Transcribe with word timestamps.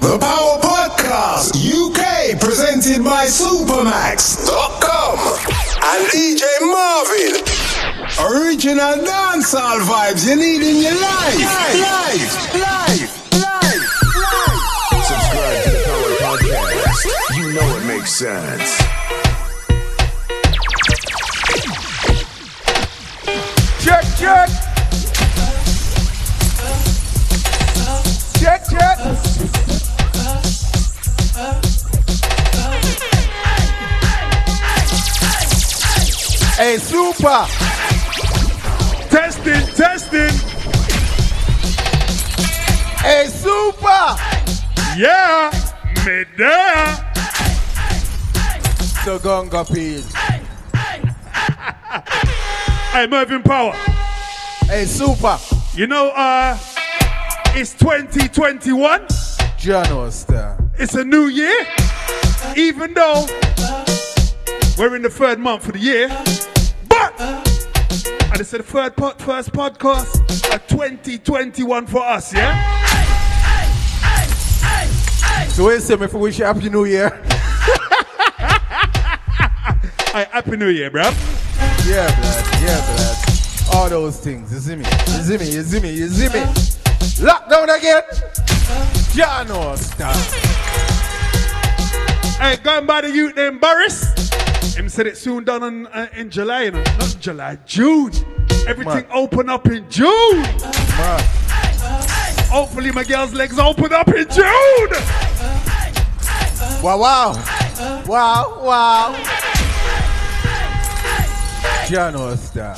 The 0.00 0.18
Power 0.18 0.58
Podcast 0.60 1.52
UK 1.60 2.40
presented 2.40 3.04
by 3.04 3.26
Supermax.com 3.26 5.18
and 5.84 6.06
DJ 6.08 6.42
Marvin. 6.62 7.36
Original 8.32 9.04
dancehall 9.04 9.80
vibes 9.84 10.26
you 10.28 10.36
need 10.36 10.62
in 10.62 10.82
your 10.82 10.98
life. 11.00 11.38
Life, 11.38 12.54
life, 12.54 12.54
life, 12.54 13.32
life. 13.34 13.84
Subscribe 15.04 15.64
to 15.64 15.70
the 15.70 15.82
Power 15.84 16.38
Podcast. 16.38 17.36
You 17.36 17.52
know 17.52 17.76
it 17.76 17.84
makes 17.86 18.10
sense. 18.12 18.78
Check. 23.84 24.04
Check, 24.18 24.48
super. 37.12 37.46
Testing, 39.08 39.66
testing. 39.74 40.30
Hey, 42.98 43.26
super. 43.26 44.16
Yeah, 44.96 45.50
me 46.06 46.24
there. 46.36 47.12
So 49.04 49.18
go 49.18 49.44
gonga 49.44 49.64
page. 49.64 50.04
Hey, 52.90 53.06
Mervyn 53.06 53.44
Power. 53.44 53.72
Hey, 54.66 54.84
super. 54.84 55.38
You 55.74 55.86
know, 55.86 56.10
uh, 56.10 56.58
it's 57.54 57.72
2021. 57.74 59.06
Jono. 59.56 60.60
It's 60.76 60.94
a 60.94 61.04
new 61.04 61.26
year. 61.28 61.66
Even 62.56 62.92
though 62.94 63.26
we're 64.76 64.96
in 64.96 65.02
the 65.02 65.10
third 65.10 65.38
month 65.38 65.68
of 65.68 65.74
the 65.74 65.78
year. 65.78 66.49
But, 68.40 68.54
and 68.54 68.60
it's 68.60 68.68
the 68.70 68.72
third 68.72 68.96
pod, 68.96 69.20
first 69.20 69.52
podcast 69.52 70.54
of 70.54 70.66
2021 70.66 71.86
for 71.86 72.02
us, 72.02 72.32
yeah? 72.32 72.56
So 75.48 75.66
wait 75.66 75.84
a 75.84 75.92
minute 75.92 76.10
for 76.10 76.16
wish 76.16 76.38
you 76.38 76.46
happy 76.46 76.70
new 76.70 76.86
year. 76.86 77.10
Hey, 80.12 80.26
Happy 80.32 80.56
New 80.56 80.70
Year, 80.70 80.90
bruv. 80.90 81.14
Yeah, 81.86 82.08
blood. 82.18 82.44
Yeah, 82.62 82.80
blood. 82.96 83.16
All 83.74 83.88
those 83.88 84.18
things. 84.18 84.52
You 84.52 84.58
see 84.58 84.74
me? 84.74 84.84
You 84.84 85.22
see 85.22 85.38
me? 85.38 85.50
You 85.52 85.62
see 85.62 85.80
me? 85.80 85.92
You 85.92 86.08
see 86.08 86.28
me? 86.28 86.44
Lockdown 87.22 87.76
again. 87.78 88.02
Jono 89.14 89.76
stop. 89.78 90.16
Hey, 92.40 92.56
going 92.64 92.86
by 92.86 93.02
the 93.02 93.10
youth 93.12 93.36
named 93.36 93.60
Boris. 93.60 94.19
Him 94.76 94.88
said 94.88 95.06
it 95.06 95.16
soon 95.16 95.44
done 95.44 95.62
on, 95.62 95.86
uh, 95.88 96.08
in 96.16 96.30
July, 96.30 96.64
you 96.64 96.70
know. 96.72 96.82
not 96.82 97.16
July, 97.20 97.58
June. 97.66 98.12
Everything 98.66 99.06
Man. 99.06 99.06
open 99.12 99.48
up 99.48 99.66
in 99.66 99.88
June. 99.90 100.42
Man. 100.42 101.20
Hopefully 102.48 102.90
my 102.92 103.04
girl's 103.04 103.32
legs 103.32 103.58
open 103.58 103.92
up 103.92 104.08
in 104.08 104.28
June. 104.28 104.90
Wow, 106.82 106.98
wow. 106.98 108.04
Wow, 108.06 108.60
wow. 108.62 109.14
Star. 112.36 112.76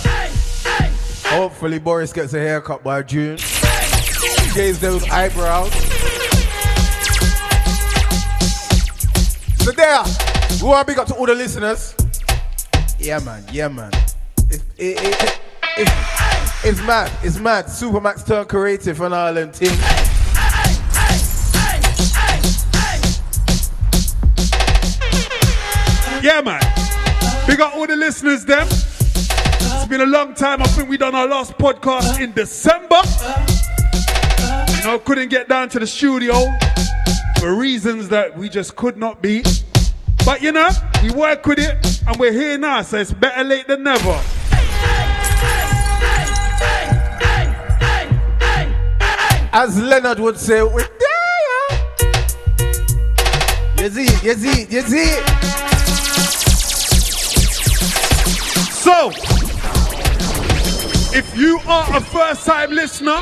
Hopefully 1.26 1.78
Boris 1.78 2.12
gets 2.12 2.34
a 2.34 2.38
haircut 2.38 2.82
by 2.82 3.02
June. 3.02 3.36
Shaves 3.38 4.78
those 4.80 5.08
eyebrows. 5.10 5.72
So 9.62 9.70
there, 9.72 10.02
we 10.60 10.68
want 10.68 10.86
to 10.86 10.92
big 10.92 10.98
up 10.98 11.06
to 11.08 11.14
all 11.14 11.26
the 11.26 11.34
listeners. 11.34 11.94
Yeah, 12.98 13.20
man. 13.20 13.44
Yeah, 13.52 13.68
man. 13.68 13.92
It, 14.50 14.62
it, 14.76 14.98
it, 14.98 15.40
it, 15.78 15.88
it's 16.64 16.80
mad. 16.82 17.10
It's 17.22 17.38
mad. 17.38 17.66
Supermax 17.66 18.26
turn 18.26 18.44
creative 18.46 19.00
and 19.00 19.14
all 19.14 19.32
them 19.32 19.52
things. 19.52 19.78
Yeah, 26.22 26.40
man. 26.40 26.60
Big 27.48 27.60
up 27.60 27.74
all 27.74 27.86
the 27.86 27.96
listeners, 27.96 28.44
them. 28.44 28.68
It's 28.68 29.86
been 29.86 30.02
a 30.02 30.06
long 30.06 30.34
time. 30.34 30.62
I 30.62 30.66
think 30.66 30.88
we 30.88 30.96
done 30.96 31.16
our 31.16 31.26
last 31.26 31.58
podcast 31.58 32.20
in 32.20 32.32
December. 32.32 33.00
You 34.78 34.84
know, 34.84 34.98
couldn't 35.00 35.30
get 35.30 35.48
down 35.48 35.68
to 35.70 35.80
the 35.80 35.86
studio 35.86 36.34
for 37.40 37.56
reasons 37.56 38.08
that 38.10 38.36
we 38.36 38.48
just 38.48 38.76
could 38.76 38.96
not 38.96 39.20
be. 39.20 39.42
But 40.24 40.40
you 40.40 40.52
know, 40.52 40.70
we 41.02 41.10
work 41.10 41.44
with 41.46 41.58
it 41.58 42.02
and 42.06 42.16
we're 42.16 42.32
here 42.32 42.56
now, 42.56 42.82
so 42.82 42.98
it's 42.98 43.12
better 43.12 43.42
late 43.44 43.66
than 43.66 43.82
never. 43.82 44.20
As 49.54 49.78
Leonard 49.78 50.18
would 50.18 50.38
say, 50.38 50.62
we're 50.62 50.88
there. 50.88 51.02
You 53.78 53.90
see, 53.90 54.26
you 54.26 54.34
see, 54.34 54.66
you 54.70 54.80
see. 54.82 55.08
So, 58.70 59.10
if 61.14 61.36
you 61.36 61.60
are 61.66 61.96
a 61.96 62.00
first 62.00 62.46
time 62.46 62.70
listener, 62.70 63.20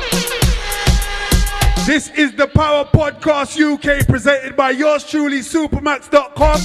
this 1.85 2.09
is 2.11 2.31
the 2.33 2.47
Power 2.53 2.85
Podcast 2.85 3.59
UK 3.59 4.07
presented 4.07 4.55
by 4.55 4.69
yours 4.69 5.03
truly, 5.03 5.39
Supermax.com, 5.39 6.61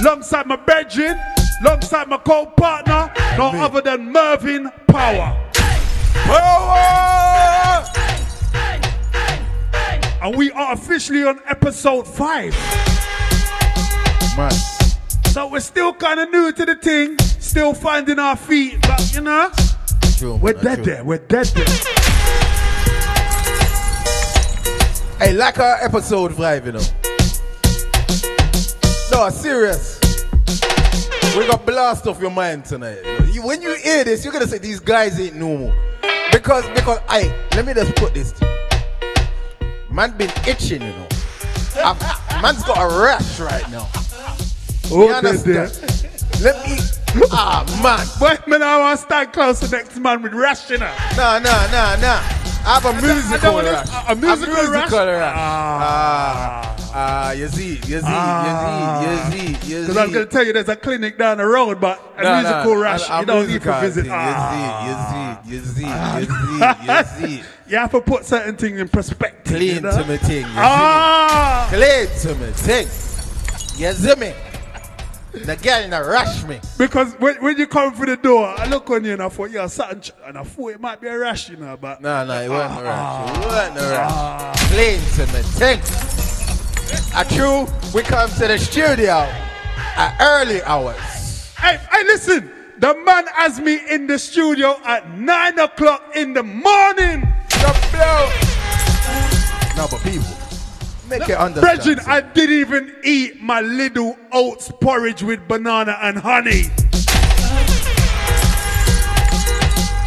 alongside 0.00 0.46
my 0.46 0.56
brethren, 0.56 1.18
alongside 1.62 2.08
my 2.08 2.16
co 2.18 2.46
partner, 2.46 3.12
no 3.36 3.48
other 3.50 3.80
than 3.80 4.10
Mervyn 4.12 4.70
Power. 4.88 5.36
Power! 5.52 6.32
Oh, 6.32 6.74
oh. 6.76 7.96
And 10.22 10.36
we 10.36 10.50
are 10.52 10.72
officially 10.74 11.24
on 11.24 11.40
episode 11.46 12.06
5. 12.06 12.52
Man, 14.36 14.50
So 15.32 15.48
we're 15.48 15.60
still 15.60 15.92
kind 15.94 16.20
of 16.20 16.30
new 16.30 16.52
to 16.52 16.66
the 16.66 16.74
thing, 16.76 17.18
still 17.18 17.72
finding 17.74 18.18
our 18.18 18.36
feet, 18.36 18.80
but 18.82 19.12
you 19.14 19.22
know, 19.22 19.50
true, 20.18 20.36
we're 20.36 20.52
dead 20.52 20.76
true. 20.76 20.84
there, 20.84 21.04
we're 21.04 21.18
dead 21.18 21.46
there. 21.46 21.66
Hey, 25.18 25.32
like 25.34 25.58
our 25.58 25.76
episode 25.82 26.34
five, 26.34 26.64
you 26.64 26.72
know. 26.72 26.80
No, 29.20 29.28
serious. 29.28 30.00
We 31.36 31.46
got 31.46 31.66
blast 31.66 32.06
off 32.06 32.22
your 32.22 32.30
mind 32.30 32.64
tonight. 32.64 33.00
you 33.30 33.42
when 33.42 33.60
you 33.60 33.74
hear 33.74 34.02
this, 34.02 34.24
you're 34.24 34.32
gonna 34.32 34.46
say 34.46 34.56
these 34.56 34.80
guys 34.80 35.20
ain't 35.20 35.36
normal. 35.36 35.74
Because, 36.32 36.66
because, 36.70 37.00
I 37.06 37.24
let 37.54 37.66
me 37.66 37.74
just 37.74 37.94
put 37.96 38.14
this. 38.14 38.32
Man 39.90 40.16
been 40.16 40.32
itching, 40.48 40.80
you 40.80 40.88
know. 40.88 41.06
I've- 41.84 42.40
man's 42.40 42.64
got 42.64 42.78
a 42.78 42.98
rash 42.98 43.38
right 43.40 43.70
now. 43.70 43.86
Oh, 44.90 45.02
You 45.02 45.20
dead 45.20 45.22
there. 45.40 45.62
understand? 45.64 46.40
Let 46.40 46.66
me. 46.66 46.78
Ah, 47.30 47.66
man. 47.82 48.06
But 48.18 48.48
man, 48.48 48.62
I 48.62 48.78
want 48.78 49.00
to 49.00 49.04
stand 49.04 49.34
close 49.34 49.60
to 49.60 49.68
next 49.70 49.98
man 49.98 50.22
with 50.22 50.32
rash, 50.32 50.70
you 50.70 50.78
know. 50.78 50.94
Nah, 51.18 51.38
nah, 51.40 51.66
nah, 51.70 51.96
nah. 51.96 52.22
I 52.62 52.74
have 52.78 52.84
a 52.84 52.92
musical 53.02 53.56
rash. 53.62 53.88
a- 54.08 54.14
musical 54.16 54.54
rash? 54.70 54.92
rash. 54.92 55.34
Ah. 55.36 56.76
Ah, 56.92 57.30
you 57.32 57.46
see, 57.48 57.74
you 57.74 57.78
see, 57.78 57.94
you 57.94 58.00
see, 58.00 58.10
you 59.06 59.16
see, 59.30 59.46
you 59.48 59.56
see. 59.58 59.80
Because 59.86 59.96
I 59.96 60.04
was 60.04 60.12
going 60.12 60.26
to 60.26 60.30
tell 60.32 60.44
you 60.44 60.52
there's 60.52 60.68
a 60.68 60.74
clinic 60.76 61.16
down 61.18 61.38
the 61.38 61.46
road, 61.46 61.80
but 61.80 62.00
a 62.18 62.22
Nah, 62.24 62.40
musical 62.40 62.74
nah, 62.74 62.80
rash, 62.80 63.08
a- 63.08 63.20
you 63.20 63.26
don't 63.26 63.46
need 63.48 63.62
to 63.62 63.80
visit. 63.80 64.06
Ah. 64.10 65.40
You 65.46 65.52
see, 65.52 65.56
you 65.56 65.62
see, 65.64 65.82
you 65.86 66.26
see, 66.26 66.26
you 66.90 67.04
see, 67.16 67.26
you 67.32 67.38
see. 67.38 67.42
You 67.68 67.76
have 67.76 67.92
to 67.92 68.00
put 68.00 68.24
certain 68.24 68.56
things 68.56 68.80
in 68.80 68.88
perspective. 68.88 69.54
Clean 69.56 69.74
you 69.76 69.80
know? 69.80 69.90
to 69.92 70.04
me 70.04 70.16
thing. 70.16 70.42
You 70.42 70.52
Ah! 70.56 71.68
Clean 71.70 72.08
to 72.22 72.34
me 72.34 72.50
thing. 72.52 72.88
Me? 74.18 74.34
The 75.32 75.56
girl 75.56 75.80
in 75.82 75.92
a 75.92 76.02
rush 76.02 76.44
me. 76.44 76.60
Because 76.76 77.12
when, 77.14 77.36
when 77.42 77.56
you 77.56 77.66
come 77.66 77.94
through 77.94 78.06
the 78.06 78.16
door, 78.16 78.46
I 78.48 78.66
look 78.66 78.90
on 78.90 79.04
you 79.04 79.12
and 79.12 79.22
I 79.22 79.28
thought, 79.28 79.50
you're 79.50 79.68
something, 79.68 80.00
ch- 80.00 80.12
and 80.26 80.36
I 80.36 80.42
thought 80.42 80.68
it 80.72 80.80
might 80.80 81.00
be 81.00 81.06
a 81.08 81.16
rash, 81.18 81.48
you 81.48 81.56
know, 81.56 81.76
but. 81.80 82.00
No, 82.00 82.24
no, 82.24 82.40
it 82.42 82.48
wasn't 82.48 82.80
a 82.80 82.90
Ah. 82.90 83.26
rush. 83.26 83.36
It 83.36 83.46
wasn't 83.46 83.78
a 83.78 83.90
rush. 83.90 84.70
Clean 84.72 85.00
to 85.14 85.32
me 85.32 85.42
thing. 85.58 85.80
A 87.16 87.24
true, 87.24 87.66
we 87.94 88.02
come 88.02 88.28
to 88.30 88.46
the 88.48 88.58
studio 88.58 89.28
at 89.96 90.16
early 90.20 90.62
hours. 90.62 90.96
Hey, 91.58 91.78
hey, 91.92 92.02
listen. 92.04 92.50
The 92.78 92.94
man 93.04 93.26
has 93.34 93.60
me 93.60 93.78
in 93.90 94.06
the 94.06 94.18
studio 94.18 94.76
at 94.86 95.10
9 95.18 95.58
o'clock 95.58 96.02
in 96.16 96.32
the 96.32 96.42
morning. 96.42 97.28
The 97.50 97.88
blow. 97.92 98.30
No, 99.76 99.86
but 99.90 100.00
people, 100.02 100.24
make 101.10 101.28
it 101.28 101.36
understand. 101.36 101.82
Brethren, 101.82 102.00
I 102.06 102.20
didn't 102.20 102.56
even 102.56 102.96
eat 103.04 103.42
my 103.42 103.60
little 103.60 104.16
oats 104.32 104.70
porridge 104.80 105.22
with 105.22 105.46
banana 105.48 105.98
and 106.00 106.18
honey. 106.18 106.64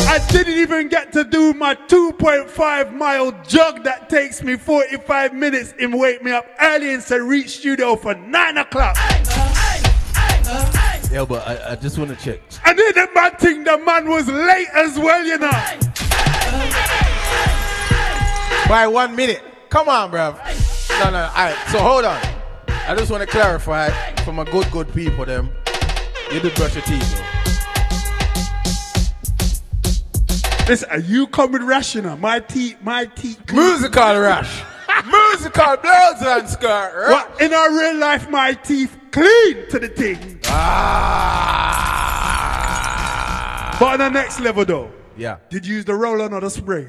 I 0.06 0.20
didn't 0.30 0.60
even 0.60 0.90
get 0.90 1.12
to 1.14 1.24
do 1.24 1.54
my 1.54 1.76
2.5 1.76 2.94
mile 2.94 3.32
jog 3.48 3.84
that 3.84 4.10
takes 4.10 4.44
me 4.44 4.58
45 4.58 5.34
minutes 5.34 5.74
and 5.80 6.00
wake 6.00 6.24
me 6.24 6.32
up 6.32 6.46
early 6.62 6.94
and 6.94 7.02
say 7.02 7.20
reach 7.20 7.58
studio 7.60 7.96
for 7.96 8.14
9 8.14 8.58
o'clock. 8.58 8.96
Yeah, 11.12 11.26
but 11.28 11.48
I, 11.48 11.72
I 11.72 11.76
just 11.76 11.98
want 11.98 12.10
to 12.12 12.16
check. 12.16 12.42
And 12.66 12.78
then 12.78 12.94
the 12.94 13.10
man 13.14 13.32
think 13.38 13.66
the 13.66 13.78
man 13.80 14.10
was 14.10 14.28
late 14.28 14.68
as 14.74 14.98
well, 14.98 15.26
you 15.26 15.38
know. 15.38 15.50
By 18.68 18.88
one 18.88 19.16
minute. 19.16 19.42
Come 19.70 19.90
on, 19.90 20.12
bruv. 20.12 20.38
No, 21.00 21.10
no. 21.10 21.24
All 21.24 21.34
right. 21.46 21.58
So 21.72 21.80
hold 21.80 22.06
on. 22.06 22.20
I 22.88 22.96
just 22.96 23.10
want 23.12 23.22
to 23.22 23.28
clarify 23.28 23.90
for 24.24 24.32
my 24.34 24.44
good, 24.46 24.70
good 24.72 24.94
people, 24.94 25.26
them. 25.26 25.50
You 26.32 26.40
did 26.40 26.54
brush 26.56 26.76
your 26.76 26.84
teeth, 26.84 27.18
though. 27.18 27.24
Listen, 30.68 30.90
are 30.92 31.00
you 31.00 31.28
coming 31.28 31.66
rational? 31.66 32.16
My 32.18 32.40
teeth, 32.40 32.78
my 32.82 33.06
teeth. 33.06 33.40
Musical 33.52 34.18
rush. 34.20 34.64
Musical 35.06 35.76
blows 35.78 36.22
and. 36.22 36.48
Right? 36.64 37.10
What? 37.10 37.42
In 37.42 37.54
our 37.54 37.70
real 37.78 37.98
life, 37.98 38.30
my 38.30 38.54
teeth 38.54 38.98
clean 39.12 39.68
to 39.70 39.80
the 39.80 39.90
thing. 39.90 40.40
Ah. 40.48 41.84
But 43.80 44.00
on 44.00 44.00
the 44.00 44.10
next 44.10 44.40
level, 44.40 44.64
though, 44.64 44.92
Yeah. 45.18 45.38
did 45.50 45.66
you 45.66 45.76
use 45.76 45.86
the 45.86 45.96
roller 45.96 46.32
or 46.34 46.40
the 46.40 46.50
spray? 46.50 46.88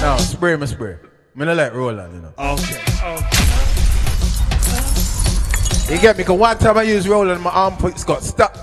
No, 0.00 0.16
spray 0.18 0.56
my 0.56 0.66
spray. 0.66 0.96
Me 1.36 1.44
not 1.44 1.56
let 1.58 1.74
roll 1.74 2.00
on, 2.00 2.14
you 2.14 2.20
know. 2.22 2.32
Okay. 2.38 2.80
okay. 3.02 3.36
You 5.94 6.00
get 6.00 6.16
me? 6.16 6.22
Because 6.22 6.38
one 6.38 6.56
time 6.56 6.78
I 6.78 6.82
used 6.84 7.06
roll 7.06 7.30
on 7.30 7.42
my 7.42 7.50
armpits 7.50 8.04
got 8.04 8.22
stuck. 8.22 8.56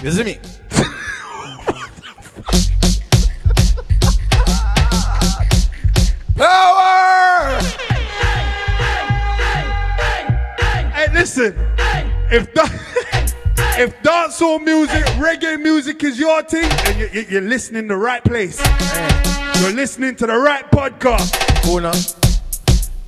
You 0.00 0.12
see 0.12 0.22
me? 0.22 0.38
Power! 6.36 7.60
Hey, 10.92 11.12
listen. 11.12 11.56
If 12.30 12.54
da- 12.54 12.68
if 13.82 14.00
dancehall 14.02 14.62
music, 14.62 15.04
reggae 15.16 15.60
music 15.60 16.04
is 16.04 16.20
your 16.20 16.44
thing, 16.44 16.68
then 16.84 17.00
you, 17.00 17.08
you, 17.12 17.26
you're 17.28 17.40
listening 17.40 17.88
the 17.88 17.96
right 17.96 18.22
place. 18.22 18.62
You're 19.60 19.72
listening 19.72 20.14
to 20.16 20.26
the 20.26 20.36
right 20.36 20.70
podcast. 20.70 21.32
Now. 21.82 21.92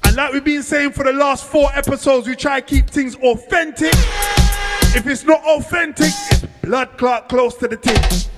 And 0.05 0.17
like 0.17 0.33
we've 0.33 0.43
been 0.45 0.63
saying 0.63 0.93
for 0.93 1.05
the 1.05 1.13
last 1.13 1.45
four 1.45 1.71
episodes, 1.75 2.27
we 2.27 2.35
try 2.35 2.61
to 2.61 2.67
keep 2.67 2.91
things 2.91 3.15
authentic. 3.17 3.93
If 4.97 5.07
it's 5.07 5.25
not 5.25 5.41
authentic, 5.45 6.07
it's 6.07 6.47
blood 6.63 6.97
clot 6.99 7.29
close 7.29 7.57
to 7.59 7.69
the 7.69 7.77
thing. 7.77 8.29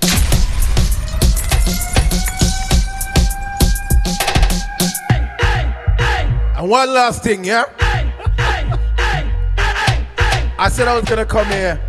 And 6.58 6.68
one 6.68 6.92
last 6.92 7.22
thing, 7.22 7.44
yeah? 7.44 7.64
I 10.58 10.68
said 10.70 10.88
I 10.88 10.94
was 10.94 11.04
gonna 11.08 11.24
come 11.24 11.46
here 11.46 11.80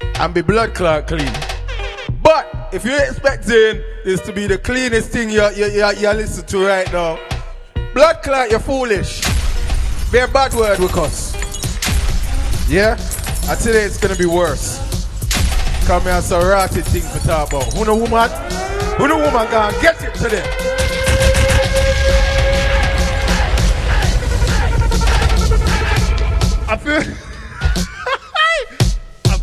and 0.00 0.34
be 0.34 0.42
blood 0.42 0.74
clot 0.74 1.06
clean. 1.06 1.43
If 2.74 2.84
you're 2.84 3.04
expecting 3.04 3.84
this 4.04 4.20
to 4.22 4.32
be 4.32 4.48
the 4.48 4.58
cleanest 4.58 5.10
thing 5.10 5.30
you 5.30 5.48
you 5.50 5.66
you 5.66 5.88
you 5.96 6.10
listen 6.10 6.44
to 6.46 6.66
right 6.66 6.92
now, 6.92 7.20
blood 7.94 8.20
clot, 8.24 8.50
you're 8.50 8.58
foolish. 8.58 9.22
Be 10.10 10.18
a 10.18 10.26
bad 10.26 10.52
word 10.54 10.80
with 10.80 10.96
us. 10.96 11.36
Yeah? 12.68 12.96
I 13.48 13.54
tell 13.54 13.74
you 13.74 13.78
it's 13.78 13.96
gonna 13.96 14.16
be 14.16 14.26
worse. 14.26 14.80
Come 15.86 16.02
here, 16.02 16.20
some 16.20 16.42
rotted 16.42 16.84
thing 16.86 17.02
to 17.02 17.24
talk 17.24 17.52
about. 17.52 17.72
Who 17.74 17.84
know 17.84 17.94
woman? 17.94 18.28
Who 18.98 19.06
know 19.06 19.18
woman 19.18 19.48
gonna 19.52 19.80
get 19.80 20.02
it 20.02 20.14
today? 20.16 20.42
I 26.66 26.76
feel. 26.76 27.23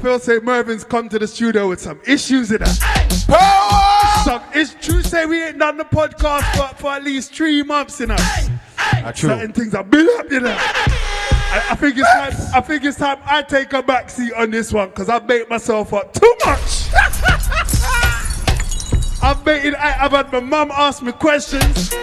I 0.02 0.04
feel 0.04 0.20
St. 0.20 0.44
Mervin's 0.44 0.84
come 0.84 1.10
to 1.10 1.20
the 1.20 1.28
studio 1.28 1.70
with 1.70 1.80
some 1.80 2.02
issues 2.08 2.52
in. 2.52 2.58
Power! 2.58 4.24
Some 4.24 4.42
it's 4.52 4.74
true 4.84 5.04
say 5.04 5.28
we 5.28 5.44
ain't 5.44 5.60
done 5.60 5.78
the 5.78 5.84
podcast 5.84 6.42
for, 6.56 6.76
for 6.76 6.92
at 6.94 7.04
least 7.04 7.36
three 7.36 7.62
months. 7.62 8.02
Ah, 8.10 9.12
true. 9.16 9.30
Certain 9.30 9.54
things 9.54 9.76
are 9.76 9.84
built 9.84 10.10
up, 10.20 10.32
you 10.32 10.40
know. 10.40 10.58
I, 10.58 11.68
I 11.70 11.76
think 11.76 12.00
it's 12.00 12.12
time. 12.12 12.34
I 12.56 12.62
think 12.62 12.84
it's 12.84 12.98
time 12.98 13.20
I 13.26 13.44
take 13.44 13.74
a 13.74 13.84
back 13.84 14.10
seat 14.10 14.34
on 14.34 14.50
this 14.50 14.74
one 14.74 14.90
because 14.90 15.08
I 15.08 15.20
bait 15.20 15.48
myself 15.52 15.94
up 15.94 16.12
too 16.14 16.36
much. 16.48 16.88
I've 19.22 19.46
baited. 19.46 19.76
I, 19.76 20.04
I've 20.04 20.14
had 20.14 20.32
my 20.32 20.40
mum 20.40 20.72
ask 20.72 21.04
me 21.04 21.12
questions. 21.12 21.94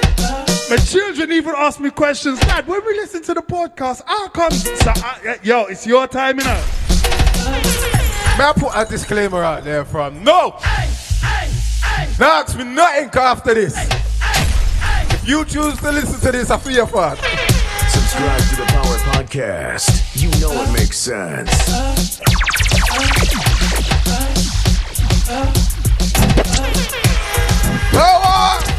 My 0.71 0.77
children 0.77 1.33
even 1.33 1.53
ask 1.57 1.81
me 1.81 1.91
questions. 1.91 2.39
Dad, 2.39 2.69
when 2.69 2.81
we 2.87 2.95
listen 2.95 3.25
to 3.25 3.35
the 3.35 3.43
podcast, 3.43 4.03
how 4.07 4.29
come? 4.29 4.53
So 4.53 4.93
I, 4.95 5.41
yo, 5.43 5.65
it's 5.65 5.85
your 5.85 6.07
time, 6.07 6.39
you 6.39 6.45
know. 6.45 6.65
May 8.39 8.45
I 8.45 8.53
put 8.57 8.71
a 8.75 8.85
disclaimer 8.89 9.43
out 9.43 9.65
there 9.65 9.85
from 9.85 10.23
no. 10.23 10.59
Now 12.19 12.41
ask 12.41 12.57
me 12.57 12.65
nothing 12.65 13.11
after 13.15 13.55
this. 13.55 13.77
If 15.11 15.29
you 15.29 15.45
choose 15.45 15.77
to 15.79 15.91
listen 15.91 16.21
to 16.21 16.33
this, 16.33 16.51
I 16.51 16.59
feel 16.59 16.73
your 16.73 16.87
fault. 16.87 17.19
Subscribe 17.19 18.41
to 18.41 18.57
the 18.57 18.65
Power 18.69 18.97
Podcast. 19.13 20.21
You 20.21 20.31
know 20.41 20.53
it 20.63 20.73
makes 20.73 20.99
sense. 20.99 22.21
Power! 27.93 28.78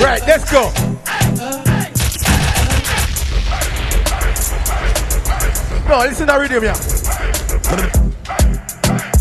Right, 0.00 0.22
let's 0.26 0.50
go. 0.50 0.70
No, 5.88 5.98
listen 6.00 6.26
to 6.26 6.32
the 6.32 6.38
rhythm, 6.38 6.62
yeah. 6.62 6.76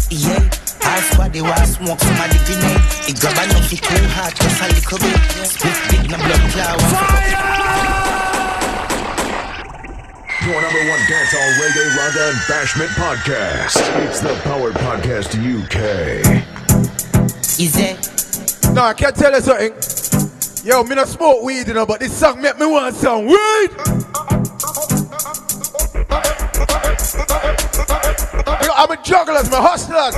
Yeah, 0.10 0.50
I 0.82 1.02
swear 1.02 1.30
they 1.30 1.42
was 1.42 1.76
smoke 1.76 2.00
from 2.00 2.18
my 2.18 2.28
grenade. 2.46 2.82
It 3.10 3.20
grab 3.20 3.38
a 3.38 3.44
nuffy 3.50 3.82
too 3.82 4.08
hard, 4.14 4.36
just 4.36 4.62
a 4.62 4.68
little 4.68 5.00
bit. 5.00 5.18
Split 5.48 5.78
big 5.90 6.12
na 6.12 6.18
blood 6.18 6.44
cloud. 6.52 6.82
Your 10.46 10.62
number 10.62 10.84
one 10.90 11.04
dancehall 11.10 11.52
reggae 11.58 11.90
raga 11.98 12.24
and 12.30 12.40
bashment 12.46 12.94
podcast. 13.00 13.76
It's 14.06 14.20
the 14.20 14.36
Power 14.44 14.72
Podcast 14.74 15.34
UK. 15.34 15.78
Is 17.60 17.76
it? 17.78 18.74
No, 18.74 18.84
I 18.84 18.94
can't 18.94 19.16
tell 19.16 19.34
you 19.34 19.42
something. 19.42 19.97
Yo, 20.68 20.84
me 20.84 20.96
not 20.96 21.08
smoke 21.08 21.42
weed, 21.44 21.66
you 21.66 21.74
know, 21.74 21.86
but 21.86 22.02
this 22.02 22.12
song 22.12 22.42
make 22.42 22.60
me 22.60 22.66
want 22.66 22.94
some 22.94 23.26
weed. 23.26 23.72
Yo, 28.60 28.74
I'm 28.76 28.92
a 28.92 28.98
juggler, 29.02 29.40
I'm 29.40 29.54
a 29.54 29.62
hustler. 29.64 30.12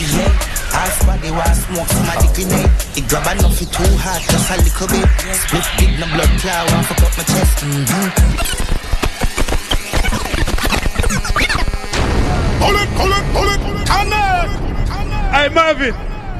Yeah, 0.00 0.32
I 0.72 0.88
swear 0.88 1.18
they 1.18 1.30
was 1.30 1.52
smoke 1.66 1.86
from 1.86 2.06
my 2.08 2.16
grenade. 2.32 2.72
It 2.96 3.04
grab 3.10 3.28
a 3.28 3.36
nuffy 3.42 3.68
too 3.68 3.92
hard, 4.00 4.22
just 4.22 4.48
a 4.48 4.56
little 4.56 4.88
bit. 4.88 5.04
Split 5.36 5.68
big 5.76 6.00
na 6.00 6.06
blood 6.16 6.32
cloud, 6.40 6.72
and 6.72 6.86
fuck 6.86 7.04
up 7.04 7.12
my 7.12 7.24
chest. 7.28 7.60
Mm-hmm. 7.68 8.08
Pull 12.56 12.76
it, 12.80 12.88
pull 12.96 13.12
it, 13.12 13.24
pull 13.36 13.52
it, 13.52 13.60
connect. 13.84 14.48
Hey 15.30 15.48
Marvin, 15.50 15.92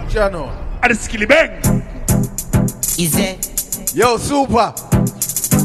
Jano. 0.08 0.48
at 0.82 0.88
the 0.88 0.94
Skillibeng. 0.94 1.81
Is 3.02 3.16
it? 3.16 3.96
Yo, 3.96 4.16
super. 4.16 4.72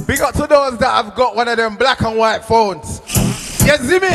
Big 0.07 0.21
up 0.21 0.33
to 0.33 0.47
those 0.47 0.75
that 0.79 0.89
have 1.05 1.13
got 1.13 1.35
one 1.35 1.47
of 1.47 1.55
them 1.55 1.75
black 1.75 2.01
and 2.01 2.17
white 2.17 2.43
phones. 2.43 2.99
You 3.61 3.77
see 3.77 3.99
me? 3.99 4.09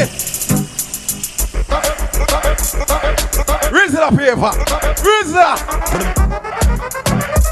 Rizla 3.71 4.11
paper. 4.19 4.51
Rizla. 5.07 5.55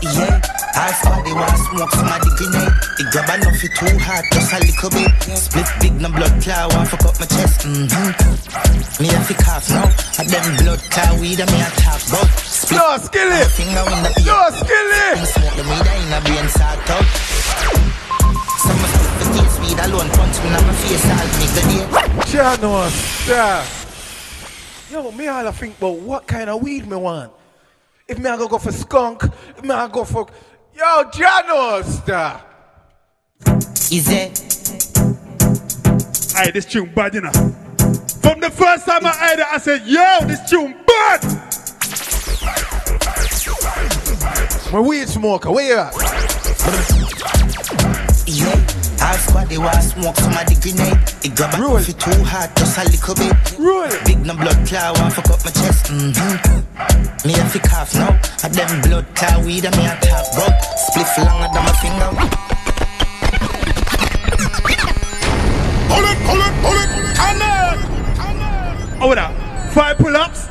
Yeah, 0.03 0.43
I 0.75 0.91
swear 0.91 1.23
they 1.23 1.35
was 1.35 1.69
smoke 1.69 1.91
from 1.93 2.07
my 2.07 2.19
grenade. 2.19 2.90
It 3.01 3.09
grab 3.09 3.33
a 3.33 3.35
nuffy 3.41 3.69
too 3.73 3.97
hard, 3.97 4.25
just 4.29 4.53
a 4.53 4.61
little 4.61 4.91
bit. 4.93 5.09
Split 5.33 5.69
big 5.81 5.95
no 6.05 6.13
blood 6.13 6.37
cloud, 6.43 6.69
and 6.75 6.85
fuck 6.87 7.01
up 7.09 7.17
my 7.17 7.25
chest. 7.25 7.65
Mm-hmm. 7.65 9.01
Me 9.01 9.09
a 9.09 9.19
to 9.25 9.35
cough 9.41 9.71
now. 9.73 9.89
I 10.21 10.29
them 10.29 10.45
blood 10.61 10.85
cloud 10.93 11.17
weed, 11.17 11.41
and 11.41 11.49
me 11.49 11.65
a 11.65 11.69
talk 11.81 11.97
about. 11.97 12.29
Split 12.45 12.77
Yo, 12.77 13.01
skilly. 13.01 13.41
finger 13.57 13.85
in 13.89 14.05
the 14.05 14.13
Yo, 14.21 14.37
ear. 14.37 14.53
skilly. 14.53 15.17
Smoke 15.33 15.57
the 15.57 15.65
weed 15.65 15.89
in 15.97 16.13
a 16.13 16.21
brain 16.21 16.49
sort 16.53 16.91
out. 16.93 17.09
Some 18.69 18.77
of 18.85 18.93
the 18.93 19.27
taste 19.33 19.57
weed 19.65 19.81
alone 19.81 20.11
punch 20.13 20.37
me 20.45 20.53
in 20.53 20.61
my 20.61 20.75
face 20.85 21.09
all 21.09 21.29
nigga 21.41 21.63
day. 21.73 21.89
Jano, 22.29 22.85
yeah. 23.25 23.65
Yo, 24.93 25.11
me 25.13 25.27
all 25.27 25.49
I 25.49 25.53
think 25.53 25.79
about 25.79 25.97
what 26.05 26.27
kind 26.27 26.51
of 26.51 26.61
weed 26.61 26.87
me 26.87 26.97
want. 26.99 27.33
if 28.07 28.19
me 28.19 28.29
I 28.29 28.37
go 28.37 28.47
go 28.47 28.59
for 28.59 28.73
skunk, 28.73 29.25
if 29.57 29.63
me 29.65 29.71
I 29.71 29.89
go 29.89 30.05
for 30.05 30.29
yo 30.77 31.11
Janos, 31.11 31.97
star. 32.05 32.50
Is 33.91 34.09
it? 34.09 34.39
Hey, 36.37 36.51
this 36.51 36.67
tune 36.67 36.93
bad, 36.95 37.15
you 37.15 37.23
know. 37.23 37.33
From 38.23 38.41
the 38.41 38.51
first 38.55 38.87
time 38.87 39.05
I 39.05 39.13
heard 39.13 39.39
it, 39.41 39.47
I 39.47 39.59
said, 39.59 39.87
yo, 39.87 40.27
this 40.27 40.49
tune 40.49 40.77
bad. 40.87 41.25
My 44.73 44.81
weed 44.81 45.09
smoker, 45.09 45.51
where 45.51 45.67
you 45.67 45.79
at? 45.79 45.95
Yeah. 48.27 48.55
Half 49.01 49.29
squad 49.29 49.49
they 49.49 49.59
want 49.59 49.83
smoke 49.83 50.17
somebody 50.17 50.55
grenade. 50.61 50.99
It 51.25 51.35
grab 51.35 51.59
Roll. 51.59 51.77
a 51.77 51.81
if 51.81 51.89
it 51.89 51.99
too 51.99 52.23
hard, 52.23 52.55
just 52.55 52.79
a 52.79 52.85
little 52.85 53.15
bit. 53.17 53.59
Roll. 53.59 53.89
Big 54.05 54.25
no 54.25 54.37
blood 54.37 54.61
clot, 54.69 54.99
want 55.01 55.15
fuck 55.15 55.31
up 55.31 55.45
my 55.45 55.51
chest. 55.51 55.87
Mm-hmm. 55.91 57.27
Me 57.27 57.35
a 57.35 57.45
fi 57.49 57.59
cough 57.59 57.95
now. 57.95 58.15
A 58.45 58.49
them 58.49 58.81
blood 58.83 59.07
clot 59.17 59.45
weed 59.45 59.65
and 59.65 59.77
me 59.77 59.87
a 59.87 59.99
talk 59.99 60.31
about. 60.31 60.63
Spliff 60.79 61.19
longer 61.19 61.49
than 61.53 61.65
my 61.65 61.73
finger. 61.83 62.70
Pull 65.91 66.05
it, 66.05 66.19
pull 66.25 66.41
it, 66.41 66.55
pull 66.63 66.79
it. 66.79 66.89
Cannon. 67.17 67.79
Oh, 69.03 69.15
that. 69.15 69.73
Five 69.73 69.99
pull 69.99 70.17
ups. 70.17 70.49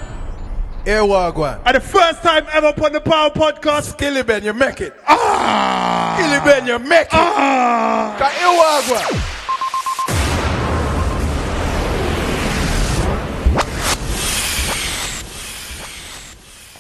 Here 0.85 1.01
Wagwan. 1.01 1.61
And 1.65 1.75
the 1.75 1.81
first 1.81 2.21
time 2.21 2.45
ever 2.51 2.67
upon 2.67 2.93
the 2.93 3.01
Power 3.01 3.29
Podcast. 3.29 3.95
Skillibeng, 3.95 4.43
you 4.43 4.53
make 4.53 4.81
it. 4.81 4.93
Ah! 5.07 6.17
Skillibeng, 6.17 6.67
you 6.67 6.79
make 6.79 7.07
it. 7.07 7.13
Ah! 7.13 8.15
Here 8.17 8.47
Wagwan. 8.57 9.35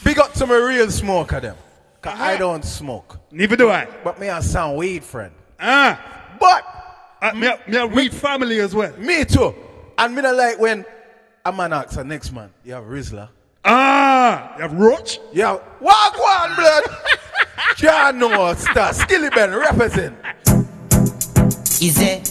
Big 0.03 0.17
up 0.17 0.33
to 0.33 0.47
my 0.47 0.55
real 0.55 0.89
smoker 0.89 1.39
them. 1.39 1.55
Cause 2.01 2.17
I 2.17 2.37
don't 2.37 2.63
smoke. 2.65 3.19
Neither 3.31 3.57
do 3.57 3.69
I. 3.69 3.87
But 4.03 4.19
me 4.19 4.29
I 4.29 4.39
sound 4.39 4.77
weed 4.77 5.03
friend. 5.03 5.33
Ah! 5.59 5.99
But 6.39 6.78
Uh, 7.21 7.33
me, 7.33 7.47
a- 7.47 7.59
me 7.67 7.77
a 7.77 7.85
weed 7.87 8.13
family 8.13 8.59
as 8.59 8.73
well. 8.73 8.93
me 8.97 9.25
too. 9.25 9.53
And 9.97 10.15
me 10.15 10.21
not 10.21 10.35
like 10.35 10.59
when 10.59 10.85
a 11.45 11.51
man 11.51 11.73
asks 11.73 11.97
a 11.97 12.03
next 12.03 12.31
man, 12.31 12.49
you 12.63 12.73
have 12.73 12.85
Rizla. 12.85 13.29
Ah! 13.65 14.55
You 14.55 14.61
have 14.61 14.73
Roach? 14.73 15.19
You 15.33 15.41
have 15.43 15.61
Wagwan 15.81 16.55
blood. 16.55 16.83
John 17.75 18.19
no 18.19 18.53
star. 18.55 18.91
Skillibeng 18.93 19.59
represent. 19.59 20.15
Is 21.81 21.99
it? 22.01 22.23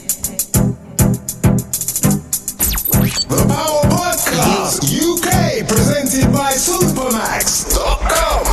The 3.29 3.45
Power 3.49 3.85
Podcast 3.93 4.81
UK 4.89 5.67
presented 5.69 6.33
by 6.33 6.53
Supermax.com 6.53 8.45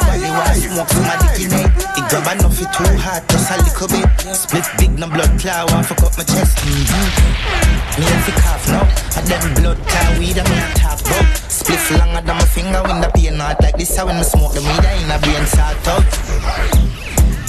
your 0.00 0.08
life. 0.08 0.16
Half 0.16 0.16
squad 0.16 0.18
they 0.20 0.32
want 0.32 0.56
smoke 0.56 0.88
somebody 0.88 1.26
grenade. 1.36 1.72
It 1.98 2.04
grab 2.08 2.28
enough 2.32 2.60
it 2.60 2.70
too 2.72 2.96
hard, 2.96 3.22
just 3.28 3.50
a 3.50 3.56
little 3.60 3.88
bit. 3.88 4.08
Split 4.34 4.66
big 4.78 4.92
no 4.98 5.06
blood 5.08 5.32
clot, 5.40 5.70
want 5.72 5.86
fuck 5.86 6.02
up 6.02 6.14
my 6.16 6.24
chest. 6.24 6.56
Mm-hmm. 6.64 8.00
Me 8.00 8.06
a 8.06 8.16
fi 8.24 8.32
cough 8.40 8.66
now. 8.72 8.84
A 8.86 9.20
them 9.28 9.44
blood 9.54 9.78
clot 9.84 10.18
weed 10.18 10.38
and 10.38 10.48
me 10.48 10.56
a 10.56 10.66
talk 10.78 11.00
about. 11.00 11.28
Spliff 11.52 11.84
longer 11.98 12.22
than 12.24 12.36
my 12.36 12.46
finger 12.46 12.80
when 12.82 13.00
the 13.00 13.10
pain 13.12 13.36
not 13.36 13.60
like 13.60 13.76
this. 13.76 13.96
How 13.96 14.06
when 14.06 14.16
me 14.16 14.24
smoke 14.24 14.52
the 14.54 14.62
weed, 14.62 14.84
I 14.84 14.96
in 15.02 15.10
a 15.10 15.18
brain 15.20 15.44
sort 15.46 15.88
out. 15.92 16.08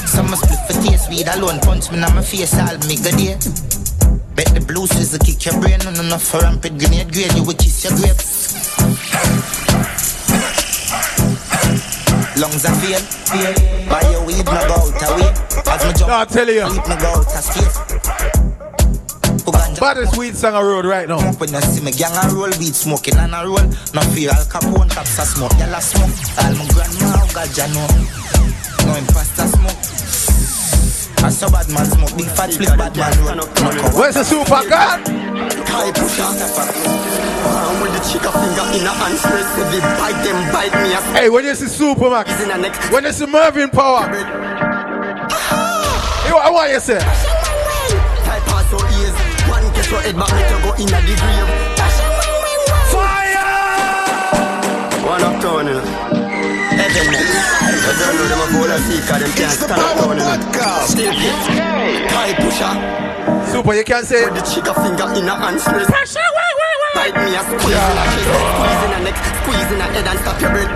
Some 0.07 0.29
split 0.35 0.59
for 0.67 0.75
taste 0.83 1.09
weed 1.09 1.27
alone. 1.27 1.59
Punch 1.61 1.91
me 1.91 1.97
in 1.97 2.05
my 2.13 2.21
face, 2.21 2.53
I'll 2.55 2.77
make 2.87 3.05
a 3.07 3.11
day. 3.15 3.37
Bet 4.35 4.49
the 4.53 4.63
blue 4.65 4.87
sizzle 4.87 5.19
kick 5.19 5.45
your 5.45 5.59
brain. 5.61 5.79
No, 5.85 5.91
no, 5.91 6.17
for 6.17 6.39
rampant 6.41 6.77
grenade 6.79 7.13
grade, 7.13 7.33
you 7.33 7.43
will 7.43 7.55
kiss 7.55 7.83
your 7.85 7.93
grave. 7.97 9.62
Lungs 12.37 12.65
are 12.65 12.75
fail. 12.81 13.01
Buy 13.89 14.01
your 14.11 14.25
weed, 14.25 14.45
no 14.45 14.51
go 14.67 14.73
out 14.73 15.03
away. 15.09 15.29
As 15.69 15.85
me 15.85 15.93
jump, 15.93 16.07
No, 16.09 16.17
I 16.17 16.25
tell 16.25 16.47
you. 16.49 16.65
weed, 16.65 16.83
no 16.89 16.95
go 16.97 17.07
out 17.07 17.25
of 17.25 17.43
space. 17.43 17.77
Who 19.45 19.51
ganja 19.51 19.79
Baddest 19.79 20.17
weed 20.17 20.35
song 20.35 20.55
on 20.55 20.65
road 20.65 20.85
right 20.85 21.07
now. 21.07 21.19
when 21.33 21.51
you 21.53 21.61
see 21.61 21.83
me 21.83 21.91
gang 21.91 22.15
a 22.15 22.33
roll, 22.33 22.49
weed 22.59 22.73
smoking 22.75 23.17
and 23.17 23.35
a 23.35 23.45
roll. 23.45 23.61
No 23.93 24.01
fear, 24.13 24.31
Al 24.31 24.45
Capone, 24.45 24.89
cops 24.89 25.19
a 25.19 25.25
smoke, 25.25 25.51
y'all 25.59 25.73
a 25.75 25.81
smoke. 25.81 26.09
All 26.41 26.53
my 26.57 26.65
grandma, 26.73 27.21
ganja 27.35 27.67
know. 27.73 27.87
No 28.87 28.95
imposter 28.95 29.47
smoke. 29.47 29.82
I 31.23 31.29
saw 31.29 31.49
bad 31.49 31.71
man 31.71 31.85
smoke, 31.85 32.17
big 32.17 32.27
fat 32.27 32.51
flip 32.51 32.75
bad 32.77 32.97
man 32.97 33.15
roll. 33.23 33.35
No 33.35 33.45
come 33.55 33.71
Where's 33.95 34.15
the 34.15 34.25
super 34.25 34.59
gun? 34.67 34.99
High 35.71 35.91
pusher. 35.95 36.27
Uh, 36.27 37.79
with 37.81 37.95
the 37.95 38.03
chica 38.03 38.27
finger 38.27 38.67
in 38.75 38.83
a 38.83 38.91
hand 38.91 39.17
stress, 39.17 39.47
so 39.55 39.63
they 39.71 39.79
bite 39.79 40.19
them, 40.23 40.35
bite 40.51 40.75
me 40.83 40.93
as 40.93 41.03
Hey, 41.15 41.29
when 41.29 41.45
you 41.45 41.55
see 41.55 41.65
Supermax, 41.71 42.43
in 42.43 42.51
a 42.51 42.57
neck. 42.57 42.75
when 42.91 43.05
you 43.05 43.13
see 43.13 43.25
Mervyn 43.25 43.69
Power, 43.69 44.11
yo, 46.27 46.37
I 46.43 46.49
want 46.51 46.69
you 46.69 46.75
to 46.75 46.81
say, 46.81 46.99
Type 46.99 48.43
pass 48.43 48.67
your 48.71 48.83
ears. 48.83 49.15
One 49.47 49.63
get 49.73 49.87
your 49.91 50.01
head 50.01 50.15
back, 50.15 50.27
make 50.35 50.51
you 50.51 50.59
go 50.59 50.71
in 50.75 50.91
a 50.91 50.99
the 51.07 51.15
grave. 51.23 51.73
One 55.07 55.23
up 55.23 55.41
town, 55.41 56.12
know 58.23 58.29
them 58.29 58.39
a 58.39 58.47
bowl 58.55 58.71
of 58.71 58.79
seeker, 58.87 59.19
them 59.19 59.31
can't 59.35 59.51
It's 59.51 59.59
the 59.59 59.67
stand 59.67 59.81
up 59.81 59.99
Power 59.99 60.15
town, 60.15 60.17
you 60.17 60.23
know. 60.23 60.31
Podcast. 60.31 60.95
Still 60.95 61.11
hit. 61.11 61.35
High 62.11 62.33
pusher. 62.39 62.73
Super, 63.51 63.73
you 63.75 63.83
can't 63.83 64.05
say, 64.05 64.23
With 64.25 64.35
the 64.35 64.43
chica 64.47 64.73
finger 64.79 65.07
in 65.15 65.27
a 65.27 65.35
hand 65.35 65.59
stress. 65.59 65.87
Bite 66.93 67.17
me 67.17 67.35
a 67.35 67.41
squeeze 67.41 67.73
in 67.73 67.97
a 67.97 68.05
chest, 68.13 68.29
squeeze 68.53 68.83
in 68.85 68.93
a 68.93 68.99
neck, 69.01 69.17
squeeze 69.41 69.71
in 69.73 69.81
a 69.81 69.87
head 69.91 70.07
and 70.07 70.19
stop 70.21 70.37
your 70.39 70.51
breath. 70.53 70.71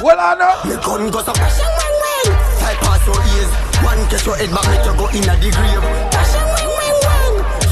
well, 0.00 0.20
I 0.20 0.32
know. 0.38 0.54
Me 0.70 0.76
gun 0.78 1.10
goes 1.10 1.26
up. 1.26 1.34
Type 1.36 2.78
pass 2.86 3.02
your 3.04 3.18
ears. 3.18 3.50
One 3.82 3.98
catch 4.08 4.24
your 4.24 4.36
head 4.38 4.50
back, 4.54 4.66
make 4.70 4.86
you 4.86 4.94
go 4.94 5.06
in 5.10 5.26
a 5.26 5.34
the 5.42 5.50
grave. 5.50 5.84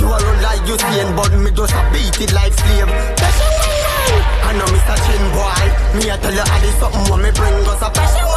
You 0.00 0.06
are 0.10 0.20
run 0.20 0.42
like 0.42 0.66
you 0.66 0.76
saying, 0.76 1.14
but 1.14 1.32
me 1.38 1.50
just 1.54 1.72
a 1.72 1.80
beat 1.94 2.18
it 2.18 2.32
like 2.34 2.52
slave. 2.52 2.90
I 2.90 4.52
know 4.58 4.66
Mr. 4.74 4.96
Chin 5.06 5.22
boy. 5.32 5.64
Me 5.96 6.10
I 6.10 6.18
tell 6.18 6.34
you 6.34 6.42
all 6.42 6.60
this 6.60 6.74
something 6.82 7.04
what 7.08 7.22
me 7.22 7.30
bring 7.30 7.54
us 7.70 7.80
up. 7.80 7.94
The 7.94 8.33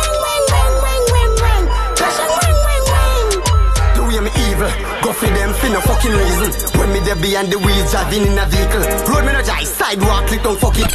evil, 4.49 4.71
go 5.03 5.13
for 5.13 5.27
them 5.27 5.53
for 5.53 5.69
no 5.69 5.79
fucking 5.81 6.11
reason. 6.11 6.49
When 6.79 6.91
me 6.93 6.99
there 6.99 7.15
behind 7.15 7.51
the 7.51 7.59
wheels, 7.59 7.91
driving 7.91 8.23
in 8.27 8.37
a 8.37 8.45
vehicle. 8.47 8.81
Road 9.13 9.25
me 9.25 9.33
no 9.33 9.41
jai, 9.41 9.63
sidewalk, 9.63 10.27
click 10.27 10.43
don't 10.43 10.59
fuck 10.59 10.77
it. 10.77 10.91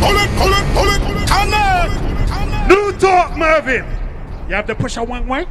Pull 0.00 0.16
it, 0.16 0.30
pull 0.38 0.52
it, 0.52 0.66
pull 0.74 0.88
it. 0.94 1.00
Cannon. 1.28 2.68
New 2.68 2.92
talk, 2.98 3.36
Mervyn. 3.36 3.84
You 4.48 4.54
have 4.54 4.66
to 4.66 4.74
push 4.74 4.96
a 4.96 5.02
one 5.04 5.26
way. 5.26 5.46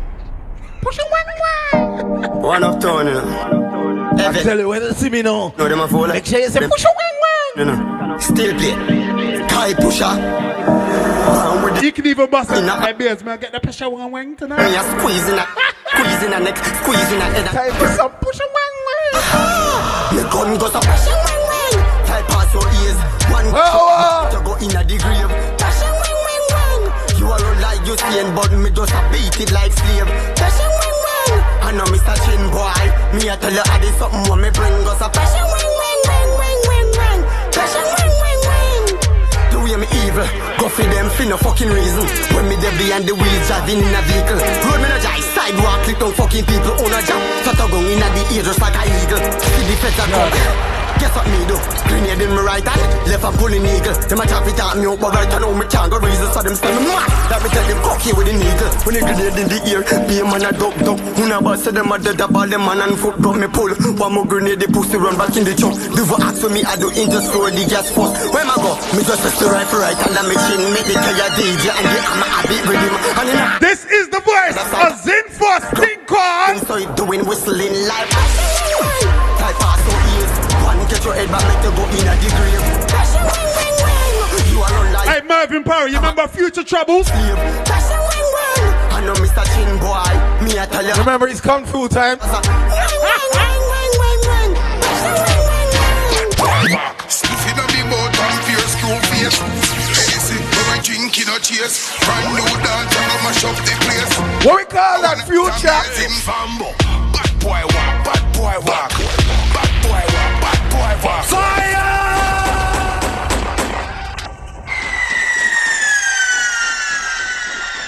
Push 0.81 0.99
a 0.99 1.05
one 1.09 1.27
way. 1.43 2.27
One 2.39 2.63
up 2.63 2.79
town, 2.79 3.07
you 3.07 3.13
know. 3.13 4.13
I 4.17 4.31
tell 4.43 4.59
you, 4.59 4.67
when 4.69 4.81
you 4.81 4.93
see 4.93 5.09
me 5.09 5.21
now, 5.23 5.53
No, 5.57 5.67
them 5.67 5.79
a 5.79 5.87
fool. 5.87 6.07
make 6.07 6.25
sure 6.25 6.39
you 6.39 6.49
say, 6.49 6.59
Them- 6.59 6.69
push 6.69 6.83
away, 6.85 7.65
No, 7.65 7.73
no. 7.75 8.17
Still 8.19 8.53
play. 8.57 9.22
Kai 9.63 9.73
pusher. 9.75 10.03
Round 10.03 11.63
with 11.63 11.79
the 11.79 11.85
You 11.85 11.91
can 11.93 12.05
even 12.05 12.29
bust 12.29 12.51
it. 12.51 12.57
Enough. 12.57 12.79
My 12.83 12.91
beers, 12.91 13.23
man. 13.23 13.39
Get 13.39 13.53
the 13.53 13.61
pressure 13.61 13.89
one 13.89 14.11
wing 14.11 14.31
me 14.31 14.35
tonight. 14.35 14.59
a 14.59 14.83
squeezing 14.99 15.39
a 15.39 15.45
squeezing 15.87 16.33
a 16.35 16.39
neck, 16.43 16.57
squeezing 16.83 17.21
a 17.23 17.27
head. 17.31 17.47
Time 17.47 17.71
for 17.79 17.87
some 17.95 18.11
push 18.19 18.43
away. 18.43 19.07
The 20.19 20.27
gun 20.27 20.59
goes 20.59 20.75
up. 20.75 20.83
Type 20.83 22.27
pass 22.27 22.51
your 22.51 22.67
ears. 22.83 22.99
One 23.31 23.47
Oh, 23.55 24.27
to 24.35 24.43
go 24.43 24.53
in 24.59 24.75
a 24.75 24.83
the 24.83 24.99
grave. 24.99 25.31
You 27.15 27.31
are 27.31 27.39
run 27.39 27.61
like 27.63 27.87
you 27.87 27.95
saying, 27.95 28.35
but 28.35 28.51
me 28.51 28.69
just 28.69 28.91
a 28.91 28.99
beat 29.15 29.47
it 29.47 29.51
like 29.55 29.71
slave. 29.71 30.11
I 31.63 31.71
know 31.71 31.87
Mr. 31.87 32.15
Chin 32.27 32.43
boy. 32.51 32.83
Me 33.15 33.31
a 33.31 33.37
tell 33.39 33.53
you 33.53 33.63
all 33.63 33.79
this 33.79 33.95
something 33.95 34.27
what 34.27 34.43
me 34.43 34.49
bring 34.51 34.75
us 34.91 34.99
up. 34.99 35.13
The 35.13 35.52
way 39.77 39.85
me 39.85 39.87
evil, 40.05 40.25
go 40.57 40.69
for 40.69 40.83
them 40.83 41.09
for 41.09 41.25
no 41.25 41.37
fucking 41.37 41.69
reason. 41.69 42.05
When 42.35 42.47
me 42.49 42.55
there 42.57 42.75
behind 42.77 43.07
the 43.07 43.15
wheels 43.15 43.47
driving 43.47 43.79
in 43.79 43.93
a 43.93 44.01
vehicle. 44.05 44.37
Road 44.37 44.81
me 44.81 44.87
no 44.89 44.97
jai, 44.99 45.19
sidewalk, 45.33 45.83
click 45.83 45.99
down 45.99 46.13
fucking 46.13 46.45
people 46.45 46.73
on 46.73 46.93
a 46.93 47.01
jump. 47.05 47.23
Shut 47.43 47.55
a 47.55 47.65
gun 47.69 47.85
in 47.85 48.01
a 48.01 48.07
the 48.13 48.23
ear 48.35 48.43
just 48.43 48.61
like 48.61 48.75
a 48.75 48.83
eagle. 48.85 49.17
See 49.17 49.65
the 49.65 49.75
feds 49.81 49.99
a 49.99 50.05
come. 50.11 50.82
Guess 50.99 51.13
what 51.15 51.25
me 51.29 51.39
do? 51.49 51.57
Grenade 51.87 52.21
in 52.21 52.31
my 52.35 52.41
right 52.41 52.65
hand, 52.65 52.81
left 53.09 53.23
hand 53.23 53.37
pulling 53.37 53.65
eagle. 53.65 53.95
Them 54.09 54.21
a 54.21 54.25
chop 54.27 54.45
it 54.47 54.59
at 54.59 54.77
me 54.77 54.85
up, 54.85 54.99
but 54.99 55.13
right 55.13 55.29
now 55.29 55.51
me 55.53 55.65
can't 55.69 55.89
go 55.89 55.97
reason. 55.99 56.27
So 56.33 56.41
them 56.41 56.55
stand 56.55 56.83
mad. 56.85 57.07
That 57.29 57.39
me 57.43 57.49
tell 57.49 57.65
them 57.67 57.79
fuck 57.83 58.01
you 58.05 58.13
with 58.15 58.27
the 58.27 58.35
needle. 58.35 58.71
When 58.85 58.93
the 58.97 59.01
grenade 59.01 59.37
in 59.37 59.47
the 59.49 59.59
ear, 59.69 59.81
be 60.07 60.19
a 60.19 60.25
man 60.25 60.45
a 60.45 60.51
duck 60.53 60.75
duck. 60.85 60.99
Who 61.17 61.23
na 61.29 61.41
boss 61.41 61.65
them 61.65 61.91
a 61.91 61.97
dead 61.99 62.21
all 62.21 62.47
them 62.47 62.63
man 62.65 62.81
and 62.81 62.97
foot 62.99 63.21
got 63.21 63.37
me 63.37 63.47
pull. 63.47 63.71
One 63.97 64.13
more 64.13 64.25
grenade, 64.25 64.59
the 64.59 64.67
pussy 64.67 64.97
run 64.97 65.17
back 65.17 65.35
in 65.37 65.43
the 65.43 65.53
truck. 65.55 65.75
Do 65.93 66.01
for 66.05 66.19
ask 66.21 66.41
for 66.41 66.49
me, 66.49 66.63
I 66.63 66.75
do 66.75 66.89
throw 67.33 67.49
the 67.49 67.65
gas 67.65 67.89
first. 67.89 68.13
Where 68.33 68.45
my 68.45 68.55
go? 68.61 68.77
Me 68.93 69.01
just 69.01 69.21
press 69.21 69.37
the 69.39 69.49
rifle 69.49 69.79
right 69.79 69.97
and 69.97 70.13
I 70.13 70.23
make 70.29 70.41
chin, 70.45 70.61
make 70.73 70.87
me 70.87 70.95
tell 70.95 71.17
ya 71.17 71.27
DJ 71.33 71.65
and 71.73 71.87
the 71.89 71.99
hammer 71.99 72.29
I 72.29 72.41
beat 72.45 72.63
with 72.69 72.79
him. 72.79 72.93
And 73.19 73.27
in 73.29 73.37
a 73.37 73.47
This 73.59 73.85
is 73.85 74.09
the 74.09 74.21
voice 74.21 74.57
of 74.57 74.91
Zinfos 75.01 75.63
Tinkon. 75.73 76.65
so 76.67 76.75
you 76.77 76.89
doing 76.95 77.25
whistling 77.25 77.73
like 77.87 78.09
Type 79.41 79.57
pass 79.59 80.02
so 81.03 81.11
ears 81.11 81.27
get 81.27 81.27
your 81.27 81.27
head 81.27 81.27
back 81.27 81.43
make 81.51 81.63
you 81.63 81.71
go 81.75 81.83
in 81.83 82.07
a. 82.07 82.15
You 84.51 84.59
are 84.63 84.93
like 84.93 85.07
Hey, 85.09 85.21
Mervyn 85.27 85.63
Power, 85.63 85.87
you 85.87 85.97
remember 85.97 86.27
Future 86.27 86.63
Troubles? 86.63 87.07
slave 87.07 87.35
Dash 87.67 87.91
it, 87.91 87.99
wing, 87.99 88.27
wing. 88.35 88.63
I 88.91 89.03
know 89.05 89.13
Mr. 89.19 89.43
Chin 89.51 89.67
boy 89.83 90.15
Me 90.45 90.57
I 90.57 90.65
tell 90.65 90.85
you 90.85 90.93
Remember 90.93 91.27
it's 91.27 91.41
kung 91.41 91.65
fu 91.65 91.87
time? 91.87 92.19
Stiff 97.09 97.43
and 97.47 98.39
face. 99.11 99.39
Drink 100.83 101.15
chase. 101.39 101.95
Brand 102.03 102.33
new 102.33 102.43
dance 102.63 102.95
I 102.95 103.17
mash 103.23 103.43
up 103.43 103.55
the 103.55 103.75
place. 103.83 104.13
What 104.45 104.55
we 104.57 104.65
call 104.65 105.01
that 105.01 105.23
future? 105.27 105.79
Bad 107.13 107.31
boy 107.39 107.61
walk, 107.71 108.03
bad 108.03 108.23
boy 108.35 108.55
walk. 108.67 109.22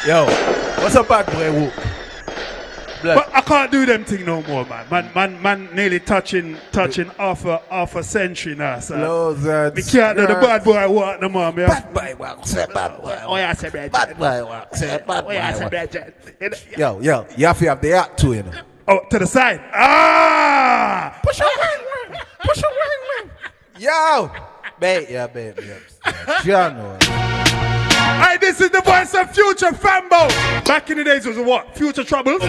Yo, 0.05 0.25
what's 0.83 0.93
a 0.93 1.01
bad 1.01 1.25
boy 1.25 1.51
walk? 1.61 1.73
Blood. 3.01 3.15
But 3.15 3.35
I 3.35 3.41
can't 3.41 3.71
do 3.71 3.87
them 3.87 4.05
thing 4.05 4.23
no 4.23 4.43
more, 4.43 4.63
man. 4.63 4.85
Man, 4.91 5.11
man, 5.15 5.41
man, 5.41 5.69
nearly 5.73 5.99
touching, 5.99 6.57
touching 6.71 7.07
half 7.17 7.43
a 7.45 7.59
half 7.71 7.95
a 7.95 8.03
century 8.03 8.53
now. 8.53 8.79
So 8.81 8.97
Blows 8.97 9.43
and 9.47 9.75
me 9.75 9.81
can't 9.81 10.15
do 10.15 10.27
the 10.27 10.35
bad 10.35 10.63
boy 10.63 10.87
walk 10.91 11.21
no 11.21 11.29
more, 11.29 11.51
man. 11.51 11.69
Bad 11.69 11.91
boy 11.91 12.15
walk, 12.19 12.45
say 12.45 12.67
bad 12.71 13.01
boy 13.01 13.19
Oh 13.23 13.35
yeah, 13.35 13.53
say 13.53 13.69
bad. 13.71 13.91
Bad 13.91 14.15
boy 14.19 14.45
walk, 14.45 14.75
say 14.75 15.03
bad 15.07 15.25
Oh 15.25 15.31
yeah, 15.31 15.53
say 15.53 15.63
boy 15.63 15.69
bad. 15.69 16.13
Yo, 16.77 16.99
yo, 16.99 17.25
you 17.35 17.47
have 17.47 17.57
to 17.57 17.65
have 17.65 17.81
the 17.81 17.93
act 17.93 18.19
too, 18.19 18.33
you 18.33 18.43
know. 18.43 18.51
Oh, 18.87 18.99
to 19.09 19.17
the 19.17 19.25
side. 19.25 19.59
Ah! 19.73 21.19
Push 21.23 21.39
your 21.39 21.49
wing. 21.57 22.19
Push 22.41 22.61
your 22.61 22.71
wing. 23.23 23.31
Yo! 23.79 24.31
Babe, 24.79 25.07
yeah, 25.09 25.25
babe, 25.25 25.59
yeah. 25.65 26.41
John, 26.43 26.99
Hey, 28.15 28.37
this 28.37 28.61
is 28.61 28.69
the 28.69 28.81
voice 28.81 29.13
of 29.13 29.31
Future 29.35 29.71
Fambo. 29.75 30.29
Back 30.65 30.89
in 30.89 30.97
the 30.97 31.03
days, 31.03 31.25
it 31.25 31.35
was 31.35 31.37
what? 31.45 31.75
Future 31.75 32.03
Troubles? 32.03 32.41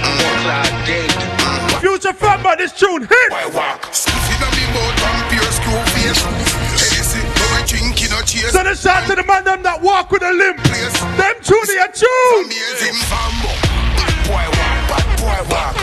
Future 1.82 2.14
Fambo, 2.14 2.56
this 2.56 2.72
tune 2.72 3.02
hit. 3.02 3.30
Boy 3.30 3.50
walk. 3.54 3.86
Stiff 3.90 4.14
in 4.14 4.38
the 4.38 4.66
boat 4.70 4.94
and 5.02 5.18
fear 5.26 5.50
screw 5.50 5.82
face. 5.98 6.22
Anything 6.22 7.26
when 7.26 7.50
I 7.50 7.66
drink 7.66 7.98
So 7.98 8.62
the 8.62 8.74
shout 8.74 9.06
to 9.08 9.16
the 9.16 9.24
man 9.24 9.44
them 9.44 9.62
that 9.62 9.82
walk 9.82 10.10
with 10.10 10.22
a 10.22 10.32
limp. 10.32 10.62
Them 11.18 11.34
tune 11.42 11.66
your 11.74 11.90
tune. 11.90 12.46
Amazing 12.46 12.98
fambo. 13.10 13.50
Bad 13.98 14.14
boy 14.30 14.46
walk, 14.54 14.78
bad 14.86 15.08
boy 15.18 15.40
walk. 15.50 15.74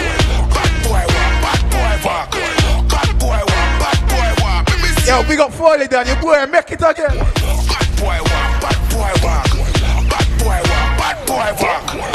Bad 0.53 0.73
boy 0.87 1.03
walk, 1.11 1.35
bad 1.43 1.61
boy 1.75 1.95
walk. 2.07 2.31
Bad 2.87 3.11
boy 3.19 3.41
walk, 3.51 3.71
bad 3.83 3.99
boy 4.07 4.31
walk. 4.39 4.63
Let. 4.79 5.07
Yo, 5.07 5.27
big 5.27 5.39
up 5.39 5.51
Foley 5.51 5.87
down, 5.87 6.07
you 6.07 6.15
boy, 6.15 6.45
make 6.47 6.71
it 6.71 6.81
again. 6.81 7.19
Bad 7.67 7.87
boy 7.99 8.19
walk, 8.31 8.51
bad 8.63 8.79
boy 8.89 9.11
walk. 9.23 9.52
Walk, 11.33 11.61
walk. 11.61 12.12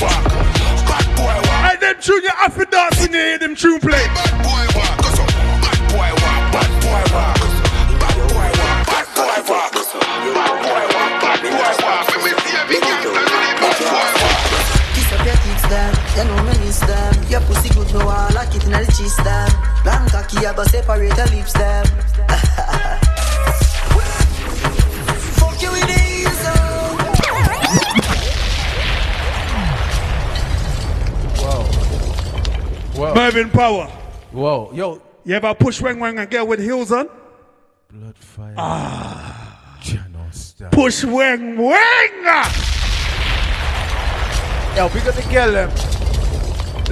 Walk. 0.00 0.24
Bad 0.88 1.06
boy 1.16 1.36
walk. 1.46 1.60
Hey, 1.68 1.76
them 1.80 2.64
dance 2.64 2.98
when 3.00 3.12
you 3.12 3.18
hear 3.18 3.38
them 3.38 3.54
tune 3.54 3.80
play. 3.80 4.71
You 16.16 16.24
know 16.24 16.42
me 16.42 16.58
miss 16.60 16.80
them. 16.80 17.14
Your 17.28 17.40
pussy 17.42 17.68
good, 17.74 17.92
no 17.94 18.00
I 18.00 18.30
like 18.32 18.54
it 18.54 18.64
in 18.64 18.72
the 18.72 18.84
cheese 18.96 19.16
them. 19.16 19.50
Long 19.84 20.08
cocky, 20.08 20.46
I 20.46 20.54
go 20.54 20.64
separate 20.64 21.16
your 21.16 21.26
lips 21.26 21.52
them. 21.54 21.86
Fuck 25.38 25.62
you 25.62 25.70
with 25.72 25.86
these, 25.86 26.46
oh. 26.46 26.98
Whoa. 32.96 33.14
Mervyn 33.14 33.50
Power. 33.50 33.86
Whoa. 34.32 34.70
Yo. 34.74 35.02
You 35.24 35.36
ever 35.36 35.54
push 35.54 35.80
wang 35.80 36.00
wang 36.00 36.18
and 36.18 36.28
girl 36.28 36.46
with 36.48 36.58
heels 36.58 36.90
on? 36.90 37.08
Blood 37.88 38.18
fire. 38.18 38.54
Ah. 38.58 39.78
Channel. 39.80 40.26
Push 40.72 41.04
wang 41.04 41.56
wang. 41.56 42.24
Yo, 44.76 44.88
we 44.88 45.00
got 45.00 45.14
the 45.14 45.26
girl 45.30 45.52
them 45.52 45.91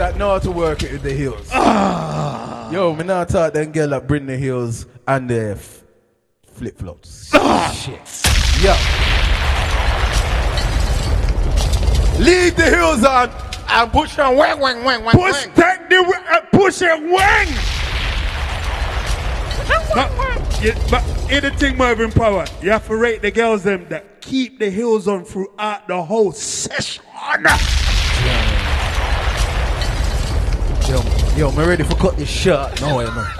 that 0.01 0.17
know 0.17 0.31
how 0.31 0.39
to 0.39 0.51
work 0.51 0.83
it 0.83 0.93
with 0.93 1.03
the 1.03 1.13
heels. 1.13 1.47
Ah. 1.53 2.71
Yo, 2.71 2.95
me 2.95 3.05
not 3.05 3.29
thought 3.29 3.53
them 3.53 3.71
girl 3.71 3.89
that 3.91 4.09
bring 4.09 4.25
the 4.25 4.35
heels 4.37 4.87
and 5.07 5.29
the 5.29 5.51
f- 5.51 5.83
flip 6.55 6.79
flops. 6.79 7.31
Ah. 7.35 7.71
Shit. 7.71 8.01
Yo. 8.65 8.73
Leave 12.25 12.57
the 12.57 12.65
heels 12.75 13.05
on 13.05 13.31
and 13.69 13.93
push 13.93 14.19
on 14.19 14.37
wang 14.37 14.59
wang 14.59 14.85
wang 14.85 15.05
wang 15.05 15.15
Push 15.15 15.33
wang. 15.47 15.55
take 15.55 15.89
the 15.91 16.23
uh, 16.31 16.41
push 16.51 16.81
and 16.81 17.11
wang. 17.13 17.49
But 20.91 21.03
here's 21.29 21.43
the 21.43 21.51
thing, 21.59 21.77
Mervyn 21.77 22.11
Power. 22.13 22.47
You 22.63 22.71
have 22.71 22.87
to 22.87 22.97
rate 22.97 23.21
the 23.21 23.31
girls 23.31 23.65
them 23.65 23.87
that 23.91 24.23
keep 24.23 24.59
the 24.61 24.71
heels 24.71 25.07
on 25.09 25.25
throughout 25.27 25.89
the 25.89 26.03
whole 26.03 26.33
session. 26.33 27.05
Yo, 27.45 28.60
yo, 31.37 31.51
me 31.53 31.65
ready 31.65 31.83
for 31.85 31.97
cut 31.97 32.17
this 32.17 32.29
shirt. 32.29 32.81
No 32.81 32.97
way, 32.97 33.05
man. 33.15 33.31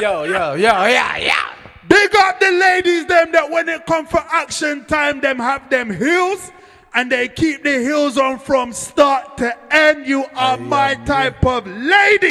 yo, 0.00 0.24
yo, 0.24 0.54
yo, 0.54 0.56
yeah, 0.56 1.16
yeah. 1.16 1.54
Big 1.88 2.14
up 2.16 2.38
the 2.38 2.50
ladies 2.50 3.06
them 3.06 3.32
that 3.32 3.50
when 3.50 3.68
it 3.68 3.86
come 3.86 4.06
for 4.06 4.22
action 4.30 4.84
time, 4.84 5.20
them 5.20 5.38
have 5.38 5.68
them 5.70 5.90
heels 5.94 6.50
and 6.94 7.10
they 7.10 7.28
keep 7.28 7.62
the 7.62 7.78
heels 7.80 8.18
on 8.18 8.38
from 8.38 8.72
start 8.72 9.36
to 9.38 9.56
end. 9.74 10.06
You 10.06 10.24
are 10.34 10.56
my 10.58 10.94
type 11.06 11.44
of 11.44 11.66
lady. 11.66 12.30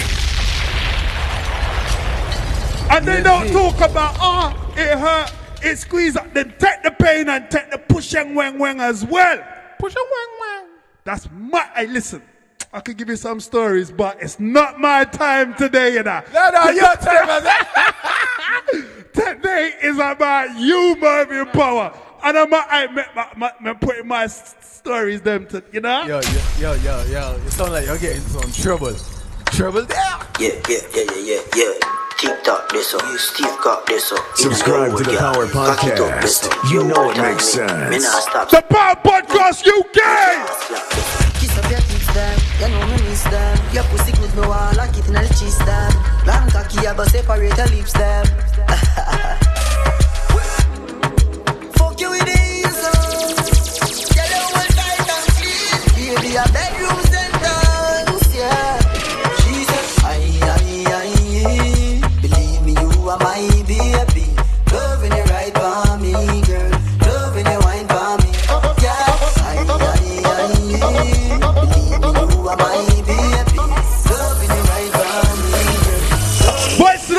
And 2.89 3.05
they 3.05 3.21
don't 3.21 3.51
talk 3.51 3.75
about, 3.89 4.15
oh, 4.19 4.73
it 4.77 4.97
hurt. 4.97 5.33
it 5.63 5.77
squeeze 5.77 6.15
up, 6.15 6.33
then 6.33 6.53
take 6.57 6.83
the 6.83 6.91
pain 6.91 7.27
and 7.27 7.49
take 7.51 7.69
the 7.71 7.77
push 7.77 8.13
and 8.13 8.35
wang 8.35 8.57
wang 8.57 8.79
as 8.79 9.05
well. 9.05 9.43
Push 9.79 9.95
and 9.95 10.05
wang 10.11 10.39
wang. 10.39 10.69
That's 11.03 11.27
my. 11.31 11.65
Hey, 11.75 11.87
listen, 11.87 12.21
I 12.77 12.79
could 12.79 12.95
give 12.95 13.09
you 13.09 13.15
some 13.15 13.39
stories, 13.39 13.89
but 13.89 14.21
it's 14.21 14.39
not 14.39 14.79
my 14.79 15.03
time 15.03 15.55
today, 15.55 15.95
you 15.95 16.03
know. 16.03 16.21
No, 16.31 16.49
no, 16.51 16.69
your 16.69 16.93
time. 17.01 17.43
is 18.71 18.85
Today 19.13 19.71
is 19.81 19.95
about 19.97 20.55
you, 20.59 20.95
Mervyn 20.99 21.47
Power. 21.47 21.91
And 22.23 22.37
I'm 22.37 22.53
I, 22.53 22.85
me 23.59 23.73
putting 23.81 24.07
my 24.07 24.27
stories 24.27 25.21
them 25.23 25.47
to, 25.47 25.63
you 25.71 25.81
know? 25.81 26.05
Yo, 26.05 26.21
yo, 26.21 26.41
yo, 26.59 26.73
yo, 26.75 27.03
yo. 27.05 27.41
You 27.43 27.49
sound 27.49 27.71
like 27.71 27.87
you're 27.87 27.97
getting 27.97 28.21
some 28.21 28.51
trouble. 28.51 28.93
Trouble 29.47 29.85
there. 29.85 29.97
Yeah, 30.39 30.49
yeah, 30.69 30.77
yeah, 30.93 31.03
yeah, 31.15 31.21
yeah, 31.23 31.41
yeah. 31.55 31.73
Tick 32.19 32.43
tock 32.43 32.69
this 32.71 32.93
up, 32.93 33.01
Steve 33.17 33.47
got 33.63 33.87
this 33.87 34.11
up. 34.11 34.23
Subscribe 34.35 34.95
to 34.97 35.03
the 35.03 35.13
yeah. 35.13 35.33
Power 35.33 35.47
Cock 35.47 35.83
it 35.83 35.99
up, 35.99 36.21
this 36.21 36.41
Podcast. 36.41 36.63
up. 36.65 36.71
You 36.71 36.83
know 36.83 36.93
know 36.93 37.09
it 37.09 37.17
makes 37.17 37.57
I 37.57 37.61
mean. 37.61 37.69
sense. 37.69 37.89
Me 37.89 37.99
not 38.11 38.21
stop. 38.21 38.49
The 38.51 38.61
Power 38.69 38.95
Podcast 39.03 39.65
UK! 39.65 41.36
You 42.59 42.69
know 42.69 42.85
me 42.87 42.97
miss 43.09 43.23
them. 43.23 43.57
Your 43.73 43.83
pussy 43.85 44.11
good, 44.13 44.33
me 44.35 44.41
want 44.47 44.77
like 44.77 44.97
it 44.97 45.07
in 45.07 45.13
the 45.13 45.27
cheese 45.37 45.57
them. 45.59 45.91
Long 46.25 46.49
cocky, 46.49 46.87
I 46.87 46.93
go 46.95 47.03
separate 47.05 47.57
your 47.57 47.67
lips 47.67 47.93
them. 47.93 48.25
Fuck 51.77 51.99
you 52.01 52.09
with 52.09 52.25
these 52.25 52.75
songs. 52.81 54.09
Tell 54.09 54.25
oh. 54.25 54.33
you 54.33 54.43
one 54.57 54.71
tight 54.73 55.09
and 55.15 55.27
clean. 55.37 56.15
Baby, 56.15 56.29
your 56.33 56.49
bedroom 56.51 57.06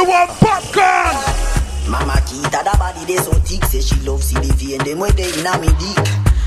girl. 0.09 0.27
Voice 0.27 0.39
to 0.39 0.45
the 0.45 0.49
one 0.49 0.63
Popcaan! 0.63 1.89
Mama 1.89 2.21
Kita 2.25 2.65
da 2.65 2.77
body 2.77 3.05
they 3.07 3.17
so 3.17 3.33
thick 3.45 3.65
Say 3.65 3.81
she 3.81 3.97
love 4.07 4.23
see 4.23 4.35
the 4.37 4.53
vein 4.55 4.79
them 4.85 4.99
where 5.01 5.13
they 5.13 5.33
inna 5.39 5.59
me 5.61 5.69
dick 5.79 6.07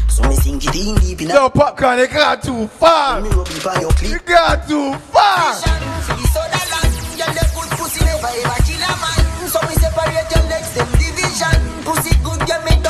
So 0.10 0.24
me 0.30 0.36
sink 0.36 0.66
it 0.66 0.76
in 0.76 0.96
deep 0.96 1.22
inna 1.22 1.34
Yo, 1.34 1.50
Popcaan, 1.50 2.00
you 2.00 2.08
got 2.08 2.44
too 2.44 2.68
far. 2.68 3.22
me 3.22 3.30
rub 3.30 3.48
it 3.48 3.66
on 3.66 3.82
your 3.82 3.92
You 4.02 4.20
clit 4.20 4.26
got 4.26 4.68
too 4.68 4.94
far. 5.10 5.54
For 5.56 6.14
the 6.14 6.26
soda 6.30 6.62
land 6.74 6.94
Girl 7.18 7.32
they 7.34 7.48
put 7.54 7.70
pussy 7.78 8.06
never 8.06 8.28
ever 8.28 8.60
kill 8.66 8.82
a 8.86 8.94
man 9.02 9.50
So 9.50 9.60
me 9.66 9.74
separate 9.78 10.30
your 10.30 10.46
legs 10.50 10.72
them 10.74 10.90
division 10.98 11.58
Pussy 11.86 12.14
good 12.22 12.42
girl 12.46 12.62
me 12.66 12.81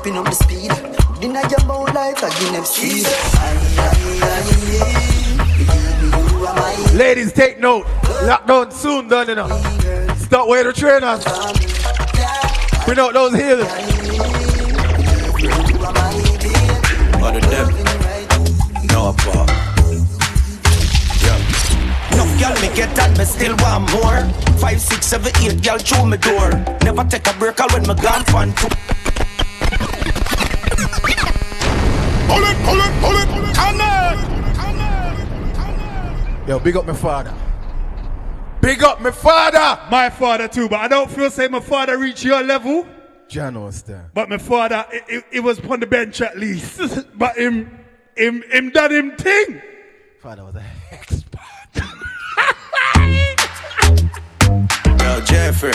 stepping 0.00 0.16
up 0.16 0.24
the 0.24 0.32
speed 0.32 0.70
Dinner 1.20 1.42
your 1.50 2.64
seed 2.64 3.04
Believe 4.24 4.64
me 4.68 4.78
you 6.00 6.46
are 6.46 6.54
my 6.54 6.92
Ladies, 6.94 7.32
take 7.32 7.60
note. 7.60 7.84
Lockdown 8.24 8.72
soon 8.72 9.08
done, 9.08 9.28
you 9.28 9.34
know. 9.34 9.48
Stop 10.16 10.48
where 10.48 10.64
the 10.64 10.72
trainers. 10.72 11.24
Bring 12.84 12.98
out 12.98 13.12
those 13.12 13.34
healers. 13.34 13.68
What 17.20 17.36
of 17.36 17.42
them? 17.50 17.68
No 18.88 19.10
apart. 19.10 19.50
Yeah. 21.22 21.38
No 22.16 22.24
girl 22.40 22.54
me 22.60 22.74
get 22.74 22.94
that, 22.96 23.14
me 23.18 23.24
still 23.24 23.54
want 23.58 23.92
more. 23.92 24.24
Five, 24.58 24.80
six, 24.80 25.06
seven, 25.06 25.32
eight, 25.42 25.62
girl 25.62 25.78
through 25.78 26.06
me 26.06 26.16
door. 26.16 26.50
Never 26.82 27.04
take 27.04 27.26
a 27.26 27.32
break 27.38 27.60
out 27.60 27.72
when 27.72 27.82
me 27.82 27.94
gone 27.94 28.24
fun 28.24 28.52
too. 28.54 28.68
Yo, 36.50 36.58
big 36.58 36.76
up 36.76 36.84
my 36.84 36.92
father. 36.92 37.32
Big 38.60 38.82
up 38.82 39.00
my 39.00 39.12
father. 39.12 39.80
My 39.88 40.10
father 40.10 40.48
too, 40.48 40.68
but 40.68 40.80
I 40.80 40.88
don't 40.88 41.08
feel 41.08 41.30
say 41.30 41.46
my 41.46 41.60
father 41.60 41.96
reached 41.96 42.24
your 42.24 42.42
level. 42.42 42.84
John 43.28 43.62
was 43.62 43.82
there. 43.82 44.10
But 44.12 44.28
my 44.28 44.38
father, 44.38 44.84
it, 44.90 45.04
it, 45.08 45.24
it 45.30 45.40
was 45.40 45.60
on 45.60 45.78
the 45.78 45.86
bench 45.86 46.20
at 46.20 46.36
least. 46.36 47.06
but 47.14 47.36
him, 47.36 47.78
him, 48.16 48.42
him 48.50 48.70
done 48.70 48.90
him 48.90 49.16
thing. 49.16 49.62
Father 50.18 50.44
was 50.44 50.56
an 50.56 50.64
expert. 50.90 51.38
Yo, 55.00 55.20
Jeffrey. 55.20 55.70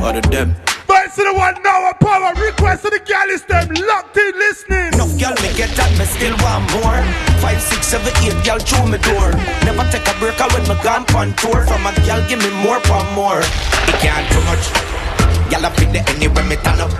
What 0.00 0.16
of 0.16 0.30
them? 0.30 0.54
Voice 0.90 1.14
to 1.14 1.22
the 1.22 1.34
one 1.38 1.54
now 1.62 1.92
power. 2.02 2.34
Request 2.34 2.82
to 2.82 2.90
the 2.90 2.98
girl 3.06 3.30
is 3.30 3.46
them 3.46 3.70
locked 3.86 4.16
in 4.16 4.34
listening. 4.34 4.90
No 4.98 5.06
girl 5.22 5.38
me 5.38 5.54
get 5.54 5.70
that, 5.78 5.86
me 5.94 6.02
still 6.02 6.34
want 6.42 6.66
more. 6.74 6.98
Five, 7.38 7.62
six, 7.62 7.94
seven, 7.94 8.10
eight, 8.26 8.34
girl 8.42 8.58
through 8.58 8.90
me 8.90 8.98
door. 8.98 9.30
Never 9.62 9.86
take 9.94 10.02
a 10.10 10.14
break 10.18 10.42
out 10.42 10.50
when 10.50 10.66
me 10.66 10.74
gone 10.82 11.06
on 11.14 11.30
tour. 11.38 11.62
From 11.62 11.86
a 11.86 11.94
girl, 12.02 12.18
give 12.26 12.42
me 12.42 12.50
more 12.66 12.82
for 12.90 13.06
more. 13.14 13.38
It 13.38 13.96
can't 14.02 14.26
too 14.34 14.42
much. 14.50 14.66
Girl, 15.46 15.62
I 15.62 15.70
fit 15.78 15.94
the 15.94 16.02
anywhere 16.10 16.42
me 16.50 16.58
turn 16.58 16.82
up. 16.82 16.90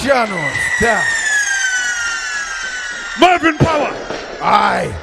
John 0.00 0.32
was 0.32 0.56
there. 0.80 1.04
Marvin 3.20 3.58
Power. 3.60 3.92
Aye. 4.40 4.96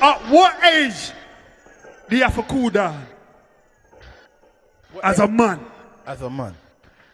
At 0.00 0.22
what 0.30 0.54
age 0.62 1.10
do 2.08 2.16
you 2.16 2.22
have 2.22 2.36
to 2.36 2.44
cool 2.44 2.70
down? 2.70 3.02
As 5.02 5.18
a 5.18 5.26
man 5.28 5.60
As 6.06 6.22
a 6.22 6.30
man. 6.30 6.54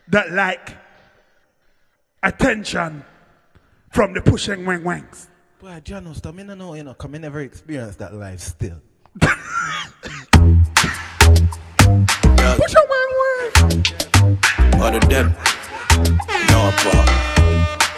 that 0.08 0.30
like 0.32 0.76
attention 2.22 3.02
from 3.90 4.12
the 4.14 4.20
pushing 4.22 4.64
wang 4.66 4.84
wangs. 4.84 5.28
Boy, 5.60 5.80
John 5.84 6.08
was 6.08 6.20
there. 6.20 6.32
Me 6.32 6.42
no 6.42 6.54
know, 6.54 6.74
you 6.74 6.82
know, 6.84 6.94
come 6.94 7.14
I 7.14 7.18
never 7.18 7.40
experienced 7.40 7.98
that 7.98 8.14
life 8.14 8.40
still. 8.40 8.80
Push 9.20 9.30
a 12.74 12.82
wang 12.90 13.12
wang. 13.20 13.58
What 14.78 14.94
of 14.94 15.08
them? 15.08 15.34
No 16.48 16.68
apart. 16.68 17.08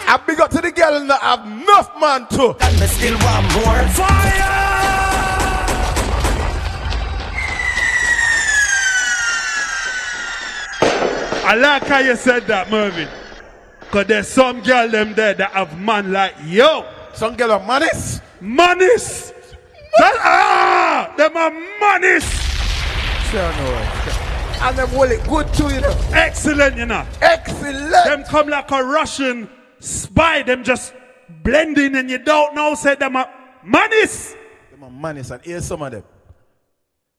I 0.05 0.17
big 0.27 0.39
up 0.39 0.49
to 0.51 0.61
the 0.61 0.71
girl 0.71 0.99
that 1.07 1.21
have 1.21 1.45
enough 1.45 1.91
man 1.99 2.27
too. 2.29 2.55
And 2.59 2.79
me 2.79 2.87
still 2.87 3.17
want 3.19 3.53
more. 3.53 3.87
Fire! 3.89 5.12
I 11.53 11.55
like 11.55 11.83
how 11.85 11.99
you 11.99 12.15
said 12.15 12.47
that, 12.47 12.71
Mervyn. 12.71 13.07
Cause 13.91 14.07
there's 14.07 14.27
some 14.27 14.63
girl 14.63 14.89
them 14.89 15.13
there 15.13 15.35
that 15.35 15.51
have 15.51 15.79
man 15.79 16.11
like 16.11 16.33
yo, 16.45 16.83
Some 17.13 17.35
girl 17.35 17.51
are 17.51 17.63
manis. 17.63 18.21
manis. 18.41 19.31
That 19.99 20.15
ah, 20.17 21.13
them 21.15 21.37
are 21.37 21.51
manis. 21.79 22.25
Sure 23.29 23.51
no. 23.53 24.65
And 24.65 24.77
them 24.79 24.89
hold 24.89 25.11
it 25.11 25.23
good 25.29 25.53
too, 25.53 25.69
you 25.71 25.81
know. 25.81 25.95
Excellent, 26.11 26.75
you 26.75 26.87
know. 26.87 27.05
Excellent. 27.21 28.03
Them 28.03 28.23
come 28.23 28.47
like 28.47 28.71
a 28.71 28.83
Russian 28.83 29.47
spy. 29.79 30.41
Them 30.41 30.63
just 30.63 30.91
blending, 31.43 31.95
and 31.95 32.09
you 32.09 32.17
don't 32.17 32.55
know. 32.55 32.73
Say 32.73 32.95
them 32.95 33.15
are 33.15 33.29
manis. 33.63 34.33
Them 34.71 34.85
are 34.85 34.89
manis 34.89 35.29
and 35.29 35.39
here's 35.43 35.65
some 35.67 35.83
of 35.83 35.91
them. 35.91 36.03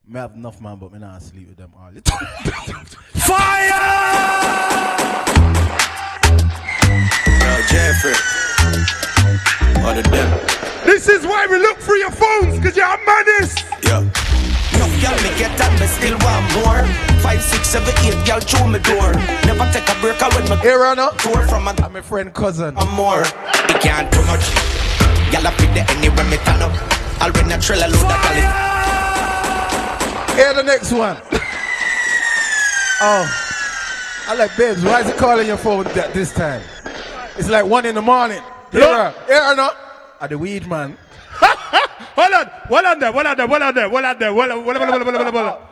Me 0.06 0.20
have 0.20 0.34
enough 0.34 0.60
man, 0.60 0.76
but 0.78 0.92
me 0.92 0.98
not 0.98 1.22
sleep 1.22 1.48
with 1.48 1.56
them 1.56 1.72
all 1.78 1.90
the 1.90 2.00
time. 2.02 2.26
Fire! 3.24 3.68
Yo, 7.40 7.62
Jeffrey. 7.68 8.12
What 9.82 9.96
of 9.98 10.10
them? 10.10 10.30
This 10.84 11.08
is 11.08 11.24
why 11.26 11.46
we 11.50 11.58
look 11.58 11.78
through 11.78 11.96
your 11.98 12.10
phones, 12.10 12.58
cause 12.62 12.76
you're 12.76 12.98
manis. 13.06 13.56
Yeah. 13.82 14.00
No 14.76 14.84
girl 15.00 15.16
me 15.24 15.30
get 15.40 15.56
that, 15.56 15.72
me 15.80 15.86
still 15.86 16.18
want 16.20 16.44
more. 16.52 16.84
Five, 17.22 17.40
six, 17.42 17.68
seven, 17.68 17.94
eight, 18.04 18.26
girl 18.26 18.40
through 18.40 18.68
me 18.68 18.78
door. 18.80 19.14
Never 19.48 19.64
take 19.72 19.88
a 19.88 19.98
break 20.02 20.20
out 20.20 20.34
when 20.34 20.44
me 20.50 20.56
Here, 20.60 20.84
Anna. 20.84 21.10
tour 21.18 21.48
from 21.48 21.66
a 21.66 21.70
I'm 21.82 21.94
my 21.94 22.02
friend 22.02 22.32
cousin. 22.34 22.76
and 22.76 22.90
more. 22.90 23.22
It 23.22 23.80
can't 23.80 24.12
too 24.12 24.20
much. 24.26 24.44
Girl, 25.32 25.46
I 25.48 25.54
fit 25.56 25.72
the 25.72 25.82
anywhere 25.96 26.28
me 26.28 26.36
turn 26.44 26.60
up. 26.60 26.72
I'll 27.22 27.32
bring 27.32 27.50
a 27.52 27.58
trailer 27.58 27.88
load 27.88 28.04
of 28.04 28.73
Here 30.34 30.52
the 30.54 30.62
next 30.62 30.92
one. 30.92 31.16
oh. 33.00 33.40
I 34.26 34.34
like 34.34 34.56
babes, 34.56 34.82
why 34.84 35.00
is 35.02 35.06
he 35.06 35.12
calling 35.12 35.46
your 35.46 35.58
phone 35.58 35.84
that 35.84 36.14
this 36.14 36.32
time? 36.32 36.62
It's 37.36 37.48
like 37.50 37.66
one 37.66 37.84
in 37.84 37.94
the 37.94 38.02
morning. 38.02 38.42
Here, 38.72 38.80
Look. 38.80 39.26
here, 39.26 39.36
Anna. 39.36 39.70
At 40.20 40.30
the 40.30 40.38
weed 40.38 40.66
man. 40.66 40.96
Hold 42.16 42.32
on, 42.32 42.46
hold 42.68 42.84
on 42.84 42.98
there, 43.00 43.12
hold 43.12 43.26
on 43.26 43.36
there, 43.36 43.46
hold 43.48 43.62
on 43.62 43.74
there, 43.74 43.88
hold 43.88 44.04
on 44.04 44.18
there, 44.18 44.32
hold 44.32 44.50
on, 44.50 44.62
hold 44.64 44.76
on, 44.76 44.88
hold 44.88 44.92
on, 44.92 45.02
hold 45.14 45.16
on, 45.16 45.32
hold 45.34 45.46
on. 45.46 45.66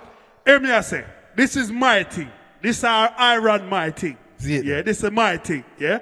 Hear 0.44 0.58
me, 0.60 0.70
I 0.72 0.80
say. 0.80 1.04
This 1.36 1.54
is 1.56 1.70
my 1.70 2.02
thing. 2.02 2.28
This 2.60 2.78
is 2.78 2.84
our 2.84 3.14
I 3.16 3.38
run 3.38 3.68
my 3.68 3.90
thing. 3.90 4.18
Yeah, 4.40 4.82
this 4.82 5.04
is 5.04 5.10
my 5.12 5.36
thing. 5.36 5.64
Yeah. 5.78 6.00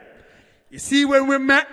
You 0.71 0.79
see 0.79 1.05
when 1.05 1.27
we 1.27 1.37
met, 1.39 1.69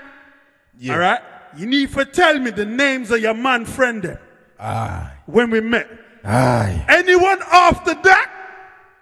Yeah. 0.77 0.93
all 0.93 0.99
right. 0.99 1.21
You 1.57 1.65
need 1.65 1.93
to 1.93 2.05
tell 2.05 2.37
me 2.39 2.51
the 2.51 2.65
names 2.65 3.09
of 3.09 3.19
your 3.21 3.33
man 3.33 3.63
friend 3.65 4.03
them 4.03 4.17
Aye. 4.59 4.63
Ah. 5.09 5.13
when 5.25 5.49
we 5.49 5.61
met. 5.61 5.87
Anyone 6.27 7.39
after 7.51 7.93
that? 7.93 8.31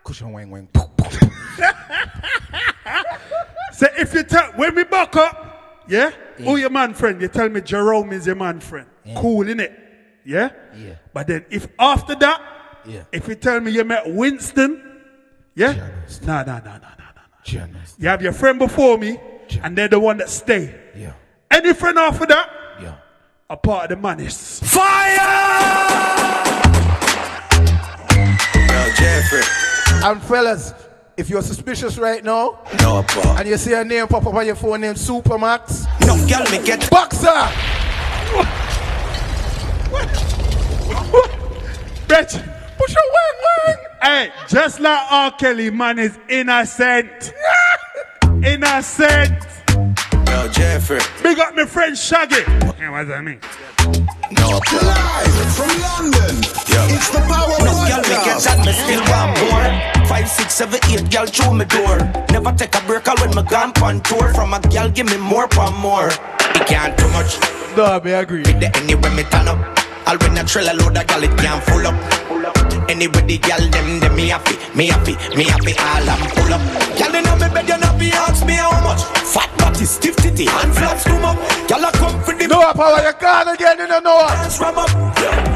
Cushion 0.03 0.31
wang 0.31 0.49
wang. 0.51 0.69
So 3.73 3.87
if 3.97 4.13
you 4.13 4.23
tell 4.23 4.51
when 4.53 4.73
we 4.73 4.85
back 4.85 5.17
up, 5.17 5.83
yeah, 5.89 6.11
who 6.37 6.55
your 6.55 6.69
man 6.69 6.93
friend? 6.93 7.21
You 7.21 7.27
tell 7.27 7.49
me 7.49 7.59
Jerome 7.59 8.13
is 8.13 8.25
your 8.25 8.35
man 8.37 8.61
friend. 8.61 8.87
Cool, 9.17 9.45
innit? 9.45 9.75
Yeah? 10.23 10.49
Yeah. 10.77 10.95
But 11.13 11.27
then 11.27 11.45
if 11.49 11.67
after 11.77 12.15
that, 12.15 12.41
Yeah. 12.85 13.03
if 13.11 13.27
you 13.27 13.35
tell 13.35 13.59
me 13.59 13.71
you 13.71 13.83
met 13.83 14.03
Winston, 14.09 14.81
yeah? 15.55 15.73
Nah, 16.21 16.43
nah, 16.43 16.59
nah, 16.59 16.59
nah, 16.59 16.77
nah, 16.77 16.77
nah. 16.77 17.21
Journalist. 17.43 17.95
You 17.99 18.07
have 18.07 18.21
your 18.21 18.31
friend 18.31 18.59
before 18.59 18.97
me, 18.97 19.19
and 19.61 19.77
they're 19.77 19.89
the 19.89 19.99
one 19.99 20.17
that 20.19 20.29
stay. 20.29 20.73
Yeah. 20.95 21.11
Any 21.51 21.73
friend 21.73 21.97
after 21.99 22.25
that, 22.27 22.49
Yeah. 22.81 22.95
a 23.49 23.57
part 23.57 23.91
of 23.91 23.97
the 23.97 24.01
manis. 24.01 24.61
Yo, 24.73 24.79
Jeffrey. 28.97 29.41
And 30.03 30.21
fellas, 30.23 30.73
if 31.17 31.29
you're 31.29 31.41
suspicious 31.41 31.97
right 31.97 32.23
now 32.23 32.59
No, 32.81 33.03
pa. 33.03 33.37
and 33.39 33.47
you 33.47 33.57
see 33.57 33.73
a 33.73 33.83
name 33.83 34.07
pop 34.07 34.25
up 34.25 34.33
on 34.33 34.45
your 34.45 34.55
phone 34.55 34.81
named 34.81 34.97
Supermax, 34.97 35.85
No, 36.01 36.15
girl, 36.27 36.43
me 36.51 36.65
get 36.65 36.89
Boxer! 36.89 37.27
What? 39.91 40.07
What? 41.11 41.29
Bitch, 42.07 42.33
push 42.77 42.93
your 42.93 43.09
wing, 43.15 43.37
wing. 43.67 43.75
Hey, 44.01 44.31
just 44.47 44.79
like 44.79 45.11
R. 45.11 45.31
Kelly, 45.31 45.69
man 45.71 45.97
is 45.99 46.17
innocent. 46.29 47.33
innocent. 48.43 49.43
Yo, 50.27 50.47
Jeffrey. 50.49 50.99
Big 51.23 51.39
up 51.39 51.55
my 51.55 51.65
friend 51.65 51.97
Shaggy. 51.97 52.35
Yeah, 52.77 52.89
what 52.91 52.99
does 52.99 53.07
that 53.07 53.23
mean? 53.23 53.39
Pa. 54.49 55.23
Live 55.25 55.55
from 55.57 55.73
London, 55.81 56.35
Yeah. 56.69 56.93
it's 56.95 57.09
the 57.09 57.19
Power 57.25 57.57
No 57.65 57.73
girl 57.89 58.01
me 58.05 58.09
get 58.09 58.37
Podcast. 58.37 58.43
shot, 58.45 58.65
me 58.65 58.71
still 58.73 59.01
want 59.09 59.33
more. 59.41 60.05
Five, 60.07 60.29
six, 60.29 60.53
seven, 60.55 60.79
eight 60.91 61.09
girl 61.09 61.25
through 61.25 61.53
my 61.53 61.63
door. 61.65 61.97
Never 62.31 62.51
take 62.53 62.75
a 62.75 62.81
break 62.85 63.07
when 63.07 63.31
me 63.35 63.41
gone 63.43 63.73
on 63.81 64.01
tour. 64.01 64.33
From 64.33 64.53
a 64.53 64.59
girl 64.59 64.89
give 64.89 65.07
me 65.07 65.17
more 65.17 65.47
for 65.49 65.71
more. 65.71 66.09
It 66.09 66.67
can't 66.67 66.97
too 66.97 67.09
much. 67.09 67.37
No, 67.75 67.85
I 67.85 68.09
agree. 68.21 68.43
The 68.43 68.69
anywhere 68.77 69.11
me 69.11 69.23
turn 69.23 69.47
up. 69.47 69.59
I'll 70.05 70.17
win 70.19 70.37
a 70.37 70.43
trailer 70.43 70.73
load 70.75 70.95
of 70.97 71.07
gal 71.07 71.23
it 71.23 71.35
can't 71.37 71.63
full 71.63 71.87
up. 71.87 71.95
Anybody 72.89 73.37
gal 73.39 73.59
them 73.69 73.99
them 73.99 74.15
me 74.15 74.29
happy, 74.29 74.55
me 74.75 74.87
happy, 74.87 75.13
me 75.35 75.45
happy 75.45 75.73
all 75.79 76.09
I'm 76.09 76.21
pull 76.35 76.53
up. 76.53 76.61
Gal 76.97 77.15
in 77.15 77.23
me 77.23 77.49
bed 77.53 77.67
you 77.67 77.77
not 77.77 77.99
be 77.99 78.11
ask 78.11 78.45
me 78.45 78.53
how 78.53 78.71
much. 78.83 79.03
Fat 79.33 79.49
body, 79.57 79.85
stiff 79.85 80.15
titty, 80.17 80.45
hand 80.45 80.73
flaps 80.73 81.03
come 81.03 81.25
up. 81.25 81.37
Gal 81.67 81.83
a 81.83 81.91
come 81.91 82.21
for 82.23 82.33
the 82.35 82.47
No, 82.47 82.61
power, 82.73 83.01
you 83.01 83.13
gone 83.19 83.47
again, 83.49 83.79
you 83.79 83.87
don't 83.87 84.03
know 84.03 84.15
what? 84.15 84.33
dance 84.35 84.59
ram 84.59 84.77
up. 84.77 84.89
Yeah. 85.17 85.54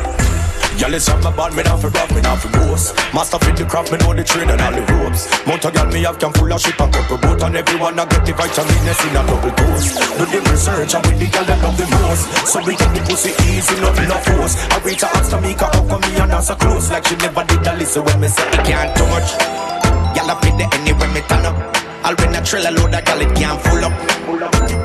Y'all 0.79 0.93
is 0.95 1.09
on 1.09 1.19
my 1.19 1.35
band, 1.35 1.53
me 1.57 1.61
down 1.61 1.75
for 1.75 1.91
rock, 1.91 2.09
me 2.15 2.21
down 2.21 2.39
for 2.39 2.47
boss. 2.55 2.95
Master 3.11 3.37
fit 3.43 3.57
the 3.59 3.65
craft, 3.67 3.91
me 3.91 3.97
know 3.99 4.15
the 4.15 4.23
trade 4.23 4.47
and 4.47 4.61
all 4.63 4.71
the 4.71 4.79
ropes. 4.95 5.27
Mountain 5.43 5.75
girl 5.75 5.91
me 5.91 6.07
have 6.07 6.15
can 6.23 6.31
full 6.31 6.47
of 6.47 6.55
shit 6.55 6.79
and 6.79 6.87
couple 6.93 7.19
boat 7.19 7.43
and 7.43 7.55
everyone 7.59 7.99
I 7.99 8.07
get 8.07 8.23
the 8.23 8.31
vitamins 8.31 9.03
in 9.03 9.11
a 9.11 9.21
double 9.27 9.51
dose. 9.59 9.91
Do 10.15 10.23
the 10.23 10.39
research 10.47 10.95
and 10.95 11.03
with 11.03 11.19
the 11.19 11.27
girl 11.27 11.43
that 11.51 11.59
love 11.59 11.75
the 11.75 11.83
most. 11.99 12.23
So 12.47 12.63
we 12.63 12.79
get 12.79 12.95
the 12.95 13.03
pussy 13.03 13.35
easy, 13.51 13.75
no 13.75 13.91
force. 14.23 14.55
I 14.71 14.79
reach 14.87 15.03
ask 15.03 15.35
me, 15.43 15.51
how 15.59 15.67
come 15.83 15.99
me 15.99 16.15
and 16.15 16.31
her 16.31 16.39
so 16.39 16.55
close? 16.55 16.87
Like 16.87 17.03
she 17.11 17.19
never 17.19 17.43
did 17.43 17.67
a 17.67 17.75
listen 17.75 18.07
when 18.07 18.23
me 18.23 18.31
say 18.31 18.47
it 18.47 18.63
can't 18.63 18.95
too 18.95 19.03
much. 19.11 19.35
Y'all 20.15 20.31
up 20.31 20.39
in 20.47 20.55
the 20.55 20.65
anywhere 20.79 21.11
me 21.11 21.19
turn 21.27 21.43
up. 21.43 21.59
I'll 22.07 22.15
win 22.15 22.31
a 22.31 22.39
trailer 22.39 22.71
load 22.71 22.95
of 22.95 23.03
gal 23.03 23.19
it 23.19 23.35
can't 23.35 23.59
full 23.67 23.83
up. 23.83 23.91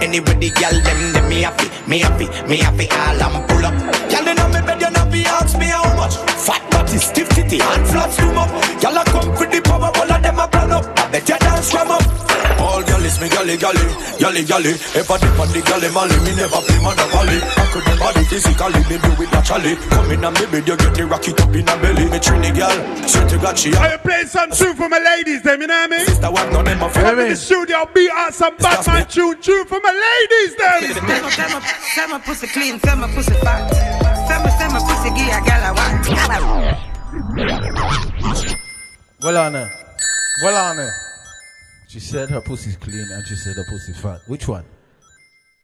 Anybody 0.02 0.50
gal 0.58 0.74
them 0.74 1.00
them 1.14 1.28
me 1.30 1.46
happy, 1.46 1.70
me 1.86 2.02
happy, 2.02 2.26
me 2.50 2.58
happy 2.58 2.90
all 2.90 3.22
I'm 3.22 3.46
pull 3.46 3.62
up. 3.62 3.78
Gal 4.10 4.26
in 4.26 4.42
me 4.50 4.60
bed 4.66 4.82
you 4.82 4.90
not 4.90 5.03
be 5.14 5.24
ask 5.26 5.56
me 5.58 5.66
how 5.66 5.86
much. 5.96 6.16
Fat 6.46 6.62
body, 6.70 6.98
stiff 6.98 7.28
titty, 7.30 7.58
flaps 7.90 8.16
zoom 8.16 8.36
up. 8.36 8.50
Gal 8.80 8.98
a 8.98 9.04
come 9.04 9.30
for 9.36 9.46
the 9.46 9.60
power, 9.62 9.90
all 9.98 10.12
of 10.12 10.22
them 10.22 10.38
a 10.38 10.48
plan 10.48 10.72
up. 10.72 10.84
I 10.98 11.10
bet 11.10 11.28
you 11.28 11.43
dance 11.72 11.90
up. 11.90 12.24
All 12.60 12.82
gal 12.82 13.00
me 13.00 13.28
galley 13.28 13.56
galley, 13.56 13.86
galley 14.18 14.44
galley. 14.44 14.74
Ever 14.94 15.16
dip 15.18 15.38
on 15.40 15.48
the 15.52 15.60
galley 15.64 15.88
mally, 15.92 16.16
me 16.24 16.32
never 16.36 16.60
play 16.60 16.78
monopoly. 16.80 17.38
I 17.40 17.64
could 17.72 17.84
the 17.84 17.94
body 17.98 18.24
physically, 18.24 18.82
me 18.88 18.96
do 19.00 19.10
it 19.22 19.30
naturally. 19.32 19.76
Come 19.88 20.10
in 20.12 20.24
and 20.24 20.34
me 20.38 20.46
bed 20.46 20.68
you 20.68 20.76
get 20.76 20.94
the 20.94 21.06
rocket 21.06 21.40
up 21.40 21.54
in 21.54 21.68
a 21.68 21.74
belly. 21.80 22.04
Me 22.10 22.18
trini 22.18 22.52
gal, 22.54 22.74
sweet 23.08 23.28
to 23.28 23.38
got 23.38 23.58
she. 23.58 23.72
I 23.74 23.96
play 23.96 24.24
some 24.24 24.50
tune 24.50 24.76
for 24.76 24.88
my 24.88 24.98
ladies, 24.98 25.42
them, 25.42 25.60
you 25.60 25.66
know 25.66 25.74
what 25.74 25.92
I 25.92 25.96
mean? 25.96 26.06
Sister 26.06 26.30
what 26.30 26.52
none 26.52 26.64
them 26.64 26.82
a 26.82 26.90
Come 26.90 27.18
in 27.20 27.28
the 27.30 27.36
studio, 27.36 27.88
beat 27.94 28.10
out 28.12 28.34
some 28.34 28.58
Stop 28.58 28.84
Batman 28.84 29.06
tune, 29.08 29.40
tune 29.40 29.66
for 29.66 29.80
my 29.80 29.92
ladies, 29.92 30.56
them. 30.56 30.80
Say 30.82 31.00
my, 31.00 31.30
say 31.30 31.48
my, 31.52 31.60
say 31.60 32.06
my 32.06 32.18
pussy 32.20 32.46
clean, 32.48 32.78
say 32.80 32.94
my 32.94 33.08
pussy 33.12 33.34
fat. 33.40 33.68
Say 34.28 34.38
my, 34.40 34.50
say 34.56 34.68
my 34.68 34.80
pussy 34.84 35.10
give 35.16 35.32
a 35.32 35.40
gal 35.44 35.64
a 35.64 35.72
want. 35.76 36.04
Well 39.22 39.36
on 39.38 39.54
her. 39.54 39.70
Well 40.42 40.56
on 40.56 40.76
her. 40.76 41.03
She 41.94 42.00
said 42.00 42.28
her 42.28 42.40
pussy's 42.40 42.74
clean 42.74 43.06
and 43.08 43.24
she 43.24 43.36
said 43.36 43.54
her 43.54 43.62
pussy 43.68 43.92
fat. 43.92 44.20
Which 44.26 44.48
one? 44.48 44.64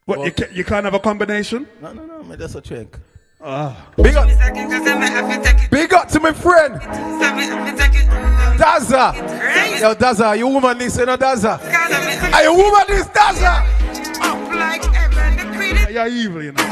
What, 0.05 0.23
you, 0.23 0.31
can, 0.31 0.55
you 0.55 0.63
can't 0.63 0.85
have 0.85 0.93
a 0.93 0.99
combination? 0.99 1.67
No, 1.81 1.91
no, 1.91 2.05
no, 2.05 2.23
man, 2.23 2.39
that's 2.39 2.55
a 2.55 2.61
check. 2.61 2.87
Ah. 3.43 3.89
Big 3.97 4.15
up, 4.15 4.29
Say 4.29 4.35
me 4.53 4.61
have 4.61 5.43
to 5.43 5.69
big 5.69 5.93
up 5.93 6.07
to 6.07 6.21
my 6.21 6.31
friend, 6.31 6.81
say 6.81 7.35
me 7.35 7.43
have 7.43 7.69
to 7.69 7.83
take 7.83 8.01
it. 8.01 8.07
Daza. 8.57 9.11
Crazy. 9.41 9.81
Yo, 9.81 9.93
Daza, 9.93 10.37
you 10.37 10.47
woman 10.47 10.77
this, 10.77 10.97
you 10.97 11.05
know, 11.05 11.17
Daza. 11.17 11.59
Cause 11.59 11.69
I'm 11.69 12.25
in- 12.25 12.33
Are 12.33 12.43
you 12.43 12.53
woman 12.53 12.85
this, 12.87 13.07
Daza? 13.07 13.65
up 14.21 14.55
like 14.55 14.85
heaven, 14.85 15.35
the 15.35 15.57
queen 15.57 15.93
You're 15.93 16.07
evil, 16.07 16.43
you 16.43 16.53
know. 16.53 16.63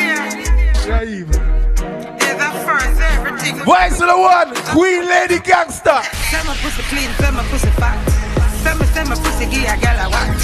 You're 0.87 1.03
evil. 1.03 1.35
a 1.35 2.65
first 2.65 3.01
everything. 3.01 3.57
Voice 3.65 3.99
of 3.99 4.07
the 4.07 4.17
one, 4.17 4.55
Queen 4.67 5.05
Lady 5.05 5.39
Gangster. 5.39 6.01
Say 6.31 6.47
my 6.47 6.55
pussy 6.61 6.81
clean, 6.83 7.09
say 7.19 7.31
my 7.31 7.43
pussy 7.49 7.67
fat. 7.71 8.29
Say 8.63 8.73
me, 8.75 8.85
say 8.91 9.03
my 9.07 9.15
pussy 9.15 9.45
give 9.47 9.63
a 9.71 9.75
gal 9.79 9.99
a 10.03 10.05
want. 10.11 10.35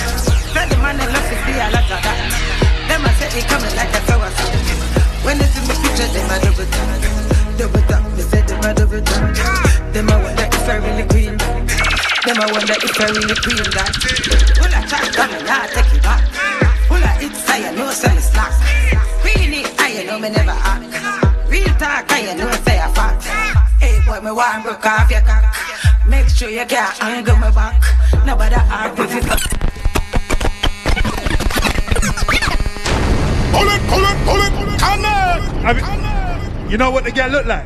Say 0.55 0.65
the 0.71 0.77
man 0.79 0.95
that 0.95 1.11
love 1.11 1.27
to 1.27 1.35
see 1.43 1.59
a 1.59 1.67
lot 1.67 1.83
of 1.83 1.99
that. 1.99 2.19
Them 2.87 3.03
a 3.03 3.11
say 3.19 3.29
he 3.35 3.41
coming 3.43 3.75
like 3.75 3.91
a 3.91 3.99
sour 4.07 4.31
When 5.25 5.35
they 5.35 5.49
see 5.51 5.63
me 5.67 5.75
picture, 5.83 6.07
them 6.15 6.31
a 6.31 6.37
double 6.39 6.67
tap. 6.71 6.89
Double 7.59 7.83
tap, 7.91 8.03
me 8.15 8.23
say 8.23 8.41
them 8.47 8.63
a 8.63 8.71
double 8.71 9.03
tap. 9.03 9.35
Them 9.91 10.07
a 10.07 10.15
wonder 10.15 10.47
if 10.47 10.69
I 10.69 10.75
really 10.79 11.05
queen. 11.11 11.35
Them 12.23 12.39
a 12.39 12.45
wonder 12.55 12.77
if 12.79 12.95
I 12.99 13.07
really 13.11 13.37
queen 13.43 13.67
that. 13.75 13.91
Pull 14.55 14.71
a 14.71 14.79
track, 14.87 15.07
come 15.11 15.31
and 15.35 15.49
I 15.51 15.67
take 15.75 15.91
it 15.91 16.03
back. 16.03 16.23
Pull 16.87 17.03
a 17.03 17.11
hit, 17.19 17.35
say 17.35 17.67
you 17.67 17.71
know, 17.75 17.91
say 17.91 18.15
it's 18.15 18.31
slack. 18.31 18.55
Queenie, 19.19 19.67
I 19.75 19.91
you 19.91 20.07
know 20.07 20.19
me 20.19 20.29
never 20.31 20.55
act. 20.55 20.87
Real 21.51 21.67
talk, 21.75 22.07
I 22.15 22.31
know 22.33 22.47
say 22.63 22.79
a 22.79 22.87
fact. 22.95 23.27
Hey, 23.83 23.99
boy, 24.07 24.23
me 24.23 24.31
want 24.31 24.63
broke 24.63 24.85
off 24.85 25.11
your 25.11 25.21
cock. 25.21 25.43
Make 26.07 26.29
sure 26.29 26.49
you 26.49 26.65
can't 26.65 27.03
angle 27.03 27.35
me 27.37 27.51
back. 27.51 27.81
Pull 28.25 28.33
it, 33.69 33.81
pull 33.87 34.03
it, 34.03 34.17
pull 34.25 34.41
it, 34.41 34.79
come 34.79 35.05
you 36.71 36.77
know 36.77 36.89
what 36.91 37.03
the 37.03 37.11
guy 37.11 37.27
look 37.27 37.45
like? 37.45 37.65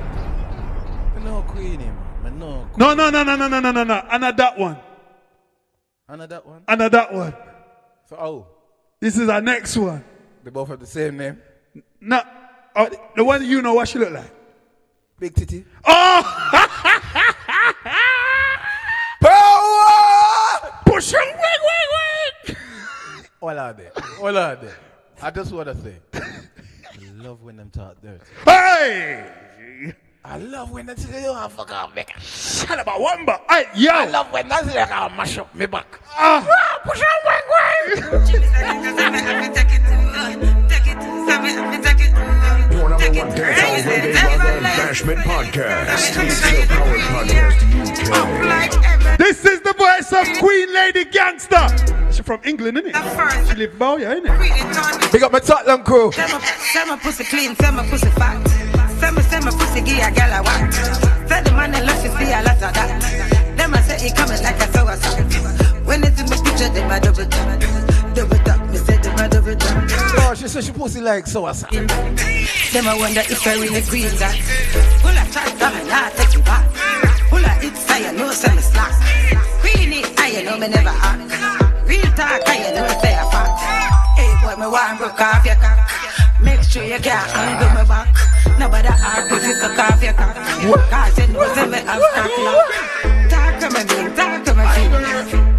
No, 1.23 1.43
queen 1.47 1.81
eh, 1.81 1.91
man. 2.23 2.37
No, 2.39 2.67
no, 2.75 2.93
no, 2.93 3.09
no, 3.09 3.23
no, 3.23 3.47
no, 3.47 3.59
no, 3.59 3.71
no, 3.71 3.83
no. 3.83 4.31
That 4.31 4.57
one. 4.57 4.77
Another 6.07 6.27
that 6.35 6.45
one? 6.45 6.63
Another 6.67 6.89
that 6.89 7.13
one. 7.13 7.33
So, 8.09 8.15
oh. 8.17 8.47
This 8.99 9.17
is 9.17 9.29
our 9.29 9.41
next 9.41 9.77
one. 9.77 10.03
They 10.43 10.51
both 10.51 10.67
have 10.67 10.79
the 10.79 10.85
same 10.85 11.15
name? 11.17 11.41
No. 12.01 12.21
Oh, 12.75 12.89
the 13.15 13.23
one 13.23 13.45
you 13.45 13.61
know 13.61 13.75
what 13.75 13.87
she 13.87 13.99
look 13.99 14.11
like? 14.11 14.31
Big 15.19 15.33
titty. 15.33 15.65
Oh! 15.85 16.65
All 23.41 23.57
out 23.57 23.77
there. 23.77 23.91
All 24.21 24.37
out 24.37 24.61
there. 24.61 24.75
I 25.21 25.31
just 25.31 25.51
want 25.53 25.67
to 25.67 25.75
say, 25.75 25.95
I 26.13 26.21
love 27.23 27.41
when 27.41 27.55
them 27.57 27.69
talk 27.69 28.01
dirty. 28.01 28.21
Hey, 28.45 29.31
I 30.25 30.37
love 30.37 30.71
when 30.71 30.85
they 30.87 30.95
say, 30.95 31.23
you 31.23 31.29
want 31.31 31.51
fuck 31.53 31.71
off, 31.71 31.95
make 31.95 32.09
shut 32.19 32.77
up, 32.79 32.87
a 32.87 32.99
wamba. 32.99 33.39
Hey, 33.49 33.65
yo. 33.75 33.91
I 33.91 34.05
love 34.07 34.31
when 34.33 34.47
they 34.49 34.55
say, 34.55 34.81
I'll 34.81 35.09
mash 35.09 35.37
up 35.37 35.53
me 35.55 35.65
back. 35.65 36.01
Ah. 36.17 36.45
Push 36.83 37.01
on, 37.01 37.07
wang, 37.25 37.43
Your 42.71 42.89
number 42.89 43.19
one 43.19 43.31
dancehall 43.31 43.83
reggae 43.83 44.13
rock 44.15 44.45
and 44.45 44.65
bashment 44.65 45.21
podcast. 45.23 46.25
It's 46.25 46.41
the 46.41 46.65
Power 46.67 46.97
Podcast 46.99 47.57
UK. 48.93 48.98
This 49.19 49.43
is 49.43 49.59
the 49.59 49.73
voice 49.73 50.13
of 50.13 50.25
Queen 50.39 50.73
Lady 50.73 51.03
Gangster. 51.03 51.67
She 52.09 52.23
from 52.23 52.39
England, 52.45 52.77
isn't 52.77 52.95
it? 52.95 53.47
She 53.49 53.55
live 53.55 53.77
Bowyer, 53.77 54.13
isn't 54.13 54.25
it? 54.25 55.11
Big 55.11 55.23
up 55.23 55.33
my 55.33 55.39
Tottenham 55.39 55.83
crew. 55.83 56.13
Say 56.13 56.21
my, 56.31 56.39
say 56.39 56.85
my 56.85 56.97
pussy 56.97 57.25
clean, 57.25 57.53
say 57.57 57.69
my 57.69 57.85
pussy 57.89 58.07
fat. 58.11 58.39
Say 58.95 59.11
me, 59.11 59.21
say 59.23 59.41
my 59.41 59.51
pussy 59.51 59.81
give 59.81 59.99
a 59.99 60.09
gal 60.15 60.31
a 60.31 60.41
want. 60.41 60.73
Say 60.73 61.27
Tell 61.27 61.43
the 61.43 61.51
man 61.51 61.75
I 61.75 61.81
love 61.81 62.01
to 62.01 62.09
see 62.15 62.31
a 62.31 62.39
lot 62.47 62.63
of 62.63 62.73
that. 62.73 63.57
Them 63.57 63.73
I 63.73 63.81
say 63.81 64.07
he 64.07 64.15
coming 64.15 64.41
like 64.41 64.55
a 64.55 64.71
sour 64.71 64.95
When 65.83 66.01
it's 66.01 66.21
in 66.21 66.29
my 66.29 66.37
picture, 66.39 66.69
them 66.69 66.89
I 66.89 66.99
double 66.99 67.25
tap. 67.25 68.15
Double 68.15 68.37
tap, 68.47 68.69
me 68.71 68.77
say 68.77 68.97
them 68.99 69.19
I 69.19 69.27
double 69.27 69.55
tap. 69.55 69.89
Oh, 70.19 70.33
she 70.33 70.47
said 70.47 70.63
she 70.63 70.71
pussy 70.71 71.01
like 71.01 71.27
sour 71.27 71.51
Them 71.51 72.87
I 72.87 72.95
wonder 72.97 73.19
if 73.27 73.45
I 73.45 73.55
really 73.55 73.81
queen 73.81 74.15
that. 74.15 74.39
Pull 75.03 75.11
a 75.11 75.27
chat, 75.29 75.59
come 75.59 75.75
and 75.75 75.89
not 75.89 76.13
take 76.13 76.33
you 76.33 76.41
back. 76.43 76.68
Pull 77.29 77.45
a 77.45 77.53
it, 77.61 77.73
I 77.89 78.11
know 78.17 78.31
some 78.31 78.59
slack. 78.59 78.93
Queen 79.61 79.93
it, 79.93 80.07
I 80.17 80.41
know 80.43 80.57
me 80.57 80.67
never 80.67 80.89
act. 80.89 81.21
Real 81.87 82.09
talk, 82.17 82.41
I 82.45 82.71
know 82.73 82.87
say 83.01 83.13
a 83.13 83.25
fact. 83.29 83.59
Hey 84.17 84.31
boy, 84.41 84.55
me 84.59 84.67
want 84.67 84.97
broke 84.97 85.21
off 85.21 85.45
your 85.45 85.55
cock. 85.55 85.77
Make 86.41 86.63
sure 86.63 86.83
you 86.83 86.99
can't 86.99 87.29
undo 87.35 87.67
my 87.75 87.83
back. 87.83 88.15
Nobody 88.57 88.87
hard 88.89 89.31
if 89.31 89.45
you 89.45 89.55
cock 89.61 89.79
off 89.79 90.01
your 90.03 90.13
cock. 90.13 90.35
Cause 90.89 91.17
you 91.19 91.27
know 91.33 91.53
say 91.53 91.67
me 91.67 91.77
have 91.85 92.01
cock 92.15 92.31
lock. 92.45 92.67
Talk 93.29 93.53
to 93.61 93.67
me, 93.73 93.81
bean, 93.85 94.15
talk 94.15 94.43
to 94.45 94.51
me, 94.57 94.65
bean. 94.75 94.91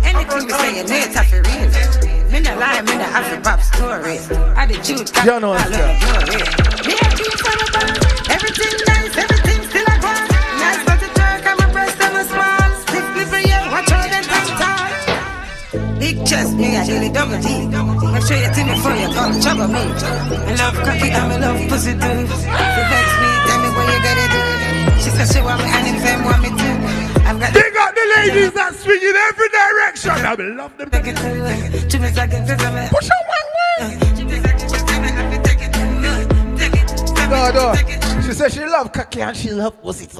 Anything 0.02 0.42
you 0.42 0.54
say, 0.58 0.76
you 0.76 0.84
know 0.84 1.06
it's 1.06 1.16
a 1.16 1.22
for 1.24 1.40
real. 1.46 2.30
Me 2.30 2.40
no 2.40 2.58
lie, 2.58 2.82
me 2.82 2.94
no 2.98 3.04
have 3.14 3.30
to 3.30 3.40
pop 3.40 3.60
stories. 3.60 4.30
I 4.56 4.66
the 4.66 4.74
truth, 4.74 5.10
You 5.24 5.40
know 5.40 5.52
I 5.52 5.66
love 5.66 5.94
glory. 6.02 6.42
Me 6.86 6.94
a 6.94 7.08
keep 7.14 7.34
the 7.38 7.70
bar. 7.72 8.34
Everything 8.34 8.89
Big 16.00 16.16
chest, 16.24 16.56
me 16.56 16.76
a 16.76 16.84
daily 16.86 17.12
double 17.12 17.36
D. 17.44 17.68
Make 17.68 18.24
sure 18.24 18.40
you 18.40 18.48
tell 18.56 18.64
me 18.64 18.72
before 18.72 18.96
you 18.96 19.12
come 19.12 19.36
trouble 19.36 19.68
me. 19.68 19.84
I 19.84 20.56
love 20.56 20.74
cocky 20.80 21.12
I'm 21.12 21.28
I 21.30 21.36
love 21.36 21.60
pussy 21.68 21.92
too. 21.92 22.24
If 22.24 22.32
you 22.32 22.84
vex 22.88 23.08
me, 23.20 23.28
tell 23.44 23.60
me 23.60 23.68
what 23.76 23.84
you 23.84 24.00
gotta 24.00 24.26
do. 24.32 24.40
She 24.96 25.10
said 25.12 25.28
she 25.28 25.40
want 25.44 25.60
me 25.60 25.68
and 25.68 25.86
him 25.86 26.00
them 26.00 26.24
want 26.24 26.40
me 26.40 26.48
too. 26.56 26.76
I've 27.28 27.36
got 27.38 27.52
Big 27.52 27.76
up 27.76 27.92
the 27.92 28.04
ladies 28.16 28.52
that 28.56 28.72
swing 28.80 29.02
in 29.04 29.16
every 29.28 29.48
direction. 29.52 30.16
I 30.24 30.34
will 30.34 30.56
love 30.56 30.72
them. 30.78 30.88
Take 30.88 31.06
it 31.12 31.16
to 31.20 31.28
to 31.84 31.96
me 32.00 32.08
second 32.16 32.48
to 32.48 32.56
me. 32.56 32.88
Push 32.88 33.08
her 33.12 33.20
one 33.36 33.48
way. 33.60 34.00
Uh, 37.20 37.52
no, 37.52 37.52
no. 37.52 37.76
Uh, 37.76 38.22
she 38.22 38.32
said 38.32 38.50
she 38.50 38.64
love 38.64 38.90
cocky 38.90 39.20
and 39.20 39.36
she 39.36 39.50
love 39.50 39.76
pussy 39.82 40.06
too. 40.06 40.16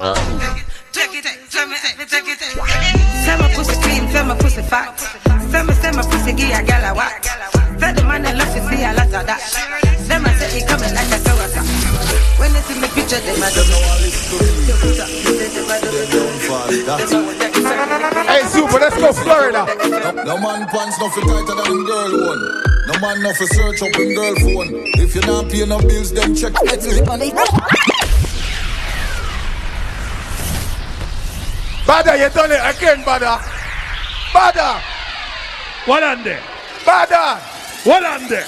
Take 0.93 1.15
it, 1.15 1.25
tell 1.49 1.67
me, 1.67 1.75
take 2.07 2.27
it. 2.27 2.39
Say 2.39 3.35
my 3.39 3.51
pussy 3.55 3.75
clean, 3.81 4.27
my 4.27 4.37
pussy 4.37 4.61
fat. 4.61 5.40
Say 5.51 5.63
me, 5.63 5.73
say 5.73 5.91
my 5.91 6.03
pussy 6.07 6.31
give 6.31 6.55
a 6.55 6.63
gal 6.63 6.83
a 6.87 6.95
whack. 6.95 7.23
Say 7.79 7.91
the 7.91 8.03
man 8.07 8.25
I 8.25 8.31
love 8.31 8.47
to 8.55 8.61
see 8.71 8.83
a 8.87 8.93
lot 8.95 9.11
of 9.11 9.27
that. 9.27 9.41
Them 10.07 10.25
I 10.25 10.33
say 10.39 10.47
he 10.55 10.65
coming 10.65 10.93
like 10.95 11.11
a 11.11 11.19
sour 11.19 11.47
sack. 11.51 11.67
When 12.39 12.53
they 12.53 12.61
see 12.61 12.79
me 12.79 12.87
picture, 12.95 13.19
them 13.19 13.43
I 13.43 13.51
don't 13.51 13.67
Hey, 18.31 18.43
Super, 18.47 18.79
let's 18.79 18.95
go 18.95 19.11
Florida. 19.11 19.67
No, 19.91 20.23
no 20.23 20.37
man 20.39 20.67
pants 20.67 20.99
nothing 20.99 21.27
tighter 21.27 21.55
than 21.55 21.65
him 21.67 21.85
girl 21.85 22.11
one. 22.31 22.41
No 22.87 22.99
man 23.01 23.21
nothing 23.21 23.47
search 23.47 23.81
up 23.83 23.93
him 23.95 24.15
girl 24.15 24.35
phone. 24.35 24.71
If 25.03 25.15
you 25.15 25.21
not 25.21 25.49
pay 25.51 25.65
no 25.65 25.79
bills, 25.79 26.13
then 26.13 26.33
check 26.33 26.53
exit. 26.67 27.03
Bada, 31.83 32.15
you 32.15 32.29
done 32.29 32.51
it 32.51 32.61
again, 32.63 33.03
Bada. 33.03 33.37
Bada, 34.31 34.79
What 35.85 36.03
on 36.03 36.23
there? 36.23 36.41
Bada. 36.83 37.39
What 37.85 38.03
on 38.03 38.27
there? 38.27 38.45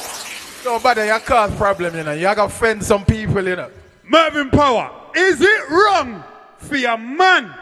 No, 0.66 0.76
you 1.04 1.20
cause 1.26 1.54
problem, 1.56 1.96
you 1.96 2.04
know. 2.04 2.14
You 2.14 2.22
gotta 2.22 2.44
offend 2.44 2.84
some 2.84 3.04
people, 3.06 3.44
you 3.46 3.56
know. 3.56 3.72
Mervyn 4.04 4.52
Power, 4.52 5.10
is 5.16 5.42
it 5.42 5.70
wrong 5.70 6.24
for 6.58 6.76
a 6.76 6.98
man 6.98 7.54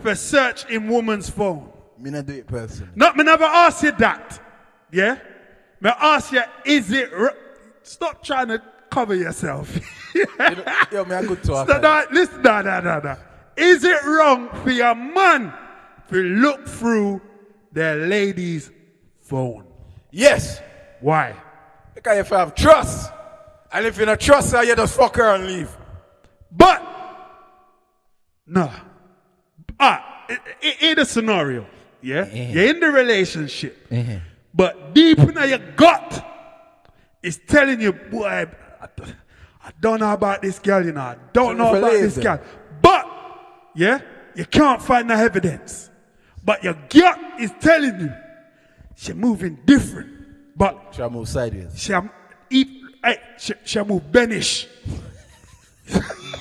for 0.00 0.14
search 0.14 0.70
in 0.70 0.88
woman's 0.88 1.28
phone? 1.28 1.68
Me 1.98 2.10
not 2.10 2.26
do 2.26 2.34
it 2.34 2.46
personally. 2.46 2.92
No, 2.94 3.12
me 3.14 3.24
never 3.24 3.44
ask 3.44 3.82
you 3.82 3.92
that. 3.92 4.40
Yeah? 4.92 5.18
Me 5.80 5.90
ask 5.98 6.32
you, 6.32 6.42
is 6.64 6.92
it 6.92 7.12
wrong? 7.12 7.34
Stop 7.82 8.22
trying 8.22 8.48
to 8.48 8.62
cover 8.88 9.14
yourself. 9.14 9.76
Yo, 10.92 11.04
me 11.04 11.14
a 11.14 11.22
good 11.26 11.42
talk. 11.42 11.68
No, 11.68 11.80
no, 11.80 12.04
listen, 12.12 12.40
no, 12.42 12.62
no, 12.62 12.80
no, 12.80 13.00
no. 13.00 13.16
Is 13.56 13.82
it 13.82 14.04
wrong 14.04 14.48
for 14.62 14.70
a 14.70 14.94
man 14.94 15.52
to 16.10 16.16
look 16.16 16.68
through 16.68 17.20
their 17.72 17.96
lady's 17.96 18.70
phone? 19.28 19.64
Yes. 20.10 20.60
Why? 21.00 21.34
Because 21.94 22.18
if 22.18 22.30
you 22.30 22.36
have 22.36 22.54
trust, 22.54 23.12
and 23.72 23.86
if 23.86 23.98
you 23.98 24.06
don't 24.06 24.20
trust 24.20 24.52
her, 24.52 24.64
you 24.64 24.74
just 24.74 24.96
fuck 24.96 25.16
her 25.16 25.34
and 25.34 25.46
leave. 25.46 25.70
But, 26.50 26.82
no. 28.46 28.70
Ah, 29.78 30.24
i- 30.28 30.38
i- 30.62 30.76
in 30.90 30.98
a 30.98 31.04
scenario, 31.04 31.66
yeah? 32.02 32.24
You're 32.24 32.70
in 32.74 32.80
the 32.80 32.90
relationship, 32.90 33.86
but 34.54 34.94
deep 34.94 35.18
in 35.18 35.48
your 35.48 35.58
gut, 35.76 36.24
it's 37.22 37.38
telling 37.46 37.80
you, 37.80 37.92
boy, 37.92 38.26
I, 38.26 38.46
I 39.64 39.70
don't 39.80 40.00
know 40.00 40.12
about 40.12 40.40
this 40.42 40.58
girl, 40.58 40.84
you 40.84 40.92
know. 40.92 41.00
I 41.02 41.16
don't 41.32 41.58
know 41.58 41.74
about 41.78 41.92
this 41.92 42.16
girl. 42.24 42.40
But, 42.80 43.06
yeah, 43.74 44.00
you 44.34 44.46
can't 44.46 44.80
find 44.80 45.08
no 45.08 45.14
evidence. 45.14 45.90
But 46.42 46.64
your 46.64 46.74
gut 46.88 47.18
is 47.40 47.52
telling 47.60 48.00
you 48.00 48.12
she's 48.98 49.14
moving 49.14 49.58
different. 49.64 50.56
But 50.56 50.92
Try 50.92 51.08
move 51.08 51.28
sideways. 51.28 51.78
she 51.80 51.94
eat 52.50 52.68
hey, 53.04 53.18
she, 53.38 53.54
she 53.64 53.82
move 53.82 54.02
benish. 54.10 54.66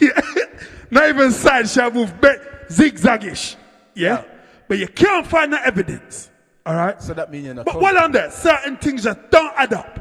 Yeah. 0.02 0.20
Not 0.91 1.10
even 1.10 1.32
side, 1.32 1.70
she 1.70 1.82
move 1.89 2.20
be, 2.22 2.30
zigzagish. 2.70 3.56
Yeah? 3.93 4.24
But 4.67 4.78
you 4.80 4.88
can't 4.88 5.26
find 5.26 5.52
the 5.52 5.65
evidence. 5.65 6.30
All 6.65 6.76
right? 6.76 7.02
So 7.02 7.13
that 7.13 7.32
means 7.32 7.46
you're 7.46 7.54
not 7.54 7.65
But 7.65 7.80
well 7.80 7.98
on 7.98 8.12
there, 8.12 8.30
certain 8.32 8.78
things 8.78 9.04
just 9.04 9.20
don't 9.30 9.54
add 9.56 9.74
up. 9.74 10.00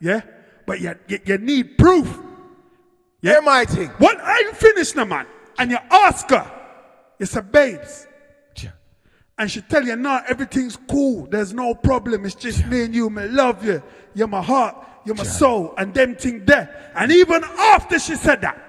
Yeah? 0.00 0.20
But 0.66 0.80
you, 0.80 0.94
you, 1.08 1.18
you 1.24 1.38
need 1.38 1.78
proof. 1.78 2.20
Yeah, 3.22 3.40
my 3.40 3.64
thing. 3.64 3.88
What 3.98 4.18
I 4.20 4.52
finish 4.52 4.94
now, 4.94 5.04
man, 5.04 5.26
and 5.58 5.70
you 5.70 5.78
ask 5.90 6.28
her, 6.30 6.50
you 7.18 7.26
say, 7.26 7.40
babes. 7.40 8.06
And 9.36 9.50
she 9.50 9.60
tell 9.62 9.84
you, 9.84 9.96
nah, 9.96 10.22
everything's 10.28 10.76
cool. 10.88 11.26
There's 11.26 11.52
no 11.52 11.74
problem. 11.74 12.24
It's 12.24 12.36
just 12.36 12.64
me 12.66 12.84
and 12.84 12.94
you. 12.94 13.10
Me 13.10 13.26
love 13.26 13.64
you. 13.64 13.82
You're 14.14 14.28
my 14.28 14.42
heart. 14.42 14.76
You're 15.04 15.16
my 15.16 15.24
soul. 15.24 15.74
And 15.76 15.92
them 15.92 16.14
thing 16.14 16.44
there. 16.44 16.92
And 16.94 17.10
even 17.10 17.42
after 17.42 17.98
she 17.98 18.14
said 18.14 18.42
that, 18.42 18.60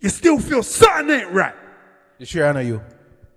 you 0.00 0.08
still 0.08 0.38
feel 0.38 0.62
something 0.62 1.10
ain't 1.10 1.30
right. 1.30 1.54
You 2.18 2.26
sure 2.26 2.48
I 2.48 2.52
know 2.52 2.60
you? 2.60 2.82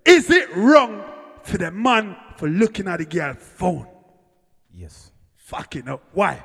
Is 0.06 0.30
it 0.30 0.56
wrong 0.56 1.04
for 1.44 1.58
the 1.58 1.70
man 1.72 2.16
for 2.38 2.48
looking 2.48 2.88
at 2.88 3.00
the 3.00 3.06
girl's 3.06 3.38
phone? 3.38 3.88
Yes. 4.74 5.12
Fucking 5.36 5.90
up. 5.90 6.02
Why? 6.14 6.44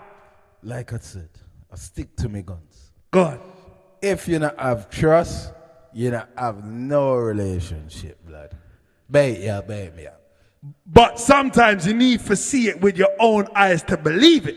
Like 0.63 0.93
I 0.93 0.99
said, 0.99 1.31
I 1.73 1.77
stick 1.77 2.17
to 2.17 2.29
my 2.29 2.41
guns. 2.41 2.93
God. 3.11 3.41
If 4.03 4.29
you 4.29 4.39
not 4.39 4.59
have 4.59 4.91
trust, 4.91 5.53
you 5.93 6.11
not 6.11 6.31
have 6.37 6.65
no 6.65 7.15
relationship, 7.15 8.27
blood. 8.27 8.57
Ya, 9.13 9.61
bait 9.61 9.95
me 9.95 10.07
up. 10.07 10.21
But 10.87 11.19
sometimes 11.19 11.87
you 11.87 11.95
need 11.95 12.21
to 12.27 12.37
see 12.37 12.69
it 12.69 12.81
with 12.81 12.97
your 12.97 13.11
own 13.19 13.49
eyes 13.55 13.83
to 13.85 13.97
believe 13.97 14.47
it. 14.47 14.57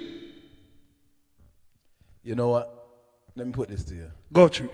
You 2.23 2.35
know 2.35 2.49
what? 2.49 2.69
Let 3.35 3.47
me 3.47 3.53
put 3.53 3.69
this 3.69 3.83
to 3.85 3.95
you. 3.95 4.11
Go 4.31 4.47
through. 4.47 4.69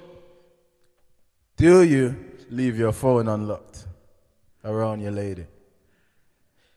Do 1.58 1.84
you 1.84 2.16
leave 2.50 2.78
your 2.78 2.92
phone 2.92 3.28
unlocked 3.28 3.86
around 4.64 5.02
your 5.02 5.12
lady? 5.12 5.46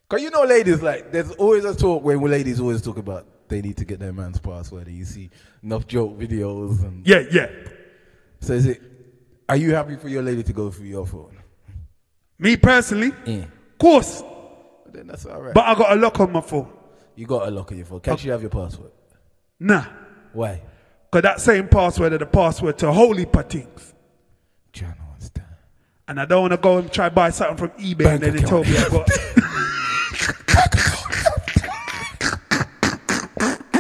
Because 0.08 0.22
you 0.22 0.30
know, 0.30 0.42
ladies, 0.42 0.82
like, 0.82 1.12
there's 1.12 1.30
always 1.32 1.64
a 1.64 1.74
talk 1.74 2.02
when 2.02 2.20
ladies 2.20 2.60
always 2.60 2.82
talk 2.82 2.98
about 2.98 3.26
they 3.48 3.62
need 3.62 3.76
to 3.76 3.84
get 3.84 3.98
their 3.98 4.12
man's 4.12 4.38
password. 4.38 4.86
And 4.86 4.96
you 4.96 5.04
see 5.04 5.30
enough 5.62 5.86
joke 5.86 6.18
videos. 6.18 6.82
and 6.82 7.06
Yeah, 7.06 7.22
yeah. 7.30 7.48
So 8.40 8.54
is 8.54 8.66
it, 8.66 8.82
are 9.48 9.56
you 9.56 9.74
happy 9.74 9.96
for 9.96 10.08
your 10.08 10.22
lady 10.22 10.42
to 10.42 10.52
go 10.52 10.70
through 10.70 10.86
your 10.86 11.06
phone? 11.06 11.41
Me 12.42 12.56
personally, 12.56 13.12
Yeah. 13.24 13.44
of 13.44 13.78
course. 13.78 14.20
Then 14.92 15.06
that's 15.06 15.24
all 15.26 15.40
right. 15.40 15.54
But 15.54 15.64
I 15.64 15.76
got 15.76 15.92
a 15.92 15.94
lock 15.94 16.18
on 16.18 16.32
my 16.32 16.40
phone. 16.40 16.68
you 17.14 17.24
got 17.24 17.46
a 17.46 17.50
lock 17.52 17.70
on 17.70 17.78
your 17.78 17.86
phone. 17.86 18.00
Can't 18.00 18.24
you 18.24 18.32
have 18.32 18.40
your 18.40 18.50
password? 18.50 18.90
Nah. 19.60 19.84
Why? 20.32 20.60
Because 21.08 21.22
that 21.22 21.40
same 21.40 21.68
password 21.68 22.14
is 22.14 22.18
the 22.18 22.26
password 22.26 22.78
to 22.78 22.86
holy 22.86 22.96
whole 23.06 23.14
heap 23.14 23.36
of 23.36 23.48
things. 23.48 23.94
John 24.72 24.96
understand. 25.12 25.46
And 26.08 26.20
I 26.20 26.24
don't 26.24 26.40
want 26.40 26.52
to 26.52 26.56
go 26.56 26.78
and 26.78 26.92
try 26.92 27.10
buy 27.10 27.30
something 27.30 27.58
from 27.58 27.70
eBay 27.78 28.14
and 28.14 28.22
then 28.24 28.34
they 28.36 28.42
told 28.42 28.66
me 28.66 28.76
I 28.76 28.88
got. 28.88 29.08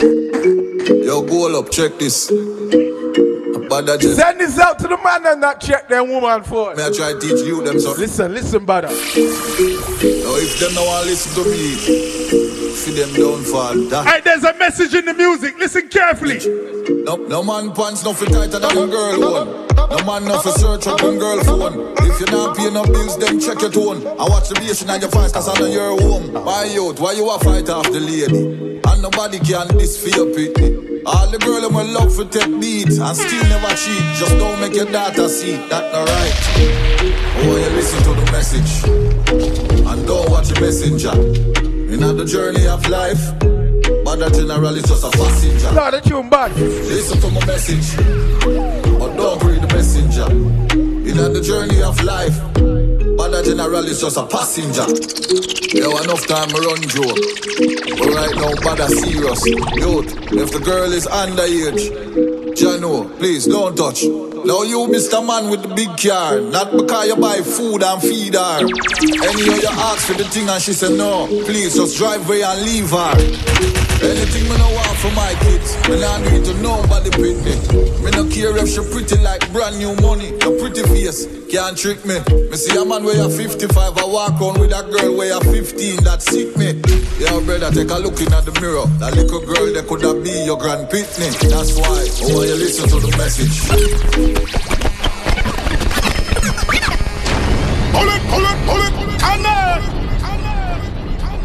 Yo, 0.02 1.22
go 1.22 1.58
up, 1.58 1.70
check 1.70 1.98
this. 1.98 2.30
Bada 3.72 3.98
just. 3.98 4.16
Send 4.16 4.38
this 4.38 4.58
out 4.58 4.78
to 4.80 4.88
the 4.88 4.98
man 4.98 5.24
and 5.26 5.40
not 5.40 5.60
check 5.60 5.88
their 5.88 6.04
woman 6.04 6.42
phone. 6.42 6.76
May 6.76 6.86
I 6.86 6.92
try 6.92 7.12
to 7.14 7.18
teach 7.20 7.40
you 7.46 7.62
them 7.64 7.80
something? 7.80 8.02
Listen, 8.02 8.34
listen, 8.34 8.66
brother. 8.66 8.88
Now, 8.88 8.94
if 10.36 10.60
them 10.60 10.74
no 10.74 10.84
want 10.84 11.06
listen 11.06 11.32
to 11.42 11.48
me, 11.48 11.76
feed 12.76 12.96
them 13.00 13.12
down 13.16 13.42
for 13.44 13.72
that. 13.88 14.04
hey, 14.06 14.20
there's 14.20 14.44
a 14.44 14.52
message 14.58 14.94
in 14.94 15.06
the 15.06 15.14
music. 15.14 15.56
Listen 15.58 15.88
carefully. 15.88 16.38
No, 17.04 17.16
no 17.16 17.42
man 17.42 17.72
pants 17.72 18.04
nothing 18.04 18.28
tighter 18.28 18.58
than 18.58 18.76
a 18.76 18.86
girl 18.86 19.32
one. 19.32 19.48
No 19.88 20.04
man 20.04 20.24
no 20.24 20.38
for 20.40 20.50
search 20.52 20.86
up 20.86 21.02
on 21.02 21.18
girl 21.18 21.42
phone. 21.44 21.94
If 21.98 22.20
you 22.20 22.26
not 22.26 22.56
pay 22.56 22.70
no 22.70 22.84
bills, 22.84 23.18
then 23.18 23.40
check 23.40 23.60
your 23.62 23.70
tone. 23.70 24.06
I 24.06 24.28
watch 24.28 24.50
the 24.50 24.54
bass 24.56 24.82
in 24.82 25.00
your 25.00 25.10
face 25.10 25.32
cause 25.32 25.48
I 25.48 25.58
know 25.58 25.66
you're 25.66 26.00
home. 26.00 26.32
Why 26.44 26.64
you, 26.64 26.92
why 26.94 27.12
you 27.12 27.30
a 27.30 27.38
fight 27.38 27.70
off 27.70 27.90
the 27.90 28.00
lady? 28.00 28.71
Nobody 29.02 29.40
can 29.40 29.66
this 29.76 30.00
for 30.00 30.10
your 30.16 30.32
pity. 30.32 31.02
All 31.04 31.28
the 31.28 31.38
girl 31.38 31.60
them 31.60 31.74
will 31.74 31.86
love 31.86 32.14
for 32.14 32.24
take 32.24 32.60
beats 32.60 32.98
and 32.98 33.16
still 33.16 33.42
never 33.50 33.74
cheat. 33.74 33.98
Just 34.14 34.38
don't 34.38 34.60
make 34.60 34.74
your 34.74 34.86
daughter 34.86 35.28
see 35.28 35.56
that 35.68 35.90
not 35.92 36.06
right. 36.06 36.34
Oh, 37.42 37.56
you 37.58 37.70
listen 37.74 37.98
to 38.04 38.14
the 38.14 38.30
message 38.30 38.84
and 39.90 40.06
don't 40.06 40.30
watch 40.30 40.48
the 40.48 40.60
messenger. 40.60 41.10
In 41.92 42.00
the 42.16 42.24
journey 42.24 42.66
of 42.68 42.88
life, 42.88 43.20
but 44.04 44.16
that 44.20 44.34
general 44.34 44.76
is 44.76 44.84
just 44.84 45.02
a 45.04 45.10
passenger. 45.10 45.72
No, 45.72 45.90
the 45.90 46.00
tune 46.00 46.30
bad. 46.30 46.56
Listen 46.56 47.20
to 47.20 47.30
my 47.30 47.44
message, 47.44 47.96
but 48.98 49.16
don't 49.16 49.42
read 49.42 49.62
the 49.62 49.74
messenger. 49.74 50.30
In 50.30 51.16
the 51.16 51.42
journey 51.42 51.82
of 51.82 52.00
life, 52.04 52.38
that 53.32 53.44
general 53.44 53.84
is 53.84 54.00
just 54.00 54.16
a 54.16 54.26
passenger. 54.26 54.84
Yo, 55.76 55.96
enough 56.04 56.26
time 56.26 56.48
run 56.52 56.80
joke. 56.88 57.16
But 57.98 58.08
right 58.12 58.34
now, 58.36 58.52
bad 58.60 58.88
serious. 58.90 59.44
Youth, 59.80 60.12
if 60.32 60.52
the 60.52 60.60
girl 60.62 60.92
is 60.92 61.06
underage, 61.06 62.54
Jano, 62.54 63.08
please 63.18 63.46
don't 63.46 63.76
touch. 63.76 64.04
Now 64.44 64.62
you, 64.64 64.88
Mr. 64.90 65.24
Man 65.24 65.50
with 65.50 65.62
the 65.62 65.68
big 65.68 65.94
car, 65.96 66.40
not 66.40 66.72
because 66.72 67.06
you 67.06 67.14
buy 67.14 67.38
food 67.42 67.82
and 67.82 68.02
feed 68.02 68.34
her. 68.34 68.58
Any 68.58 69.46
of 69.46 69.62
you 69.62 69.70
ask 69.70 70.06
for 70.06 70.14
the 70.14 70.24
thing 70.24 70.48
and 70.48 70.60
she 70.60 70.72
said 70.72 70.98
no, 70.98 71.26
please 71.46 71.76
just 71.76 71.96
drive 71.96 72.26
away 72.26 72.42
and 72.42 72.60
leave 72.62 72.90
her. 72.90 73.14
Anything 74.02 74.50
me 74.50 74.58
no 74.58 74.66
want 74.74 74.98
for 74.98 75.14
my 75.14 75.30
kids, 75.46 75.78
and 75.86 76.02
I 76.02 76.18
need 76.26 76.44
to 76.46 76.54
nobody 76.58 77.10
pick 77.10 77.38
me. 77.46 77.54
Me 78.02 78.10
no 78.10 78.26
care 78.26 78.50
if 78.58 78.66
she 78.66 78.82
pretty 78.90 79.22
like 79.22 79.46
brand 79.52 79.78
new 79.78 79.94
money, 80.02 80.34
your 80.42 80.58
pretty 80.58 80.82
face 80.90 81.22
can't 81.46 81.78
trick 81.78 82.04
me. 82.04 82.18
Me 82.50 82.56
see 82.56 82.74
a 82.74 82.84
man 82.84 83.04
where 83.04 83.14
you 83.14 83.30
55, 83.30 83.70
I 83.78 84.04
walk 84.04 84.40
on 84.40 84.58
with 84.58 84.72
a 84.72 84.82
girl 84.82 85.16
where 85.16 85.30
you 85.30 85.38
15, 85.38 86.02
that 86.02 86.20
sick 86.22 86.56
me. 86.56 86.82
Yeah, 87.22 87.38
brother, 87.46 87.70
take 87.70 87.90
a 87.90 87.98
look 88.02 88.18
in 88.20 88.32
at 88.32 88.44
the 88.44 88.58
mirror. 88.58 88.86
That 88.98 89.14
little 89.14 89.38
girl 89.38 89.70
that 89.70 89.86
could 89.86 90.02
have 90.02 90.24
be 90.24 90.32
your 90.44 90.58
grand 90.58 90.88
pitney. 90.88 91.30
That's 91.46 91.78
why 91.78 92.02
want 92.34 92.48
you 92.48 92.56
listen 92.56 92.88
to 92.88 92.98
the 92.98 93.14
message. 93.16 94.31
It, 94.34 94.48
it, 94.48 94.48
it. 94.48 94.62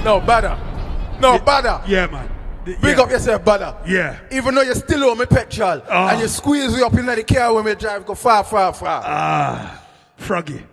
No, 0.04 0.22
better. 0.22 0.58
No, 1.20 1.38
better. 1.40 1.82
Yeah, 1.88 2.08
man. 2.08 2.30
Big 2.64 2.78
yeah. 2.82 3.02
up 3.02 3.10
yourself, 3.10 3.44
brother. 3.44 3.76
Yeah. 3.86 4.18
Even 4.32 4.56
though 4.56 4.62
you're 4.62 4.76
still 4.76 5.10
on 5.10 5.18
me 5.18 5.26
petrol 5.26 5.82
Ah. 5.90 6.12
and 6.12 6.22
you 6.22 6.28
squeeze 6.28 6.76
me 6.76 6.82
up 6.82 6.94
in 6.94 7.06
the 7.06 7.24
car 7.24 7.54
when 7.54 7.64
we 7.66 7.76
drive 7.76 8.06
go 8.06 8.14
far, 8.16 8.44
far, 8.44 8.74
far. 8.74 9.04
Ah, 9.06 9.84
Froggy. 10.18 10.64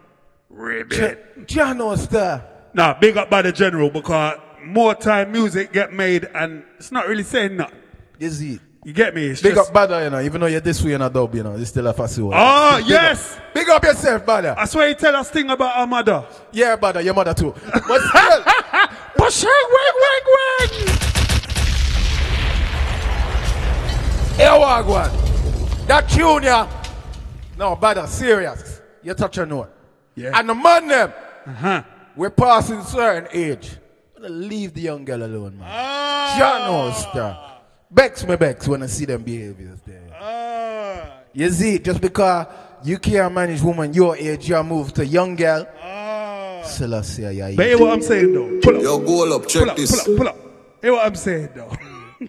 Ribbit. 0.51 1.47
Jano 1.47 1.97
star. 1.97 2.45
Nah, 2.75 2.99
big 2.99 3.17
up 3.17 3.31
by 3.31 3.43
the 3.43 3.53
general 3.53 3.91
because 3.91 4.39
more 4.65 4.95
time 4.95 5.31
music 5.33 5.73
get 5.73 5.93
made 5.93 6.29
and 6.35 6.65
it's 6.79 6.91
not 6.91 7.07
really 7.07 7.23
saying 7.23 7.57
nothing. 7.57 7.79
You 8.19 8.31
see. 8.31 8.61
You 8.85 8.93
get 8.93 9.15
me? 9.15 9.29
It's 9.29 9.41
Big 9.41 9.55
just, 9.55 9.69
up 9.69 9.73
brother, 9.73 10.05
you 10.05 10.11
know, 10.11 10.21
even 10.21 10.41
though 10.43 10.47
you're 10.47 10.61
this 10.61 10.83
way 10.85 10.93
in 10.93 11.01
a 11.01 11.09
dub, 11.09 11.35
you 11.35 11.43
know, 11.43 11.55
it's 11.57 11.71
still 11.71 11.87
a 11.87 11.93
fussy 11.95 12.21
one. 12.21 12.35
Oh, 12.37 12.77
Big 12.79 12.89
yes. 12.89 13.37
Up. 13.39 13.55
Big 13.55 13.69
up 13.71 13.83
yourself, 13.83 14.25
brother. 14.27 14.55
I 14.59 14.67
swear 14.67 14.89
you 14.89 14.95
tell 14.95 15.17
us 15.17 15.31
thing 15.31 15.49
about 15.49 15.75
our 15.75 15.87
mother. 15.87 16.27
Yeah, 16.53 16.77
brother, 16.77 17.01
your 17.01 17.15
mother 17.15 17.33
too. 17.33 17.55
But 17.73 18.01
still, 18.11 18.45
Push 19.17 19.43
her, 19.43 19.49
wing, 19.49 19.95
wing, 20.05 20.25
wing. 20.35 20.71
here 24.37 24.49
Wagwan. 24.51 25.87
That 25.87 26.07
junior. 26.09 26.69
No, 27.57 27.77
brother, 27.77 28.07
serious. 28.07 28.83
You 29.03 29.15
touch 29.15 29.39
a 29.39 29.47
note. 29.47 29.71
Yeah. 30.15 30.39
And 30.39 30.49
the 30.49 30.55
man 30.55 30.89
them, 30.89 31.13
Uh-huh. 31.47 31.83
we're 32.17 32.31
passing 32.31 32.83
certain 32.83 33.29
age. 33.33 33.77
Gonna 34.15 34.29
leave 34.29 34.75
the 34.75 34.83
young 34.83 35.05
girl 35.07 35.23
alone, 35.23 35.59
man. 35.59 36.39
Jano 36.39 36.93
star. 36.93 37.54
Bex 37.95 38.27
me 38.27 38.35
Bex 38.35 38.67
when 38.67 38.83
I 38.83 38.87
see 38.87 39.05
them 39.05 39.23
behaviors 39.23 39.79
there. 39.87 40.03
Ah. 40.21 41.21
You 41.33 41.49
see, 41.51 41.79
just 41.79 42.01
because 42.01 42.47
you 42.83 42.99
can't 42.99 43.33
manage 43.33 43.63
woman 43.63 43.95
your 43.95 44.17
age, 44.17 44.49
you 44.49 44.61
move 44.65 44.93
to 44.95 45.07
young 45.07 45.37
girl. 45.37 45.69
Ah. 45.81 46.63
Selassie, 46.65 47.23
yeah, 47.23 47.53
But 47.55 47.67
hear 47.67 47.79
what 47.79 47.93
I'm 47.93 48.03
saying 48.03 48.35
though. 48.35 48.59
Pull 48.61 48.77
up. 48.79 48.83
Yo, 48.83 48.99
go 48.99 49.37
up, 49.37 49.43
Pull 49.43 49.49
check 49.49 49.69
up, 49.69 49.77
this. 49.77 50.03
pull 50.05 50.13
up, 50.13 50.19
pull 50.19 50.29
up. 50.29 50.37
Hear 50.83 50.93
what 50.93 51.07
I'm 51.07 51.15
saying 51.15 51.49
though. 51.55 51.77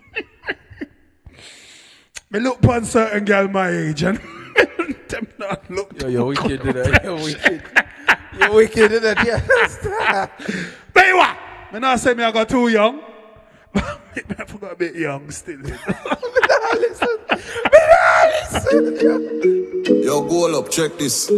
me 2.29 2.39
look 2.39 2.59
upon 2.63 2.85
certain 2.85 3.25
girl 3.25 3.47
my 3.47 3.69
age 3.69 4.03
and 4.03 4.17
them 5.07 5.27
not 5.39 5.69
look. 5.71 5.99
Yo, 5.99 6.09
you're 6.09 6.25
wicked, 6.25 6.61
did 6.61 7.03
You're 7.03 7.15
wicked. 7.23 7.63
You're 8.39 8.53
wicked, 8.53 8.89
did 8.89 9.03
it? 9.03 9.17
But 10.93 11.03
hear 11.03 11.15
what? 11.15 11.37
Me 11.73 11.79
not 11.79 11.99
say 11.99 12.13
me 12.13 12.23
I 12.23 12.31
got 12.31 12.49
too 12.49 12.67
young. 12.67 13.01
Me 14.29 14.35
I 14.39 14.45
forgot 14.45 14.73
a 14.73 14.75
bit 14.75 14.95
young 14.95 15.29
still. 15.31 15.59
Yo, 20.03 20.21
go 20.27 20.57
up, 20.59 20.69
check 20.69 20.97
this. 20.97 21.29
me, 21.29 21.37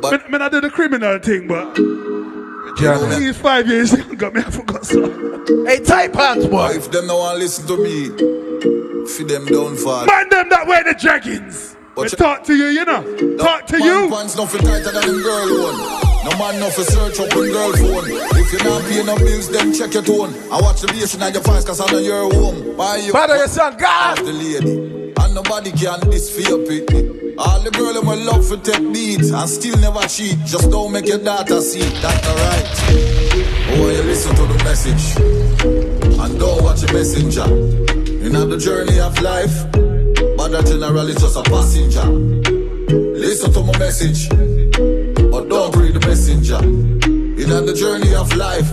But 0.00 0.28
me 0.30 0.38
not 0.38 0.50
do 0.52 0.60
the 0.60 0.70
criminal 0.70 1.18
thing, 1.18 1.46
but 1.48 1.74
Jano. 2.76 3.18
he's 3.20 3.36
five 3.36 3.66
years 3.68 3.92
younger. 3.98 4.30
Me 4.32 4.40
I 4.40 4.50
forgot 4.50 4.84
so. 4.84 5.06
Hey, 5.64 5.80
tight 5.80 6.12
pants, 6.12 6.46
boy. 6.46 6.70
if 6.74 6.90
them 6.90 7.06
no 7.06 7.18
want 7.18 7.36
to 7.36 7.42
listen 7.44 7.66
to 7.68 7.76
me, 7.76 8.08
feed 9.08 9.28
them 9.28 9.46
downfall. 9.46 10.06
Man, 10.06 10.28
them 10.28 10.48
that 10.50 10.66
wear 10.66 10.82
the 10.84 10.90
jeggings. 10.94 11.76
But 11.94 12.02
Me 12.04 12.08
talk 12.10 12.44
to 12.44 12.54
you, 12.54 12.66
you 12.66 12.84
know. 12.84 13.02
Talk 13.38 13.66
to 13.68 13.78
man 13.78 13.86
you. 14.04 14.10
Pants 14.14 14.36
nothing 14.36 14.60
tighter 14.62 14.90
than 14.92 15.02
them 15.06 15.22
girl 15.22 15.62
one. 15.72 16.17
No 16.28 16.36
man 16.36 16.60
no 16.60 16.68
for 16.68 16.84
search 16.84 17.20
up 17.20 17.34
on 17.34 17.48
girl 17.48 17.72
phone. 17.72 18.04
If 18.36 18.52
you 18.52 18.58
not 18.58 18.82
pay 18.82 19.02
no 19.02 19.16
bills, 19.16 19.48
then 19.48 19.72
check 19.72 19.94
your 19.94 20.02
tone. 20.02 20.34
I 20.52 20.60
watch 20.60 20.82
the 20.82 20.88
bass 20.88 21.14
in 21.14 21.20
your 21.20 21.42
face 21.42 21.64
cause 21.64 21.80
I 21.80 21.90
know 21.90 21.98
you're 21.98 22.30
home. 22.34 22.76
Why 22.76 22.98
you 22.98 23.12
Brother, 23.12 23.36
your 23.36 23.48
son, 23.48 23.78
God. 23.78 24.18
the 24.18 24.32
lady? 24.32 25.14
And 25.16 25.34
nobody 25.34 25.72
can 25.72 26.00
this 26.10 26.28
for 26.28 26.42
your 26.42 26.66
pity. 26.66 27.34
All 27.38 27.60
the 27.60 27.70
girl 27.70 27.94
them 27.94 28.06
will 28.06 28.18
love 28.18 28.46
for 28.46 28.58
take 28.58 28.92
beats 28.92 29.30
and 29.30 29.48
still 29.48 29.78
never 29.78 30.06
cheat. 30.06 30.36
Just 30.44 30.70
don't 30.70 30.92
make 30.92 31.06
your 31.06 31.18
daughter 31.18 31.62
see 31.62 31.80
that 32.02 32.26
alright. 32.26 32.76
Oh, 33.80 33.88
you 33.88 34.02
listen 34.02 34.34
to 34.36 34.44
the 34.44 34.64
message 34.64 35.16
and 35.16 36.38
don't 36.38 36.62
watch 36.62 36.82
the 36.82 36.92
messenger. 36.92 37.46
In 38.20 38.32
the 38.32 38.58
journey 38.58 39.00
of 39.00 39.18
life, 39.22 39.64
but 40.36 40.48
that 40.48 40.66
general 40.66 41.08
is 41.08 41.16
just 41.16 41.36
a 41.38 41.42
passenger. 41.44 42.04
Listen 43.16 43.50
to 43.52 43.62
my 43.62 43.78
message, 43.78 44.28
don't 45.58 45.76
read 45.76 45.92
the 45.92 46.06
messenger. 46.06 46.58
In 46.62 47.66
the 47.66 47.74
journey 47.74 48.14
of 48.14 48.32
life, 48.36 48.70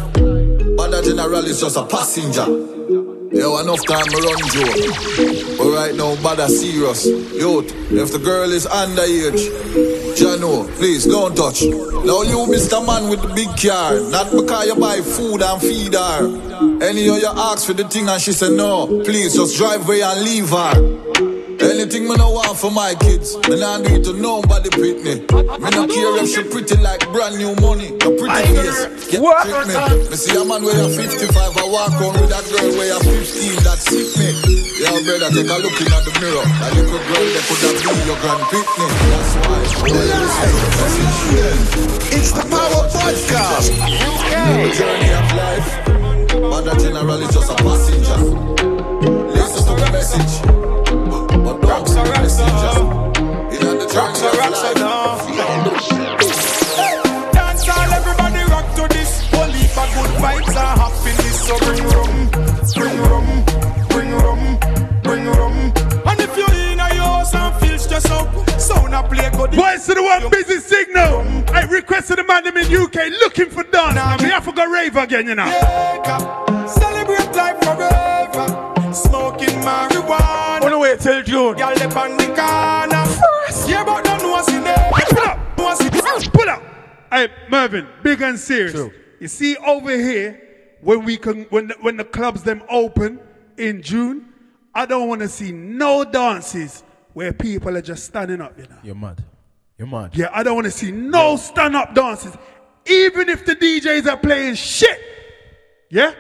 but 0.78 0.92
that 0.92 1.04
general 1.04 1.44
is 1.46 1.60
just 1.60 1.78
a 1.78 1.86
passenger. 1.86 2.46
Yo, 3.34 3.58
enough 3.58 3.84
time 3.88 4.06
to 4.06 4.18
run 4.22 4.38
joke. 4.54 5.58
But 5.58 5.70
right 5.74 5.96
now, 5.96 6.14
bad 6.22 6.48
serious. 6.48 7.08
Youth, 7.08 7.74
if 7.92 8.12
the 8.12 8.20
girl 8.20 8.52
is 8.52 8.68
underage, 8.68 9.50
Jano, 10.14 10.70
please 10.78 11.06
don't 11.06 11.36
touch. 11.36 11.64
Now 11.64 12.22
you, 12.22 12.46
Mr. 12.54 12.86
Man 12.86 13.10
with 13.10 13.24
the 13.24 13.34
big 13.34 13.50
car, 13.58 14.00
not 14.12 14.30
because 14.30 14.68
you 14.68 14.76
buy 14.76 15.02
food 15.02 15.42
and 15.42 15.60
feed 15.60 15.96
her. 15.96 16.86
Any 16.86 17.10
of 17.10 17.18
you 17.18 17.32
ask 17.50 17.66
for 17.66 17.74
the 17.74 17.86
thing 17.90 18.10
and 18.10 18.22
she 18.22 18.32
said 18.32 18.52
no, 18.52 18.86
please 19.04 19.34
just 19.34 19.58
drive 19.58 19.86
away 19.88 20.02
and 20.04 20.22
leave 20.22 20.50
her. 20.50 21.35
Anything 21.60 22.03
me 22.08 22.16
no 22.18 22.32
want 22.32 22.58
for 22.58 22.70
my 22.72 22.93
kids, 22.99 23.36
me 23.47 23.60
nah 23.60 23.78
do 23.80 23.95
it 23.95 24.03
to 24.03 24.14
nobody 24.14 24.70
pick 24.70 24.99
me. 25.03 25.24
Me 25.24 25.70
no 25.72 25.88
care 25.88 26.14
if 26.20 26.28
she 26.30 26.43
pretty 26.43 26.76
like 26.84 26.99
brand 27.12 27.38
new 27.38 27.56
money, 27.64 27.95
a 27.95 28.10
pretty 28.12 28.43
face. 28.51 29.10
Get 29.12 29.22
What? 29.22 29.47
trick 29.47 29.68
me. 29.68 30.10
Me 30.10 30.16
see 30.20 30.36
a 30.36 30.43
man 30.43 30.64
where 30.64 30.76
you 30.76 30.89
55, 30.91 31.32
I 31.58 31.66
walk 31.72 31.95
on 32.01 32.14
with 32.20 32.30
that 32.30 32.43
girl 32.51 32.70
where 32.76 32.91
you 32.91 32.99
15, 32.99 33.64
that 33.64 33.80
sick 33.80 34.10
me. 34.20 34.30
Yeah, 34.76 34.91
brother, 35.08 35.32
take 35.32 35.47
a 35.47 35.56
look 35.64 35.78
in 35.80 35.88
at 35.88 36.03
the 36.03 36.12
mirror. 36.20 36.43
That 36.43 36.72
little 36.76 36.99
girl 37.08 37.24
that 37.24 37.43
could 37.47 37.62
have 37.64 37.78
been 37.80 37.99
your 38.03 38.20
grand 38.20 38.43
pitney. 38.51 38.88
That's 39.10 39.32
why. 39.47 39.64
You 39.88 40.01
listen 40.03 40.49
to 40.51 40.60
the 40.60 40.70
message. 40.76 42.16
It's 42.20 42.32
the 42.36 42.43
Power 42.51 42.84
Podcast. 42.91 43.72
The 43.72 44.70
journey 44.76 45.12
of 45.16 45.28
life, 45.39 45.70
but 46.51 46.62
that 46.68 46.78
general 46.84 47.22
is 47.24 47.32
just 47.34 47.49
a 47.49 47.56
passenger. 47.56 48.20
Listen 49.32 49.62
to 49.66 49.74
the 49.80 49.89
message, 49.91 50.34
the 57.66 57.91
everybody 57.93 58.43
rock 58.51 58.68
to 58.76 58.88
this. 58.93 59.22
Holy 59.32 59.66
for. 59.74 61.32
So 61.45 61.58
bring 61.60 61.84
rum, 61.93 62.30
bring 62.74 62.97
rum, 63.10 63.28
bring 63.89 64.12
rum, 64.12 64.60
bring 65.03 65.26
rum. 65.26 65.74
And 66.06 66.20
if 66.20 66.36
you're 66.38 66.53
in 66.53 66.80
a 66.80 66.89
and 68.93 69.10
play 69.10 69.30
good. 69.32 69.53
Voice 69.53 69.86
to 69.88 69.93
the 69.93 70.03
one 70.03 70.30
busy 70.30 70.60
signal. 70.60 71.22
I 71.53 71.62
the 72.16 72.24
man 72.24 72.47
in 72.47 72.53
UK 72.66 73.12
looking 73.22 73.49
for 73.49 73.64
have 74.30 74.47
rave 74.70 74.95
again, 74.95 75.28
you 75.28 75.36
know. 75.36 75.49
Celebrate 76.68 77.36
life 77.36 77.60
forever. 77.64 78.93
Smoking 78.93 79.62
marijuana. 79.62 80.55
Wanna 80.66 80.80
wait 80.80 80.99
till 80.99 81.22
June. 81.22 81.59
Y'all 81.59 81.68
on 81.70 81.76
the 81.76 81.88
corner. 81.93 83.05
First 83.05 83.70
Yeah, 83.70 83.84
but 83.84 84.03
don't 84.03 84.20
know 84.20 84.32
what's 84.32 84.51
in 84.51 84.63
there. 84.63 84.91
Pull 84.91 85.24
up. 85.24 86.34
Pull 86.34 86.49
up. 86.49 86.63
Hey, 87.11 87.28
Mervin, 87.51 87.88
big 88.01 88.20
and 88.24 88.39
serious. 88.39 88.74
You 89.20 89.28
see 89.28 89.55
over 89.57 89.91
here, 89.91 90.41
when 90.82 91.05
we 91.05 91.18
can, 91.18 91.43
when 91.51 91.68
the, 91.68 91.76
when 91.82 91.97
the 91.97 92.03
clubs 92.03 92.41
them 92.41 92.63
open 92.68 93.20
in 93.57 93.84
June, 93.84 94.28
I 94.74 94.88
don't 94.88 95.07
want 95.07 95.22
to 95.22 95.28
see 95.28 95.51
no 95.51 96.03
dances 96.03 96.84
where 97.13 97.32
people 97.32 97.78
are 97.78 97.84
just 97.84 98.05
standing 98.05 98.41
up. 98.41 98.57
You 98.57 98.63
know. 98.63 98.78
You're 98.82 98.95
mad. 98.95 99.24
You're 99.78 99.88
mad. 99.88 100.18
Yeah, 100.18 100.30
I 100.34 100.41
don't 100.41 100.55
want 100.55 100.66
to 100.66 100.72
see 100.72 100.89
no 100.89 101.36
stand 101.36 101.76
up 101.76 101.93
dances, 101.93 102.36
even 102.88 103.30
if 103.30 103.45
the 103.45 103.55
DJs 103.55 104.07
are 104.07 104.18
playing 104.18 104.55
shit. 104.55 104.99
Yeah, 105.91 106.11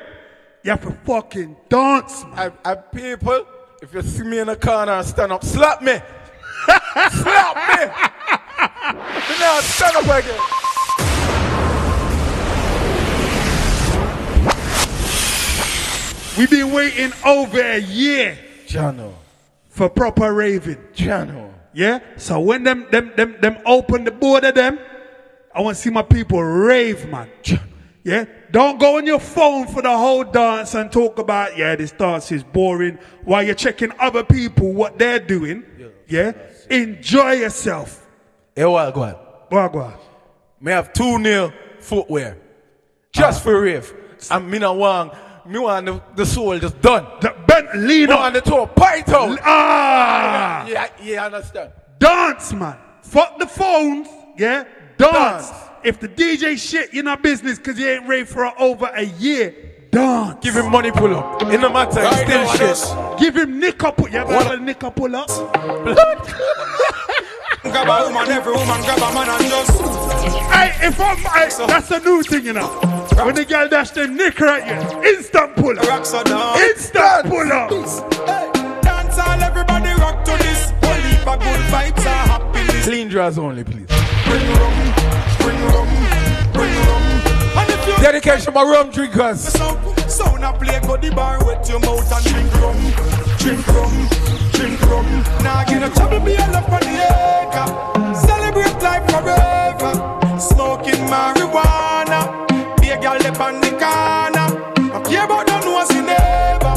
you 0.63 0.69
have 0.69 0.83
to 0.83 0.91
fucking 0.91 1.57
dance. 1.67 2.23
I, 2.25 2.51
I 2.63 2.75
people, 2.75 3.47
if 3.81 3.93
you 3.93 4.01
see 4.01 4.23
me 4.23 4.39
in 4.39 4.47
the 4.47 4.55
corner 4.55 4.93
and 4.93 5.05
stand 5.05 5.31
up, 5.31 5.43
slap 5.43 5.81
me. 5.81 5.93
slap 7.11 7.55
me. 7.69 7.85
Me 9.29 9.39
now 9.39 9.59
stand 9.59 9.95
up 9.97 10.05
again. 10.05 10.39
We've 16.37 16.49
been 16.49 16.71
waiting 16.71 17.13
over 17.25 17.61
a 17.61 17.79
year 17.79 18.37
Jano. 18.67 19.13
for 19.69 19.89
proper 19.89 20.33
raving. 20.33 20.77
Jano. 20.93 21.53
Yeah? 21.73 21.99
So 22.17 22.39
when 22.41 22.63
them 22.63 22.87
them 22.91 23.13
them 23.15 23.35
them 23.39 23.57
open 23.65 24.03
the 24.03 24.11
border 24.11 24.51
them, 24.51 24.79
I 25.53 25.61
want 25.61 25.77
to 25.77 25.81
see 25.81 25.89
my 25.89 26.01
people 26.01 26.43
rave, 26.43 27.07
man. 27.09 27.29
Yeah? 28.03 28.25
Don't 28.55 28.79
go 28.79 28.95
on 28.95 29.05
your 29.05 29.19
phone 29.19 29.67
for 29.67 29.81
the 29.81 29.89
whole 29.89 30.23
dance 30.23 30.75
and 30.75 30.89
talk 30.89 31.19
about, 31.19 31.57
yeah, 31.57 31.75
this 31.75 31.91
dance 31.91 32.31
is 32.31 32.41
boring 32.41 32.97
while 33.25 33.43
you're 33.43 33.53
checking 33.53 33.91
other 33.99 34.23
people 34.23 34.71
what 34.71 34.97
they're 34.97 35.19
doing. 35.19 35.65
Yeah? 36.07 36.31
Enjoy 36.69 37.33
yourself. 37.33 38.07
Hey, 38.55 38.63
what 38.63 38.93
go 38.93 39.03
on? 39.03 39.11
What 39.49 39.73
go 39.73 39.79
on? 39.79 39.93
Me 40.61 40.71
have 40.71 40.93
two 40.93 41.19
new 41.19 41.51
footwear. 41.81 42.37
Just 43.11 43.43
for 43.43 43.59
rave. 43.59 43.93
And 44.31 44.49
me 44.49 44.59
not 44.59 44.77
want, 44.77 45.13
me 45.45 45.59
want 45.59 45.85
the, 45.85 46.01
the 46.15 46.25
soul 46.25 46.57
just 46.57 46.79
done. 46.79 47.05
The 47.19 47.35
bent 47.45 47.67
up. 48.09 48.19
want 48.21 48.35
the 48.35 48.39
toe 48.39 48.69
out. 49.03 49.39
Ah! 49.43 50.65
Yeah, 50.65 50.87
yeah, 51.03 51.23
I 51.23 51.25
understand. 51.25 51.73
Dance, 51.99 52.53
man. 52.53 52.77
Fuck 53.01 53.37
the 53.37 53.47
phones. 53.47 54.07
Yeah? 54.37 54.63
Dance. 54.97 55.49
Dance. 55.49 55.64
If 55.85 55.99
the 55.99 56.07
DJ 56.07 56.57
shit, 56.57 56.93
you're 56.93 57.03
not 57.03 57.21
business 57.21 57.59
because 57.59 57.77
you 57.79 57.87
ain't 57.87 58.07
raved 58.07 58.29
for 58.29 58.51
over 58.59 58.89
a 58.95 59.03
year. 59.03 59.53
Dance. 59.91 60.39
Give 60.43 60.55
him 60.55 60.71
money 60.71 60.89
pull 60.91 61.15
up. 61.15 61.43
In 61.43 61.61
the 61.61 61.69
matter, 61.69 62.01
Right 62.01 62.25
still 62.25 62.43
now, 62.43 62.55
shit. 62.55 63.19
Give 63.19 63.35
him 63.35 63.59
nick 63.59 63.83
up. 63.83 63.99
You 63.99 64.07
ever 64.17 64.33
What? 64.33 64.47
have 64.47 64.59
a 64.59 64.63
nick 64.63 64.83
up 64.83 64.95
pull 64.95 65.15
up? 65.15 65.27
Grab 67.61 67.87
a 67.87 68.03
woman, 68.11 68.29
every 68.31 68.51
woman 68.53 68.81
grab 68.81 68.97
a 68.97 69.13
man 69.13 69.29
and 69.29 69.45
just. 69.49 69.71
Hey, 70.51 70.87
if 70.87 70.99
I'm, 70.99 71.17
hey, 71.17 71.49
that's 71.67 71.91
a 71.91 71.99
new 71.99 72.21
thing, 72.23 72.45
you 72.45 72.53
know. 72.53 72.67
When 73.23 73.33
the 73.35 73.45
girl 73.45 73.67
dash 73.67 73.91
the 73.91 74.07
nick 74.07 74.39
at 74.41 74.91
you, 74.91 75.03
instant 75.03 75.55
pull 75.55 75.77
up. 75.79 75.85
Rock 75.87 76.05
so 76.05 76.23
down. 76.23 76.57
Instant 76.61 77.25
pull 77.27 77.51
up. 77.51 77.69
Hey, 77.71 78.51
dance 78.81 79.17
all, 79.19 79.41
everybody 79.41 79.89
rock 80.01 80.23
to 80.25 80.31
this. 80.43 80.71
One 80.81 81.01
heap 81.01 81.25
good 81.25 81.61
vibes 81.71 82.05
and 82.05 82.29
happiness. 82.31 82.83
Clean 82.85 83.07
draws 83.07 83.37
only, 83.37 83.63
please. 83.63 83.87
Dedication 88.25 88.55
my 88.55 88.63
rum 88.63 88.89
drinkers. 88.89 89.41
sound 89.41 90.43
a 90.43 90.51
play, 90.53 90.79
go 90.79 90.97
the 90.97 91.13
bar 91.13 91.37
with 91.45 91.69
your 91.69 91.79
mouth 91.81 92.11
and 92.11 92.25
drink 92.25 92.51
rum, 92.55 92.75
drink 93.37 93.67
rum, 93.67 93.93
drink 94.51 94.81
rum. 94.89 95.05
Now 95.43 95.63
get 95.63 95.83
a 95.83 95.93
trouble, 95.93 96.19
be 96.21 96.33
a 96.33 96.39
love 96.49 96.65
on 96.65 96.81
the 96.81 97.05
acre. 97.05 97.69
Celebrate 98.17 98.81
life 98.81 99.05
forever. 99.13 99.93
Smoking 100.39 101.05
marijuana, 101.05 102.49
be 102.81 102.89
a 102.89 102.99
girl 102.99 103.21
up 103.21 103.39
on 103.41 103.61
the 103.61 103.69
corner. 103.77 104.49
Don't 104.89 105.05
care 105.05 105.25
about 105.25 105.45
them 105.45 105.71
what's 105.71 105.93
in 105.93 106.07
neighbor. 106.07 106.73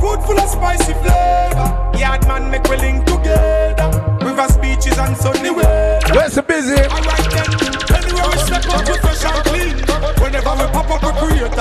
Food 0.00 0.24
full 0.24 0.40
of 0.40 0.48
spicy 0.48 0.94
flavor. 1.04 1.68
Yard 2.00 2.26
man 2.26 2.50
make 2.50 2.64
we 2.64 2.78
link 2.78 3.04
together. 3.04 3.92
River 4.24 4.48
speeches 4.48 4.96
and 4.96 5.14
sunny 5.18 5.50
weather. 5.50 6.14
Where's 6.14 6.36
the 6.36 6.42
busy? 6.42 6.80
Alright 6.80 7.30
then, 7.30 7.67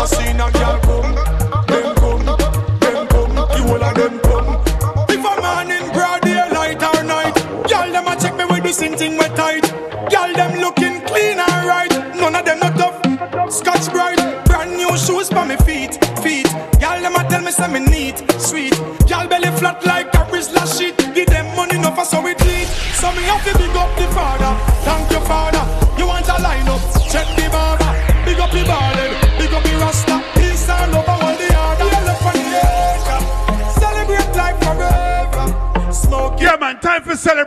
create 0.07 0.35
a 0.35 0.37
scene 0.37 0.86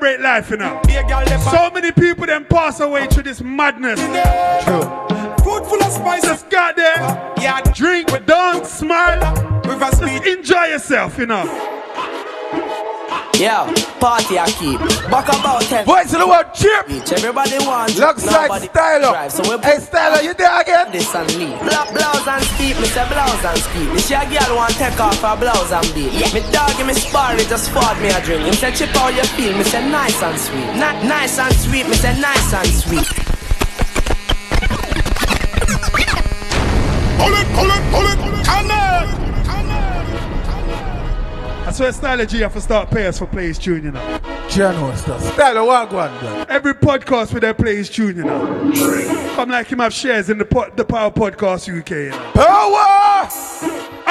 celebrate 0.00 0.22
life, 0.22 0.50
you 0.50 0.56
know. 0.56 0.80
Be 0.86 0.94
a 0.94 1.02
girl 1.02 1.22
left 1.24 1.50
So 1.50 1.70
many 1.70 1.92
people 1.92 2.26
then 2.26 2.44
pass 2.44 2.80
away 2.80 3.06
through 3.06 3.24
this 3.24 3.40
madness. 3.40 4.00
True. 4.64 4.82
Food 5.44 5.66
full 5.66 5.82
of 5.82 5.92
spices. 5.92 6.28
Just 6.30 6.50
got 6.50 6.76
there, 6.76 6.96
Yeah, 7.40 7.60
drink, 7.74 8.08
dance, 8.26 8.68
smile, 8.70 9.62
just 9.64 10.02
enjoy 10.02 10.66
yourself, 10.66 11.18
you 11.18 11.26
know. 11.26 11.79
Yeah, 13.40 13.64
party 14.04 14.36
I 14.38 14.52
keep. 14.52 14.76
Back 15.08 15.24
about 15.32 15.62
10 15.64 15.86
Voice 15.88 16.12
of 16.12 16.20
the 16.20 16.28
world, 16.28 16.52
chip. 16.52 16.84
each. 16.92 17.08
Everybody 17.16 17.56
wants 17.64 17.96
Alongside 17.96 18.52
nobody 18.52 18.68
Styler. 18.68 19.10
drive. 19.16 19.32
So 19.32 19.40
we 19.48 19.56
Hey, 19.64 19.80
Styler, 19.80 20.20
you 20.22 20.34
there 20.36 20.60
again? 20.60 20.92
this 20.92 21.08
and 21.16 21.24
leave. 21.40 21.56
Bla- 21.64 21.88
blouse 21.88 22.28
and 22.28 22.44
speak, 22.52 22.76
me 22.76 22.84
say 22.84 23.00
blouse 23.08 23.40
and 23.48 23.56
speak. 23.64 23.88
This 23.96 24.10
your 24.12 24.20
girl 24.28 24.56
want 24.60 24.74
take 24.76 25.00
off 25.00 25.16
her 25.24 25.36
blouse 25.40 25.72
and 25.72 25.88
beat. 25.96 26.12
Yeah. 26.12 26.28
Me 26.36 26.44
dog 26.52 26.76
give 26.76 26.86
me 26.86 26.92
sparring, 26.92 27.48
just 27.48 27.70
fought 27.72 27.96
me 28.04 28.08
a 28.12 28.20
drink. 28.20 28.44
Him 28.44 28.52
say 28.60 28.72
chip 28.76 28.90
how 28.92 29.08
you 29.08 29.24
feel, 29.32 29.56
me 29.56 29.64
say 29.64 29.88
nice 29.88 30.20
and 30.22 30.36
sweet. 30.38 30.68
Ni- 30.76 31.08
nice 31.08 31.38
and 31.38 31.54
sweet, 31.64 31.88
me 31.88 31.94
say 31.96 32.12
nice 32.20 32.52
and 32.52 32.68
sweet. 32.68 33.08
Pull 37.16 37.32
it, 37.40 37.48
pull 37.56 37.70
it, 37.72 37.84
pull 37.88 38.04
it. 38.04 38.18
Connect. 38.44 39.19
That's 41.70 41.78
where 41.78 41.92
Styler 41.92 42.28
G 42.28 42.40
have 42.40 42.52
to 42.54 42.60
start 42.60 42.90
pay 42.90 43.06
us 43.06 43.20
for 43.20 43.26
players 43.26 43.56
his 43.56 43.58
tune, 43.64 43.84
you 43.84 43.92
know. 43.92 44.18
Jano 44.48 44.96
stuff. 44.96 45.22
Styler, 45.22 45.64
what 45.64 45.88
go 45.88 46.00
on. 46.00 46.46
Every 46.50 46.74
podcast 46.74 47.32
with 47.32 47.42
their 47.42 47.54
play 47.54 47.76
his 47.76 47.88
tune, 47.88 48.16
you 48.16 48.24
know. 48.24 48.72
Come 49.36 49.50
like 49.50 49.68
him 49.68 49.78
have 49.78 49.94
shares 49.94 50.30
in 50.30 50.38
the 50.38 50.44
po- 50.44 50.70
the 50.74 50.84
Power 50.84 51.12
Podcast 51.12 51.68
UK, 51.68 51.90
you 51.90 52.10
know. 52.10 52.30
Power! 52.34 53.09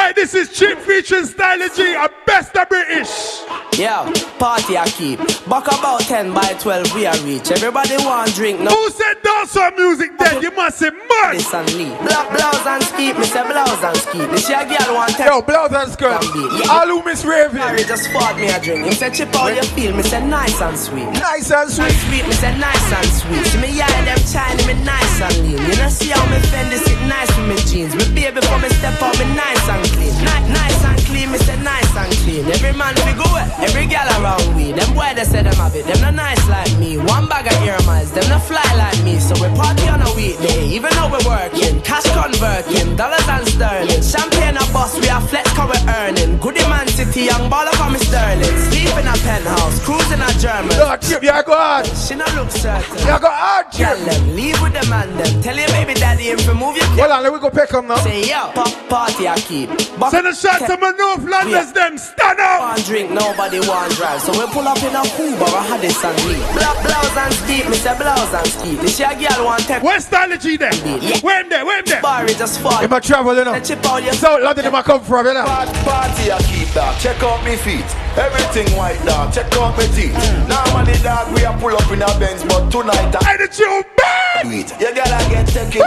Alright, 0.10 0.16
this 0.16 0.34
is 0.34 0.50
Chip 0.58 0.80
featuring 0.80 1.22
Styler 1.26 1.70
G, 1.76 1.94
a 1.94 2.10
best 2.26 2.58
of 2.58 2.68
British. 2.68 3.46
Yeah, 3.78 4.10
party 4.40 4.76
I 4.76 4.90
keep. 4.90 5.20
Back 5.46 5.68
about 5.70 6.02
10 6.02 6.34
by 6.34 6.52
12 6.60 6.96
we 6.96 7.06
are 7.06 7.16
reach. 7.22 7.52
Everybody 7.52 7.96
want 8.04 8.34
drink, 8.34 8.60
no 8.60 8.72
Who 8.72 8.90
said 8.90 9.22
dancehall 9.22 9.78
music 9.78 10.18
dead? 10.18 10.42
You 10.42 10.50
must 10.52 10.80
say 10.80 10.90
man. 10.90 11.38
this 11.38 11.54
and 11.54 11.70
leave. 11.78 11.94
Bla- 12.02 12.26
blouse 12.34 12.66
and 12.66 12.84
speak, 12.84 13.18
me 13.20 13.24
say 13.24 13.44
blouse 13.46 13.84
and 13.86 13.98
speak. 13.98 14.26
This 14.34 14.50
your 14.50 14.66
girl 14.66 14.96
want 14.98 15.14
take 15.14 15.28
Yo, 15.30 15.42
blouse 15.44 15.72
and 15.78 15.92
skirt. 15.94 16.26
All 16.70 16.88
who 16.90 17.04
miss 17.06 17.24
raving. 17.24 17.62
Harry 17.62 17.84
just 17.86 18.10
fought 18.12 18.36
me 18.36 18.50
a 18.50 18.60
drink. 18.60 18.86
Him 18.90 18.94
say 18.94 19.12
chip 19.14 19.30
how 19.34 19.48
you 19.48 19.62
feel, 19.78 19.96
me 19.96 20.02
say 20.02 20.26
nice 20.26 20.60
and 20.60 20.78
sweet. 20.78 21.06
Nice 21.22 21.52
and 21.54 21.70
And 21.70 21.72
sweet. 21.72 21.94
sweet, 22.10 22.26
me 22.26 22.34
say 22.34 22.58
nice 22.58 22.92
and 22.98 23.08
sweet. 23.14 23.46
See 23.46 23.62
me 23.62 23.78
yeah, 23.78 23.88
them 24.04 24.20
China, 24.26 24.60
me 24.66 24.74
nice 24.84 25.22
and 25.22 25.36
lean. 25.46 25.62
You 25.70 25.78
know 25.78 25.88
see 25.94 26.10
how 26.10 26.26
me 26.28 26.40
fend 26.50 26.72
this 26.74 26.84
it 26.90 27.00
nice 27.08 27.30
with 27.38 27.48
me 27.48 27.56
jeans. 27.70 27.94
Me 27.96 28.04
baby 28.12 28.42
for 28.42 28.58
me 28.60 28.68
step 28.76 29.00
out, 29.02 29.14
me 29.22 29.26
nice 29.38 29.70
and 29.70 29.86
clean. 29.94 29.99
Ni- 30.00 30.54
nice 30.54 30.84
and 30.86 31.00
clean, 31.06 31.30
say 31.40 31.58
nice 31.62 31.89
and 31.96 32.12
clean. 32.24 32.46
Every 32.48 32.74
man 32.74 32.94
we 33.06 33.14
go 33.14 33.26
with, 33.34 33.50
every 33.60 33.86
gal 33.88 34.08
around 34.22 34.56
we. 34.56 34.72
Them 34.72 34.94
boy 34.94 35.12
they 35.16 35.24
say 35.24 35.44
them 35.44 35.56
have 35.56 35.76
it, 35.76 35.86
them 35.86 36.02
not 36.02 36.14
nice 36.16 36.44
like 36.50 36.72
me. 36.80 36.98
One 36.98 37.28
bag 37.28 37.48
of 37.48 37.58
ear 37.66 37.78
miles, 37.86 38.12
them 38.12 38.28
not 38.30 38.44
fly 38.44 38.64
like 38.78 38.98
me. 39.04 39.20
So 39.20 39.34
we 39.42 39.48
party 39.58 39.88
on 39.90 40.02
a 40.02 40.12
weekday, 40.16 40.68
even 40.68 40.92
though 40.96 41.10
we're 41.10 41.26
working. 41.28 41.82
Cash 41.82 42.08
converting, 42.12 42.96
dollars 42.96 43.28
and 43.28 43.48
sterling. 43.48 44.02
Champagne 44.02 44.58
a 44.58 44.66
bus, 44.74 45.00
we 45.00 45.10
are 45.10 45.22
flex 45.22 45.50
cover 45.54 45.78
earning. 46.00 46.38
Goody 46.38 46.62
man 46.70 46.88
city, 46.88 47.26
young 47.32 47.50
baller 47.50 47.74
from 47.76 47.94
me 47.94 48.00
sterling. 48.00 48.44
Sleep 48.70 48.92
in 49.00 49.08
a 49.08 49.16
penthouse, 49.26 49.80
cruising 49.86 50.22
a 50.22 50.30
German. 50.40 50.76
not 50.78 51.02
cheap. 51.02 51.22
You 51.24 51.32
go 51.44 51.56
hard. 51.56 51.86
She 51.88 52.16
not 52.16 52.34
look 52.36 52.50
certain. 52.52 52.98
You 53.00 53.20
go 53.20 53.30
hard, 53.30 53.72
Tell 53.72 53.96
cheap. 53.96 54.06
them, 54.06 54.36
leave 54.36 54.62
with 54.62 54.74
the 54.74 54.86
man 54.90 55.10
them. 55.18 55.42
Tell 55.42 55.56
your 55.58 55.68
baby 55.70 55.94
daddy 55.94 56.30
him 56.32 56.38
to 56.40 56.54
move 56.54 56.76
your 56.78 56.86
Hold 57.00 57.12
on, 57.12 57.24
let 57.24 57.34
me 57.34 57.40
go 57.40 57.50
pick 57.50 57.72
him 57.72 57.88
now. 57.88 57.98
Say 57.98 58.30
yo, 58.30 58.52
pop 58.54 58.72
party 58.90 59.28
I 59.28 59.38
keep. 59.40 59.70
But 60.00 60.10
Send 60.12 60.28
a 60.28 60.36
shot 60.36 60.60
to 60.68 60.78
my 60.78 60.92
North 60.92 61.24
Londoners, 61.24 61.72
them. 61.80 61.98
Stand 61.98 62.40
up. 62.40 62.60
One 62.76 62.82
drink, 62.84 63.08
nobody 63.12 63.60
want 63.64 63.96
drive. 63.96 64.22
So 64.22 64.32
we 64.36 64.46
pull 64.52 64.68
up 64.68 64.78
in 64.84 64.94
a 64.94 65.04
Cuba, 65.16 65.48
a 65.48 65.62
Hadis 65.64 66.04
and 66.04 66.18
me. 66.28 66.36
Black 66.54 66.78
blouse 66.84 67.16
and 67.16 67.34
ski, 67.34 67.64
me 67.70 67.78
say 67.80 67.96
blouse 67.96 68.34
and 68.36 68.48
ski. 68.48 68.76
This 68.76 69.00
your 69.00 69.16
girl 69.16 69.46
want 69.46 69.64
take. 69.64 69.82
Where's 69.82 70.08
Styler 70.08 70.40
G 70.40 70.58
then? 70.58 70.76
Yeah. 71.02 71.20
Where 71.24 71.42
him 71.42 71.50
there? 71.50 71.66
Where 71.66 71.80
him 71.80 71.86
there? 71.88 72.02
Barry 72.02 72.34
just 72.36 72.60
fall. 72.60 72.78
Him 72.78 72.92
a 72.92 73.00
travel, 73.00 73.36
you 73.36 73.46
know. 73.46 73.54
The 73.54 73.64
chip 73.64 73.86
out 73.86 74.04
your 74.04 74.14
South 74.14 74.44
London, 74.44 74.66
him 74.66 74.76
a 74.76 74.84
come 74.84 75.04
from, 75.04 75.26
you 75.26 75.34
know. 75.34 75.46
Party 75.46 76.32
I 76.32 76.40
keep 76.44 76.70
dog, 76.74 77.00
check 77.00 77.22
out 77.24 77.44
me 77.44 77.56
feet. 77.56 77.88
Everything 78.20 78.68
white 78.76 79.00
dog, 79.06 79.34
check 79.34 79.52
out 79.56 79.78
me 79.78 79.88
teeth. 79.96 80.14
Normally 80.52 80.98
dog 81.00 81.32
we 81.34 81.44
a 81.44 81.54
pull 81.58 81.76
up 81.76 81.90
in 81.92 82.02
a 82.02 82.10
Benz, 82.20 82.44
but 82.44 82.70
tonight 82.70 83.16
I 83.24 83.38
the 83.38 83.48
tune 83.48 83.84
bad. 83.96 84.44
do 84.44 84.52
it. 84.52 84.70
Your 84.82 84.94
girl 84.94 85.08
I 85.08 85.30
get 85.30 85.48
taken. 85.48 85.82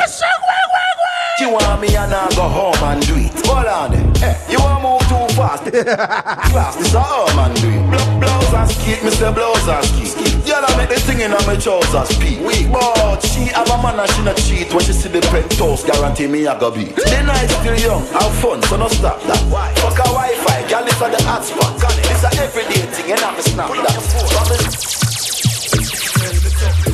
She 1.38 1.46
want 1.46 1.80
me 1.80 1.96
and 1.96 2.12
I 2.12 2.28
go 2.36 2.46
home 2.48 2.82
and 2.84 3.06
do 3.06 3.14
it. 3.16 3.32
Hold 3.46 3.66
on. 3.66 3.92
Hey, 4.16 4.36
you 4.50 4.58
want 4.60 4.82
move 4.82 5.00
too 5.08 5.34
fast? 5.34 5.64
Class, 6.52 6.76
this 6.76 6.94
a 6.94 7.00
home 7.00 7.38
and 7.38 7.56
do 7.60 7.68
it. 7.68 7.82
Blo- 7.90 8.20
blouse 8.20 8.54
and 8.54 8.70
skate, 8.70 9.12
say 9.12 9.32
blouse 9.32 9.68
and 9.68 9.84
skate. 10.06 10.32
I 10.52 10.76
make 10.76 10.90
the 10.90 11.00
thing 11.00 11.20
in 11.20 11.30
my 11.32 11.56
trousers 11.56 12.12
peak. 12.18 12.38
Weak, 12.44 12.70
but 12.70 13.18
she 13.24 13.48
have 13.50 13.66
a 13.66 13.76
man 13.82 13.98
and 13.98 14.10
she 14.12 14.22
not 14.22 14.36
cheat. 14.36 14.72
When 14.72 14.84
she 14.84 14.92
see 14.92 15.08
the 15.08 15.20
penthouse, 15.32 15.82
guarantee 15.84 16.28
me 16.28 16.46
I 16.46 16.58
go 16.58 16.70
beat. 16.70 16.94
The 16.94 17.22
night 17.24 17.48
still 17.48 17.74
young, 17.80 18.04
have 18.12 18.34
fun, 18.38 18.62
so 18.62 18.76
no 18.76 18.88
stop 18.88 19.20
that. 19.24 19.40
Why? 19.50 19.72
Fuck 19.80 19.98
a 19.98 20.06
Wi-Fi, 20.12 20.68
girl 20.68 20.84
this 20.84 21.00
a 21.00 21.08
the 21.10 21.22
hot 21.24 21.42
spot. 21.42 21.80
This 21.80 22.22
a 22.22 22.30
everyday 22.44 22.86
thing, 22.92 23.12
and 23.12 23.20
I'm 23.20 23.38
a 23.38 23.42
snap 23.42 23.70
that. 23.72 23.98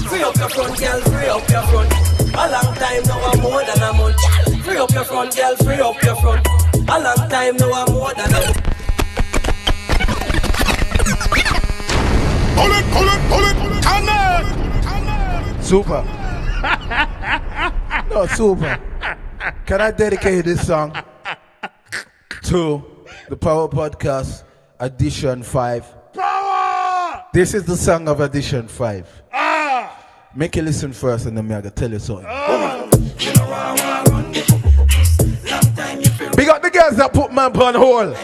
Free 0.09 0.23
up 0.23 0.37
your 0.37 0.49
front, 0.49 0.79
girl, 0.79 1.01
free 1.13 1.29
up 1.29 1.51
your 1.51 1.63
front. 1.69 2.08
A 2.41 2.47
long 2.49 2.73
time 2.77 3.03
now, 3.03 3.21
I'm 3.21 3.41
more 3.41 3.65
than 3.65 3.83
a 3.83 3.93
month. 3.93 4.65
Free 4.65 4.77
up 4.79 4.91
your 4.93 5.03
front, 5.03 5.37
girl, 5.37 5.57
free 5.57 5.81
up 5.81 6.01
your 6.05 6.15
front. 6.21 6.47
A 6.89 7.01
long 7.01 7.29
time 7.29 7.57
now, 7.57 7.73
I'm 7.73 7.93
more 7.93 8.15
than 8.15 8.29
a 8.29 8.41
month. 8.41 8.63
Pull 12.55 12.73
it, 12.79 12.85
pull 12.95 13.09
it, 13.09 13.21
pull 13.29 13.45
it. 13.45 13.57
Come 13.83 14.09
Super. 15.65 16.05
no, 18.15 18.27
super. 18.27 18.79
Can 19.67 19.81
I 19.81 19.91
dedicate 19.91 20.45
this 20.45 20.65
song 20.65 20.93
to 22.45 22.85
the 23.29 23.37
Power 23.37 23.67
Podcast 23.69 24.45
Edition 24.79 25.43
5? 25.43 26.13
Power! 26.15 27.25
This 27.33 27.55
is 27.55 27.65
the 27.65 27.77
song 27.77 28.07
of 28.07 28.21
Edition 28.21 28.69
5. 28.69 29.23
Ah! 29.33 29.48
Make 30.35 30.57
you 30.57 30.63
listen 30.63 30.93
first 30.93 31.25
and 31.27 31.37
then 31.37 31.49
me 31.49 31.55
I 31.55 31.63
gotta 31.63 31.75
tell 31.75 31.91
you 31.91 31.99
something. 31.99 32.27
Oh. 32.29 32.89
Big 36.37 36.49
up 36.49 36.63
the 36.63 36.71
girls 36.71 36.97
that 36.97 37.11
put 37.15 37.33
man 37.33 37.57
on 37.57 37.75
hold. 37.75 38.15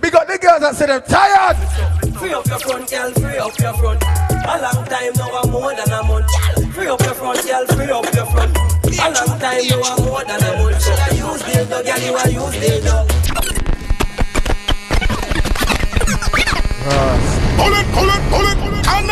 Big 0.00 0.14
up 0.14 0.28
the 0.28 0.38
girls 0.40 0.60
that 0.60 0.76
say 0.76 0.86
they're 0.86 1.00
tired. 1.00 1.56
Free 2.16 2.32
up 2.32 2.46
your 2.46 2.60
front, 2.60 2.88
girl, 2.88 3.10
free 3.10 3.38
up 3.38 3.58
your 3.58 3.74
front. 3.74 4.02
A 4.04 4.54
long 4.62 4.84
time 4.86 5.12
now, 5.16 5.34
I'm 5.34 5.50
more 5.50 5.74
than 5.74 5.90
a 5.90 6.02
month. 6.04 6.30
Free 6.74 6.86
up 6.86 7.00
your 7.02 7.14
front, 7.14 7.44
girl, 7.44 7.66
free 7.66 7.90
up 7.90 8.14
your 8.14 8.26
front. 8.26 8.56
A 8.56 9.10
long 9.10 9.38
time 9.40 9.66
now, 9.66 9.82
I'm 9.82 10.04
more 10.04 10.24
than 10.24 10.42
a 10.42 10.62
month. 10.62 10.82
Should 10.82 10.98
I 10.98 11.10
use 11.10 11.42
dildo, 11.42 11.82
girl, 11.84 11.98
you 11.98 12.14
a 12.14 12.22
use 12.30 12.54
dildo. 12.62 13.02
Pull 17.58 17.74
it, 17.74 17.86
pull 17.92 18.08
it, 18.08 18.22
pull 18.30 18.46
it. 18.46 18.58
Come 18.84 19.10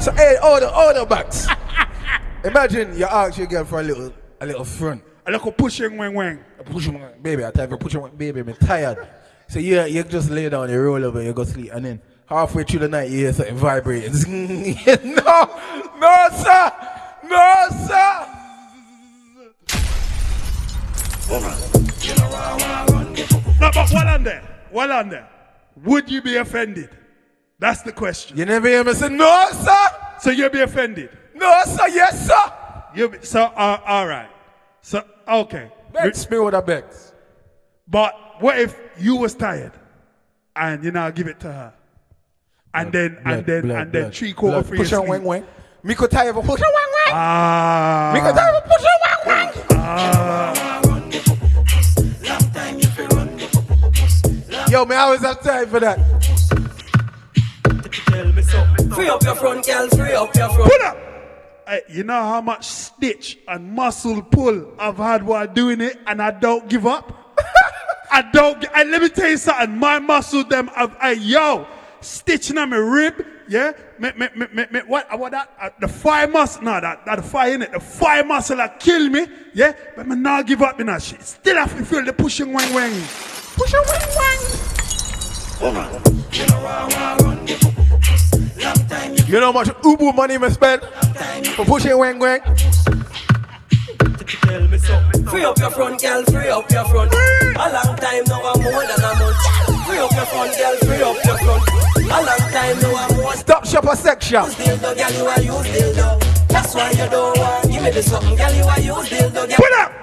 So 0.00 0.12
hey, 0.12 0.36
order, 0.44 0.66
order 0.66 1.04
backs. 1.04 1.48
Imagine 2.44 2.96
you 2.96 3.04
ask 3.04 3.36
your 3.36 3.48
girl 3.48 3.64
for 3.64 3.80
a 3.80 3.82
little, 3.82 4.14
a 4.40 4.46
little 4.46 4.64
front. 4.64 5.02
A 5.26 5.32
little 5.32 5.50
pushing 5.50 5.96
wing 5.96 6.14
wing. 6.14 6.38
Pushing, 6.66 7.04
baby. 7.20 7.44
I 7.44 7.50
tell 7.50 7.68
you, 7.68 7.76
pushing, 7.76 8.08
baby, 8.16 8.40
I'm 8.40 8.54
tired. 8.54 9.08
So 9.48 9.58
you, 9.58 9.82
you 9.86 10.04
just 10.04 10.30
lay 10.30 10.48
down, 10.48 10.70
you 10.70 10.80
roll 10.80 11.04
over, 11.04 11.20
you 11.20 11.32
go 11.32 11.42
sleep, 11.42 11.70
and 11.72 11.84
then 11.84 12.02
halfway 12.26 12.62
through 12.62 12.80
the 12.80 12.88
night 12.88 13.10
you 13.10 13.18
hear 13.18 13.32
something 13.32 13.56
vibrating. 13.56 14.12
no, 15.14 15.60
no, 15.98 16.26
sir, 16.32 16.72
no, 17.24 17.66
sir. 17.86 18.34
No, 23.60 23.70
but 23.74 23.90
while 23.90 24.08
on 24.08 24.22
there, 24.22 24.66
while 24.70 24.92
on 24.92 25.08
there, 25.08 25.28
would 25.84 26.08
you 26.08 26.22
be 26.22 26.36
offended? 26.36 26.90
That's 27.58 27.82
the 27.82 27.92
question. 27.92 28.36
You 28.36 28.44
never 28.44 28.68
hear 28.68 28.84
me 28.84 28.92
say 28.92 29.08
no, 29.08 29.48
sir. 29.52 29.86
So 30.20 30.30
you'll 30.30 30.50
be 30.50 30.60
offended? 30.60 31.10
No, 31.34 31.62
sir. 31.64 31.88
Yes, 31.88 32.28
sir. 32.28 32.52
You 32.94 33.08
be, 33.08 33.18
so 33.22 33.42
uh, 33.42 33.80
all 33.84 34.06
right. 34.06 34.30
So 34.80 35.04
okay. 35.26 35.72
Bex 35.92 36.30
me 36.30 36.38
with 36.38 36.54
a 36.54 36.62
Bex. 36.62 37.12
But 37.88 38.14
what 38.40 38.58
if 38.58 38.78
you 38.98 39.16
was 39.16 39.34
tired 39.34 39.72
and 40.54 40.84
you 40.84 40.92
now 40.92 41.10
give 41.10 41.26
it 41.26 41.40
to 41.40 41.52
her, 41.52 41.74
and 42.74 42.92
then 42.92 43.18
and 43.24 43.44
then 43.44 43.62
blood, 43.62 43.80
and 43.80 43.92
then 43.92 44.02
blood, 44.02 44.14
three 44.14 44.32
quarter 44.32 44.62
blood. 44.62 44.66
for 44.66 44.76
Push 44.76 44.92
on 44.92 45.08
wing 45.08 45.24
wing. 45.24 45.44
Me 45.82 45.94
could 45.94 46.10
tire 46.10 46.32
for 46.32 46.42
push 46.42 46.60
on 46.60 46.72
wing 46.74 46.92
wing. 47.06 47.14
Ah. 47.14 48.12
Me 48.14 48.20
could 48.20 48.34
tire 48.36 48.60
for 48.60 48.68
push 48.68 48.84
on 48.84 49.00
wing 49.26 49.36
wing. 49.36 49.66
Ah. 49.70 50.54
Yo, 54.70 54.84
me 54.84 54.94
always 54.96 55.20
have 55.22 55.40
time 55.42 55.66
for 55.66 55.80
that. 55.80 55.98
Free 58.98 59.08
up 59.10 59.22
your 59.22 59.36
front, 59.36 59.64
girl, 59.64 59.88
free 59.90 60.12
up 60.12 60.34
your 60.34 60.48
front. 60.48 60.72
Pull 60.72 60.82
up. 60.88 60.98
Hey, 61.68 61.82
you 61.88 62.02
know 62.02 62.20
how 62.20 62.40
much 62.40 62.64
stitch 62.66 63.38
and 63.46 63.70
muscle 63.72 64.20
pull 64.22 64.72
I've 64.76 64.96
had 64.96 65.22
while 65.24 65.46
doing 65.46 65.80
it, 65.80 66.00
and 66.08 66.20
I 66.20 66.32
don't 66.32 66.68
give 66.68 66.84
up. 66.84 67.38
I 68.10 68.22
don't. 68.32 68.60
gi- 68.60 68.66
And 68.74 68.90
let 68.90 69.00
me 69.00 69.08
tell 69.08 69.28
you 69.28 69.36
something. 69.36 69.78
My 69.78 70.00
muscle, 70.00 70.42
them, 70.42 70.66
have, 70.74 70.96
hey, 71.00 71.14
yo, 71.14 71.68
stitching 72.00 72.58
on 72.58 72.70
my 72.70 72.76
rib. 72.76 73.24
Yeah, 73.48 73.70
me, 74.00 74.10
me, 74.16 74.30
me, 74.34 74.46
me, 74.52 74.66
me, 74.72 74.80
what, 74.88 75.16
what 75.16 75.30
that? 75.30 75.48
Uh, 75.60 75.70
the 75.80 75.86
fire 75.86 76.26
muscle, 76.26 76.62
no, 76.64 76.80
that, 76.80 77.06
that 77.06 77.24
fire 77.24 77.54
in 77.54 77.62
it. 77.62 77.70
The 77.70 77.78
fire 77.78 78.24
muscle 78.24 78.56
that 78.56 78.80
kill 78.80 79.08
me. 79.10 79.28
Yeah, 79.54 79.74
but 79.94 80.08
me 80.08 80.16
not 80.16 80.48
give 80.48 80.60
up 80.60 80.80
in 80.80 80.88
that 80.88 81.02
shit. 81.04 81.22
Still 81.22 81.54
have 81.54 81.72
to 81.78 81.84
feel 81.84 82.04
the 82.04 82.12
pushing 82.12 82.52
wang 82.52 82.74
wang. 82.74 83.00
Pushing 83.54 83.80
wang 83.86 84.08
wang. 84.16 85.98
You 86.32 86.46
know 86.48 87.87
how 88.62 89.52
much 89.52 89.68
Ubu 89.82 90.14
money 90.14 90.38
me 90.38 90.48
spend 90.50 90.82
for 91.56 91.64
pushing 91.64 91.96
wing 91.98 92.18
wing? 92.18 92.40
Free 95.28 95.44
up 95.44 95.58
your 95.58 95.70
front, 95.70 96.00
girl, 96.00 96.22
free 96.24 96.48
up 96.48 96.70
your 96.70 96.84
front. 96.86 97.12
A 97.12 97.16
long 97.72 97.96
time 97.96 98.24
now, 98.26 98.40
I'm 98.42 98.62
more 98.62 98.86
than 98.86 98.98
a 98.98 99.14
month. 99.18 99.36
Free 99.86 99.98
up 99.98 100.10
your 100.12 100.26
front, 100.26 100.56
girl, 100.56 100.76
free 100.76 101.02
up 101.02 101.24
your 101.24 101.38
front. 101.38 101.68
A 101.96 102.22
long 102.22 102.38
time 102.52 102.78
now, 102.80 102.96
I'm 102.96 103.16
more 103.16 103.34
Stop 103.34 103.64
shop 103.66 103.84
a 103.84 103.96
sex 103.96 104.26
shop. 104.26 104.48
dildo, 104.48 104.94
girl, 104.96 105.12
you 105.12 105.28
a 105.28 105.40
use 105.58 105.68
dildo. 105.68 106.18
That's 106.48 106.74
why 106.74 106.90
you 106.90 107.08
don't 107.10 107.38
want. 107.38 107.70
Give 107.70 107.82
me 107.82 107.90
the 107.90 108.02
something, 108.02 108.36
girl, 108.36 108.52
you 108.52 108.64
a 108.64 108.80
use 108.80 109.08
dildo. 109.10 109.46
Girl. 109.48 109.56
Put 109.56 109.72
up. 109.72 109.92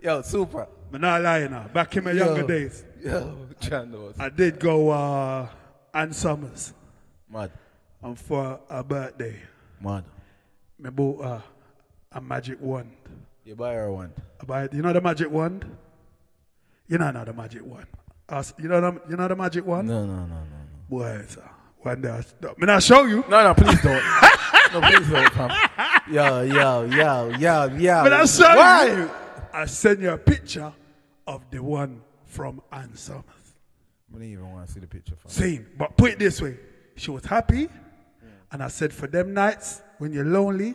Yo, 0.00 0.22
super. 0.22 0.68
I'm 0.92 1.00
not 1.00 1.20
lying 1.22 1.50
now. 1.50 1.66
Back 1.74 1.96
in 1.96 2.04
my 2.04 2.12
Yo. 2.12 2.24
younger 2.26 2.46
days, 2.46 2.84
Yo, 3.04 3.34
John 3.60 3.90
knows. 3.90 4.14
I 4.18 4.28
did 4.28 4.60
go 4.60 4.90
uh, 4.90 5.48
Ann 5.94 6.12
Summers. 6.12 6.72
Mad. 7.30 7.50
And 8.02 8.18
for 8.18 8.60
a 8.70 8.84
birthday, 8.84 9.36
Mad. 9.80 10.04
me 10.78 10.90
bought 10.90 11.24
uh, 11.24 11.40
a 12.12 12.20
magic 12.20 12.60
wand. 12.60 12.90
You 13.44 13.54
buy 13.54 13.74
her 13.74 13.92
one. 13.92 14.12
I 14.40 14.44
buy, 14.44 14.68
you 14.72 14.82
know 14.82 14.92
the 14.92 15.00
magic 15.00 15.30
wand? 15.30 15.64
You 16.86 16.98
know, 16.98 17.10
know 17.10 17.24
the 17.24 17.32
magic 17.32 17.64
wand. 17.64 17.86
You 18.58 18.68
know 18.68 18.80
the, 18.80 19.00
you 19.08 19.16
know 19.16 19.28
the 19.28 19.36
magic 19.36 19.66
wand? 19.66 19.88
No, 19.88 20.06
no, 20.06 20.14
no, 20.14 20.26
no. 20.26 20.34
no. 20.34 20.46
Boy, 20.88 21.24
sir. 21.28 21.48
One 21.80 22.00
day, 22.02 22.10
I, 22.10 22.24
not 22.58 22.82
show 22.82 23.04
you. 23.04 23.24
No, 23.28 23.42
no, 23.44 23.54
please 23.54 23.80
don't. 23.82 23.94
no, 24.72 24.80
please 24.80 25.08
don't 25.08 25.30
come. 25.30 25.50
Yo, 26.10 26.42
yo, 26.42 26.84
yo, 26.84 27.28
yo, 27.38 27.64
yo. 27.76 28.02
But 28.02 28.12
I 28.12 28.24
show 28.24 28.44
Why? 28.44 28.86
you. 28.86 29.10
I 29.52 29.66
send 29.66 30.02
you 30.02 30.10
a 30.10 30.18
picture 30.18 30.72
of 31.26 31.42
the 31.50 31.62
one 31.62 32.02
from 32.24 32.60
Ann 32.72 32.94
Summers. 32.96 33.24
I 34.10 34.14
don't 34.18 34.22
even 34.24 34.50
want 34.52 34.66
to 34.66 34.72
see 34.72 34.80
the 34.80 34.86
picture. 34.86 35.14
From 35.16 35.30
Same. 35.30 35.66
But 35.76 35.96
put 35.96 36.12
it 36.12 36.18
this 36.18 36.40
way. 36.40 36.56
She 36.96 37.10
was 37.10 37.24
happy. 37.24 37.68
And 38.50 38.62
I 38.62 38.68
said, 38.68 38.92
for 38.92 39.06
them 39.06 39.34
nights 39.34 39.82
when 39.98 40.12
you're 40.12 40.24
lonely, 40.24 40.74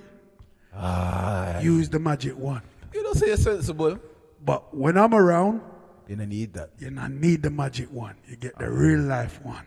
Ah, 0.76 1.60
use 1.60 1.88
the 1.90 2.00
magic 2.00 2.36
wand. 2.38 2.62
you 2.94 3.04
don't 3.04 3.16
say 3.16 3.28
you're 3.28 3.38
sensible. 3.38 4.00
But 4.44 4.76
when 4.76 4.98
I'm 4.98 5.14
around, 5.14 5.62
You 6.08 6.16
don't 6.16 6.30
need 6.30 6.54
that. 6.54 6.72
you 6.80 6.90
don't 6.92 7.20
need 7.22 7.42
the 7.44 7.50
magic 7.50 7.92
wand. 7.92 8.16
You 8.28 8.36
get 8.36 8.58
the 8.60 8.70
real 8.70 9.00
life 9.02 9.40
wand. 9.44 9.66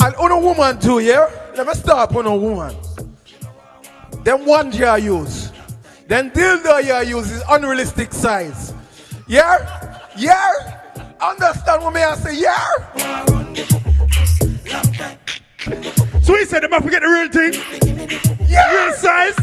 And 0.00 0.14
on 0.16 0.30
a 0.30 0.38
woman 0.38 0.78
too, 0.78 1.00
yeah? 1.00 1.28
Let 1.56 1.66
me 1.66 1.74
stop 1.74 2.14
on 2.14 2.26
a 2.26 2.36
woman. 2.36 2.74
Them 4.22 4.44
one 4.46 4.72
you 4.72 4.94
use. 4.96 5.50
Then 6.06 6.30
dildo 6.30 6.84
you 6.84 7.16
use 7.16 7.30
is 7.30 7.42
unrealistic 7.50 8.12
size. 8.12 8.72
Yeah? 9.28 10.08
Yeah? 10.16 10.52
Understand 11.20 11.82
what 11.82 11.92
me 11.94 12.02
I 12.02 12.14
say, 12.16 12.40
yeah? 12.40 12.74
So 16.22 16.34
he 16.36 16.44
said, 16.44 16.62
them 16.62 16.72
have 16.72 16.84
to 16.84 16.90
get 16.90 17.02
the 17.02 17.08
real 17.08 17.28
thing. 17.28 17.52
Yeah. 18.48 18.70
Real 18.72 18.94
size. 18.94 19.34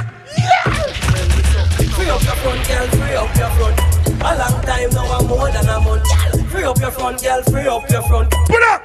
Free 1.94 2.10
up 2.10 2.24
your 2.24 2.36
front, 2.36 2.68
girl, 2.68 2.88
free 2.88 3.16
up 3.16 3.36
your 3.38 3.50
front. 3.52 3.80
A 4.22 4.38
long 4.38 4.62
time 4.64 4.90
now, 4.92 5.18
I'm 5.20 5.28
more 5.28 5.52
than 5.52 5.68
a 5.70 5.80
month. 5.80 6.52
Free 6.52 6.64
up 6.64 6.80
your 6.80 6.92
front, 6.92 7.22
girl, 7.22 7.44
free 7.44 7.68
up 7.68 7.90
your 7.90 8.02
front. 8.04 8.32
Put 8.32 8.64
up. 8.64 8.82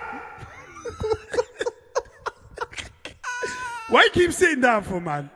Why 3.89 4.03
you 4.05 4.11
keep 4.11 4.33
sitting 4.33 4.61
down 4.61 4.83
for, 4.83 5.01
man? 5.01 5.31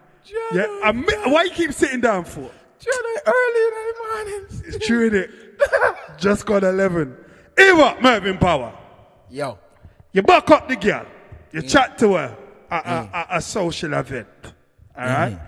Yeah, 0.52 0.66
I 0.84 0.92
mi- 0.92 1.06
why 1.32 1.44
you 1.44 1.50
keep 1.50 1.72
sitting 1.72 2.00
down 2.00 2.24
for? 2.24 2.50
Johnny, 2.84 3.16
early 3.26 3.62
in 3.64 3.72
the 3.74 3.94
morning. 4.04 4.46
It's 4.66 4.86
true, 4.86 5.10
innit? 5.10 6.18
Just 6.18 6.44
got 6.44 6.64
11. 6.64 7.16
Eva, 7.58 7.96
Mervyn 8.00 8.38
Power. 8.38 8.76
Yo. 9.30 9.58
You 10.12 10.22
back 10.22 10.50
up 10.50 10.68
the 10.68 10.76
girl. 10.76 11.06
You 11.52 11.62
mm. 11.62 11.70
chat 11.70 11.96
to 11.98 12.14
her 12.14 12.36
at, 12.70 12.84
a- 12.84 12.88
mm. 12.88 13.14
at 13.14 13.26
a 13.30 13.40
social 13.40 13.94
event. 13.94 14.28
All 14.96 15.04
mm-hmm. 15.04 15.14
right? 15.14 15.40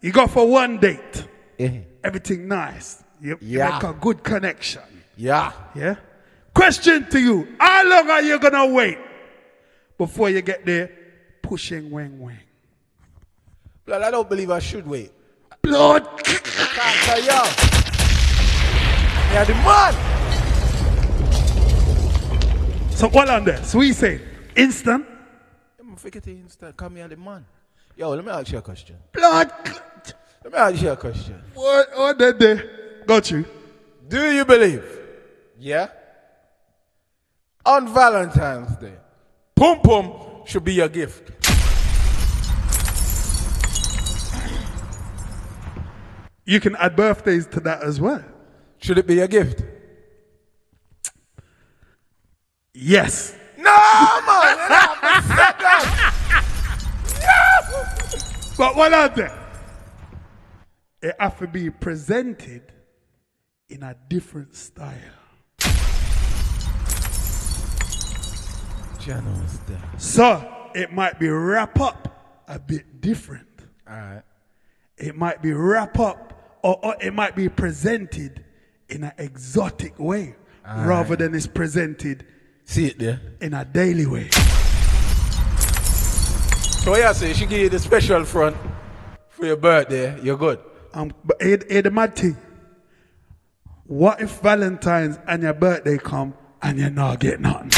You 0.00 0.12
go 0.12 0.26
for 0.26 0.46
one 0.46 0.78
date. 0.78 1.26
Mm-hmm. 1.58 1.80
Everything 2.02 2.48
nice. 2.48 3.02
You, 3.20 3.38
you 3.40 3.60
make 3.60 3.82
a 3.82 3.96
good 3.98 4.22
connection. 4.22 4.82
Yeah. 5.16 5.52
Yeah? 5.74 5.96
Question 6.54 7.08
to 7.08 7.18
you. 7.18 7.56
How 7.58 7.88
long 7.88 8.10
are 8.10 8.22
you 8.22 8.38
going 8.38 8.52
to 8.52 8.66
wait 8.74 8.98
before 9.96 10.28
you 10.28 10.42
get 10.42 10.66
there 10.66 10.90
pushing 11.40 11.90
wing 11.90 12.20
wing? 12.20 12.38
Blood, 13.86 14.02
I 14.02 14.10
don't 14.10 14.28
believe 14.28 14.50
I 14.50 14.58
should 14.58 14.86
wait. 14.86 15.12
Blood. 15.64 16.06
Can't 16.22 17.24
y'all. 17.24 17.48
Yeah, 19.32 19.44
the 19.44 19.54
man. 19.64 19.94
So 22.90 23.08
what 23.08 23.30
on 23.30 23.44
there? 23.46 23.64
So 23.64 23.78
we 23.78 23.94
say 23.94 24.20
instant. 24.54 25.06
I'm 25.80 25.96
forget 25.96 26.26
it 26.26 26.32
instant. 26.32 26.76
Come 26.76 26.96
here, 26.96 27.08
the 27.08 27.16
man. 27.16 27.46
Yo, 27.96 28.10
let 28.10 28.22
me 28.22 28.30
ask 28.30 28.52
you 28.52 28.58
a 28.58 28.62
question. 28.62 28.96
Blood. 29.10 29.50
Let 30.44 30.52
me 30.52 30.58
ask 30.58 30.82
you 30.82 30.90
a 30.90 30.96
question. 30.96 31.42
What, 31.54 31.88
what 31.96 32.18
did 32.18 32.38
they? 32.38 32.60
Got 33.06 33.30
you. 33.30 33.46
Do 34.06 34.32
you 34.32 34.44
believe? 34.44 34.84
Yeah. 35.58 35.88
On 37.64 37.88
Valentine's 37.94 38.76
Day, 38.76 38.92
pum 39.56 39.80
pum 39.80 40.12
should 40.44 40.64
be 40.64 40.74
your 40.74 40.90
gift. 40.90 41.33
You 46.44 46.60
can 46.60 46.76
add 46.76 46.94
birthdays 46.94 47.46
to 47.48 47.60
that 47.60 47.82
as 47.82 48.00
well. 48.00 48.24
Should 48.78 48.98
it 48.98 49.06
be 49.06 49.20
a 49.20 49.28
gift? 49.28 49.62
Yes. 52.74 53.34
No, 53.56 53.64
man. 53.64 54.58
you 54.58 54.68
don't 54.68 54.98
have 54.98 55.22
to 55.22 55.28
say 55.28 55.34
that. 55.62 56.10
But 58.58 58.76
what 58.76 58.92
are 58.92 59.08
they? 59.08 59.30
It 61.02 61.16
have 61.18 61.38
to 61.38 61.46
be 61.46 61.70
presented 61.70 62.72
in 63.68 63.82
a 63.82 63.96
different 64.08 64.54
style. 64.54 64.94
So 69.98 70.70
it 70.74 70.92
might 70.92 71.18
be 71.18 71.28
wrap 71.28 71.80
up 71.80 72.42
a 72.48 72.58
bit 72.58 73.00
different. 73.00 73.48
All 73.88 73.96
right. 73.96 74.22
It 74.96 75.16
might 75.16 75.42
be 75.42 75.52
wrap 75.52 75.98
up 75.98 76.33
or, 76.64 76.82
or 76.82 76.96
it 77.00 77.12
might 77.12 77.36
be 77.36 77.48
presented 77.50 78.42
in 78.88 79.04
an 79.04 79.12
exotic 79.18 79.98
way 79.98 80.34
Aye. 80.64 80.86
rather 80.86 81.14
than 81.14 81.34
it's 81.34 81.46
presented 81.46 82.24
See 82.64 82.86
it 82.86 82.98
there. 82.98 83.20
in 83.42 83.52
a 83.52 83.66
daily 83.66 84.06
way. 84.06 84.30
So 86.80 86.96
yeah, 86.96 87.12
say 87.12 87.34
she 87.34 87.44
give 87.44 87.60
you 87.60 87.68
the 87.68 87.78
special 87.78 88.24
front 88.24 88.56
for 89.28 89.44
your 89.44 89.56
birthday. 89.58 90.18
You're 90.22 90.38
good. 90.38 90.58
Um, 90.94 91.12
but 91.22 91.40
here, 91.42 91.60
here 91.68 91.82
the 91.82 91.90
mad 91.90 92.16
thing. 92.16 92.36
What 93.86 94.22
if 94.22 94.40
Valentine's 94.40 95.18
and 95.26 95.42
your 95.42 95.52
birthday 95.52 95.98
come 95.98 96.32
and 96.62 96.78
you're 96.78 96.88
not 96.88 97.20
get 97.20 97.40
nothing? 97.40 97.70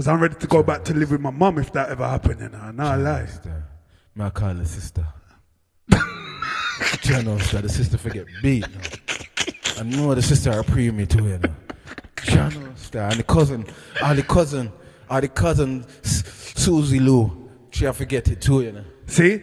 Because 0.00 0.08
I'm 0.08 0.22
ready 0.22 0.34
to 0.36 0.46
go 0.46 0.62
back 0.62 0.82
to 0.84 0.94
live 0.94 1.10
with 1.10 1.20
my 1.20 1.28
mum 1.28 1.58
if 1.58 1.74
that 1.74 1.90
ever 1.90 2.08
happened, 2.08 2.40
you 2.40 2.48
know. 2.48 2.70
No 2.70 2.96
lie. 2.96 3.28
May 4.14 4.24
I 4.24 4.30
call 4.30 4.54
the 4.54 4.64
sister? 4.64 5.06
Janos 7.02 7.50
that 7.50 7.64
the 7.64 7.68
sister 7.68 7.98
forget 7.98 8.24
beat. 8.42 8.64
No. 8.66 8.80
I 9.76 9.82
know 9.82 10.14
the 10.14 10.22
sister 10.22 10.52
are 10.52 10.62
pre 10.62 10.90
me 10.90 11.04
too, 11.04 11.28
you 11.28 11.36
know. 11.36 11.54
Janos 12.22 12.90
and 12.94 13.18
the 13.18 13.22
cousin, 13.22 13.66
or 14.02 14.14
the 14.14 14.22
cousin, 14.22 14.72
or 15.10 15.20
the 15.20 15.28
cousin 15.28 15.84
Susie 16.00 16.98
Lou. 16.98 17.50
She 17.68 17.84
a 17.84 17.92
forget 17.92 18.26
it 18.28 18.40
too, 18.40 18.62
you 18.62 18.72
know. 18.72 18.84
See? 19.04 19.42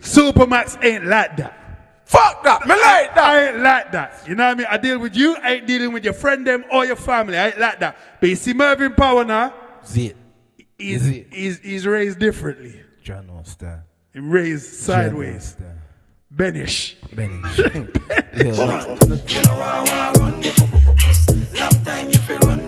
Supermax 0.00 0.84
ain't 0.84 1.06
like 1.06 1.38
that. 1.38 2.02
Fuck 2.04 2.44
that, 2.44 2.60
me 2.66 2.74
like 2.74 3.14
that. 3.14 3.24
I 3.24 3.48
ain't 3.48 3.60
like 3.60 3.92
that. 3.92 4.28
You 4.28 4.34
know 4.34 4.48
what 4.48 4.50
I 4.50 4.54
mean? 4.54 4.66
I 4.68 4.76
deal 4.76 4.98
with 4.98 5.16
you, 5.16 5.34
I 5.36 5.54
ain't 5.54 5.66
dealing 5.66 5.94
with 5.94 6.04
your 6.04 6.12
friend 6.12 6.46
them 6.46 6.66
or 6.70 6.84
your 6.84 6.96
family. 6.96 7.38
I 7.38 7.46
ain't 7.46 7.58
like 7.58 7.80
that. 7.80 7.96
But 8.20 8.28
you 8.28 8.36
see 8.36 8.52
Mervyn 8.52 8.92
Power 8.92 9.24
now, 9.24 9.54
Is 10.78 11.08
it? 11.08 11.26
he's, 11.32 11.58
he's 11.60 11.86
raised 11.86 12.18
differently. 12.18 12.82
Janos 13.02 13.54
that. 13.56 13.84
He 14.12 14.20
raised 14.20 14.72
sideways. 14.72 15.56
Benish. 16.34 16.96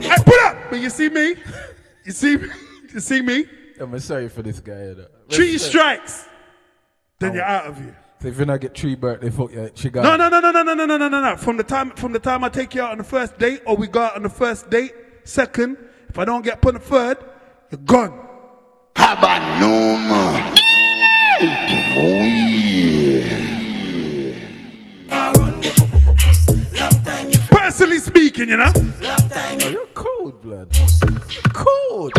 Hey, 0.07 0.17
put 0.25 0.41
up! 0.45 0.57
But 0.71 0.81
you 0.81 0.91
see 0.91 1.09
me? 1.09 1.35
You 2.05 2.13
see 2.13 2.37
me? 2.37 2.49
You 2.95 3.01
see 3.01 3.21
me? 3.21 3.45
I'm 3.81 3.99
sorry 3.99 4.29
for 4.29 4.43
this 4.43 4.61
guy. 4.61 4.85
You. 4.85 5.07
Three 5.29 5.59
strikes. 5.59 6.29
Then 7.19 7.33
oh. 7.33 7.35
you're 7.35 7.45
out 7.45 7.67
of 7.67 7.79
here. 7.79 7.99
So 8.21 8.29
if 8.29 8.39
you 8.39 8.45
not 8.45 8.61
get 8.61 8.77
three 8.77 8.95
birthday, 8.95 9.31
fuck 9.31 9.53
yeah, 9.53 9.69
she 9.75 9.91
got. 9.91 10.03
No, 10.03 10.17
no, 10.17 10.29
no, 10.29 10.41
no, 10.41 10.51
no, 10.51 10.63
no, 10.63 10.75
no, 10.75 10.87
no, 10.87 10.97
no, 10.97 11.09
no, 11.09 11.21
no. 11.21 11.37
From 11.37 11.57
the 11.57 11.65
time 11.65 11.91
from 11.91 12.13
the 12.13 12.19
time 12.19 12.45
I 12.45 12.49
take 12.49 12.75
you 12.75 12.83
out 12.83 12.93
on 12.93 12.99
the 12.99 13.05
first 13.05 13.39
date 13.39 13.63
or 13.67 13.77
we 13.77 13.89
go 13.89 14.03
out 14.03 14.17
on 14.17 14.23
the 14.23 14.31
first 14.31 14.71
date, 14.71 14.95
second, 15.25 15.77
if 16.17 16.21
I 16.21 16.25
don't 16.25 16.41
get 16.41 16.63
put 16.63 16.75
in 16.75 16.81
foot, 16.81 17.21
you're 17.71 17.79
gone. 17.85 18.19
Habanuma. 18.95 20.57
Oh, 21.99 22.23
yeah. 22.25 23.37
Personally 27.67 27.99
speaking, 27.99 28.49
you 28.49 28.57
know. 28.57 28.71
Oh, 28.77 29.69
you're 29.69 29.87
cold 29.87 30.41
blood. 30.41 30.71
Cold. 31.53 32.13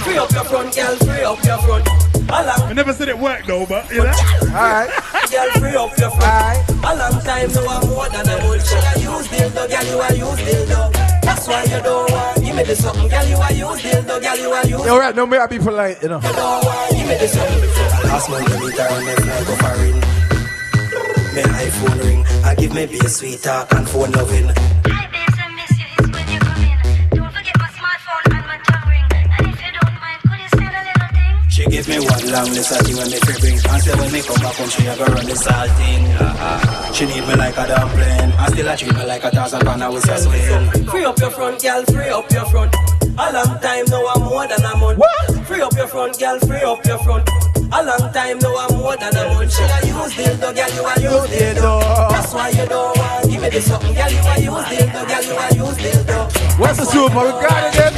Free 0.00 0.16
up 0.16 0.32
your 0.32 0.44
front, 0.44 0.74
girl, 0.74 0.96
free 0.96 1.24
up 1.24 1.44
your 1.44 1.58
front. 1.58 1.86
I 2.32 2.72
never 2.72 2.94
said 2.94 3.10
it 3.10 3.18
worked 3.18 3.46
though, 3.46 3.66
but 3.66 3.90
you 3.90 4.02
know. 4.02 4.14
Alright. 4.44 4.88
Girl, 5.30 5.50
free 5.60 5.76
up 5.76 5.92
your 5.98 6.08
front. 6.08 6.68
A 6.70 6.96
long 6.96 7.20
time 7.20 7.52
now, 7.52 7.66
I'm 7.68 7.86
more 7.86 8.08
than 8.08 8.26
a. 8.26 8.60
Should 8.64 8.82
I 8.82 8.94
use 8.96 9.28
dildo, 9.28 9.68
girl, 9.68 9.84
you 9.84 10.00
a 10.00 10.08
use 10.16 10.40
dildo. 10.40 10.92
That's 11.20 11.46
why 11.46 11.64
you 11.64 11.82
don't 11.82 12.10
want. 12.10 12.42
Give 12.42 12.56
me 12.56 12.62
the 12.62 12.76
something, 12.76 13.08
girl, 13.08 13.26
you 13.26 13.36
a 13.36 13.52
use 13.52 13.82
dildo, 13.82 14.22
girl, 14.22 14.38
you 14.38 14.52
a 14.54 14.66
use. 14.66 14.86
You're 14.86 15.00
right, 15.00 15.14
no, 15.14 15.26
may 15.26 15.36
I 15.36 15.46
be 15.48 15.58
polite, 15.58 16.02
you 16.02 16.08
know. 16.08 16.20
You 16.22 16.32
don't 16.32 16.64
want. 16.64 16.90
Give 16.92 17.06
me 17.06 17.18
the 17.18 17.28
something. 17.28 18.08
Last 18.08 18.30
month 18.30 18.48
you 18.48 18.68
meet 18.68 18.78
her 18.78 18.88
and 18.88 19.06
then 19.06 19.28
I 19.28 19.44
go 19.44 19.56
foreign. 19.56 20.03
Me 21.34 21.42
iPhone 21.42 21.98
ring, 21.98 22.24
I 22.44 22.54
give 22.54 22.72
me 22.72 22.86
be 22.86 22.96
a 22.98 23.08
sweet 23.08 23.42
talk 23.42 23.66
and 23.72 23.88
phone 23.88 24.12
loving. 24.12 24.46
Hi, 24.86 25.10
bass, 25.10 25.34
I 25.34 25.50
miss 25.50 25.74
you, 25.74 25.86
it's 25.98 26.06
when 26.14 26.26
you 26.30 26.38
come 26.38 26.62
in. 26.62 26.78
Don't 27.10 27.34
forget 27.34 27.58
my 27.58 27.66
smartphone 27.74 28.38
and 28.38 28.46
my 28.46 28.58
tongue 28.62 28.86
ring. 28.86 29.02
If 29.42 29.58
you 29.58 29.72
don't 29.74 29.98
mind, 29.98 30.22
could 30.22 30.38
you 30.38 30.46
spell 30.54 30.70
a 30.70 30.82
little 30.86 31.10
thing? 31.10 31.34
She 31.50 31.66
give 31.66 31.88
me 31.90 31.98
one 32.06 32.22
long 32.30 32.54
list 32.54 32.70
of 32.70 32.86
things 32.86 32.98
when 33.02 33.10
me 33.10 33.18
free 33.26 33.34
bring 33.42 33.58
And 33.66 33.82
say 33.82 33.98
when 33.98 34.12
me 34.14 34.22
come 34.22 34.38
back 34.46 34.54
home 34.54 34.70
she 34.70 34.86
a 34.86 34.94
go 34.94 35.10
run 35.10 35.26
the 35.26 35.34
salt 35.34 35.70
thing 35.74 36.06
uh-uh. 36.22 36.92
She 36.94 37.02
need 37.06 37.26
me 37.26 37.34
like 37.34 37.58
a 37.58 37.66
dumpling 37.66 38.30
And 38.30 38.50
still 38.54 38.68
a 38.70 38.76
treat 38.78 38.94
me 38.94 39.02
like 39.02 39.24
a 39.24 39.30
thousand 39.34 39.66
pound 39.66 39.82
I 39.82 39.88
was 39.90 40.06
a 40.06 40.14
swing 40.14 40.86
Free 40.86 41.02
up 41.04 41.18
your 41.18 41.30
front, 41.34 41.58
girl, 41.60 41.82
free 41.90 42.14
up 42.14 42.30
your 42.30 42.46
front. 42.46 42.70
A 43.02 43.26
long 43.34 43.58
time 43.58 43.86
now, 43.90 44.06
I'm 44.06 44.22
more 44.22 44.46
than 44.46 44.62
a 44.62 44.76
month. 44.78 44.98
What? 45.02 45.46
Free 45.50 45.62
up 45.62 45.74
your 45.74 45.88
front, 45.88 46.14
girl, 46.14 46.38
free 46.46 46.62
up 46.62 46.86
your 46.86 46.98
front. 47.02 47.26
A 47.74 47.82
long 47.82 48.12
time 48.12 48.38
now, 48.38 48.54
I'm 48.54 48.78
more 48.78 48.96
than 48.96 49.16
a 49.16 49.34
month. 49.34 49.52
Should 49.52 49.68
I 49.68 49.80
use 49.82 50.14
dildo, 50.14 50.54
girl, 50.54 50.70
you 50.70 50.86
a 50.86 50.94
use 50.94 51.26
dildo. 51.26 51.80
That's 52.08 52.32
why 52.32 52.50
you 52.50 52.66
don't 52.66 52.96
want. 52.96 53.28
Give 53.28 53.42
me 53.42 53.48
the 53.48 53.60
something, 53.60 53.92
girl, 53.92 54.10
you 54.14 54.22
a 54.22 54.34
use 54.38 54.66
dildo, 54.70 55.02
girl, 55.10 55.24
you 55.26 55.34
a 55.34 55.46
use 55.58 55.78
dildo. 55.82 56.58
What's 56.60 56.78
the 56.78 56.84
super? 56.84 57.18
We 57.18 57.32
got 57.42 57.66
it 57.66 57.74
then. 57.74 57.92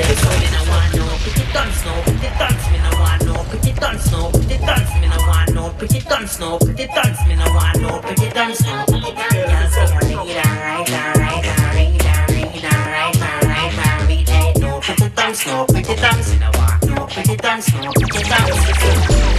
Pretty 1.26 1.52
dance 1.52 1.84
no, 1.84 1.92
pretty 2.02 2.28
dance 2.38 2.70
me 2.70 2.78
no 2.78 2.90
want 3.00 3.24
no, 3.26 3.34
pretty 3.50 3.72
dance 3.72 4.10
no, 4.12 4.30
pretty 4.30 4.56
dance 4.56 4.94
me 4.96 5.06
no 5.08 5.18
want 5.28 5.54
no, 5.54 5.70
pretty 5.70 6.00
dance 6.00 6.38
no, 6.40 6.58
pretty 6.58 6.86
dance 6.86 7.26
me 7.28 7.34
no 7.36 7.44
want 7.52 7.80
no, 7.80 7.98
pretty 8.00 8.28
dance 8.30 8.60
no. 8.64 8.84
Girl 8.86 8.96
say 8.96 9.86
you 9.92 10.00
read 10.00 10.40
alright, 10.40 10.88
alright, 10.88 11.44
alright, 11.52 12.06
alright, 12.06 12.64
alright, 12.64 13.22
alright, 13.22 13.76
alright, 13.76 14.28
ain't 14.30 14.58
no 14.58 14.80
pretty 14.80 15.08
dance 15.14 15.46
no, 15.46 15.66
pretty 15.66 15.94
dance 15.96 16.32
me 16.32 16.38
no 16.38 16.50
want 16.54 16.82
no, 16.86 17.06
pretty 17.06 17.36
dance 17.36 17.74
no, 17.74 17.92
pretty 17.92 18.22
dance. 18.24 19.35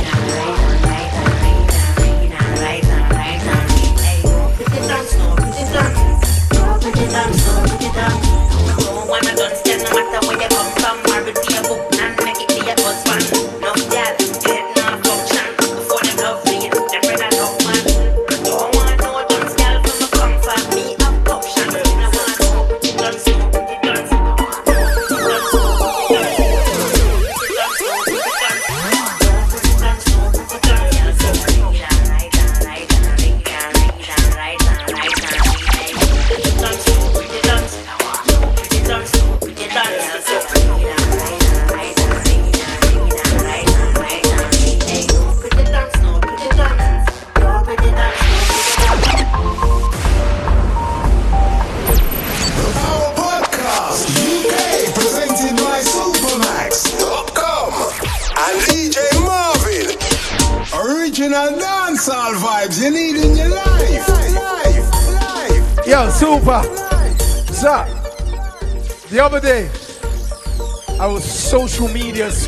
Put 6.87 6.95
it 6.99 7.09
down, 7.11 7.31
put 7.31 7.81
it 7.83 7.93
down. 7.93 8.21
No, 8.67 8.77
no 8.79 9.05
one 9.07 9.27
understand 9.27 9.83
no 9.83 9.89
matter 9.91 10.27
where 10.27 10.41
you 10.41 10.49
come 10.49 10.99
from. 11.03 11.13
Every 11.13 11.33
day 11.33 11.66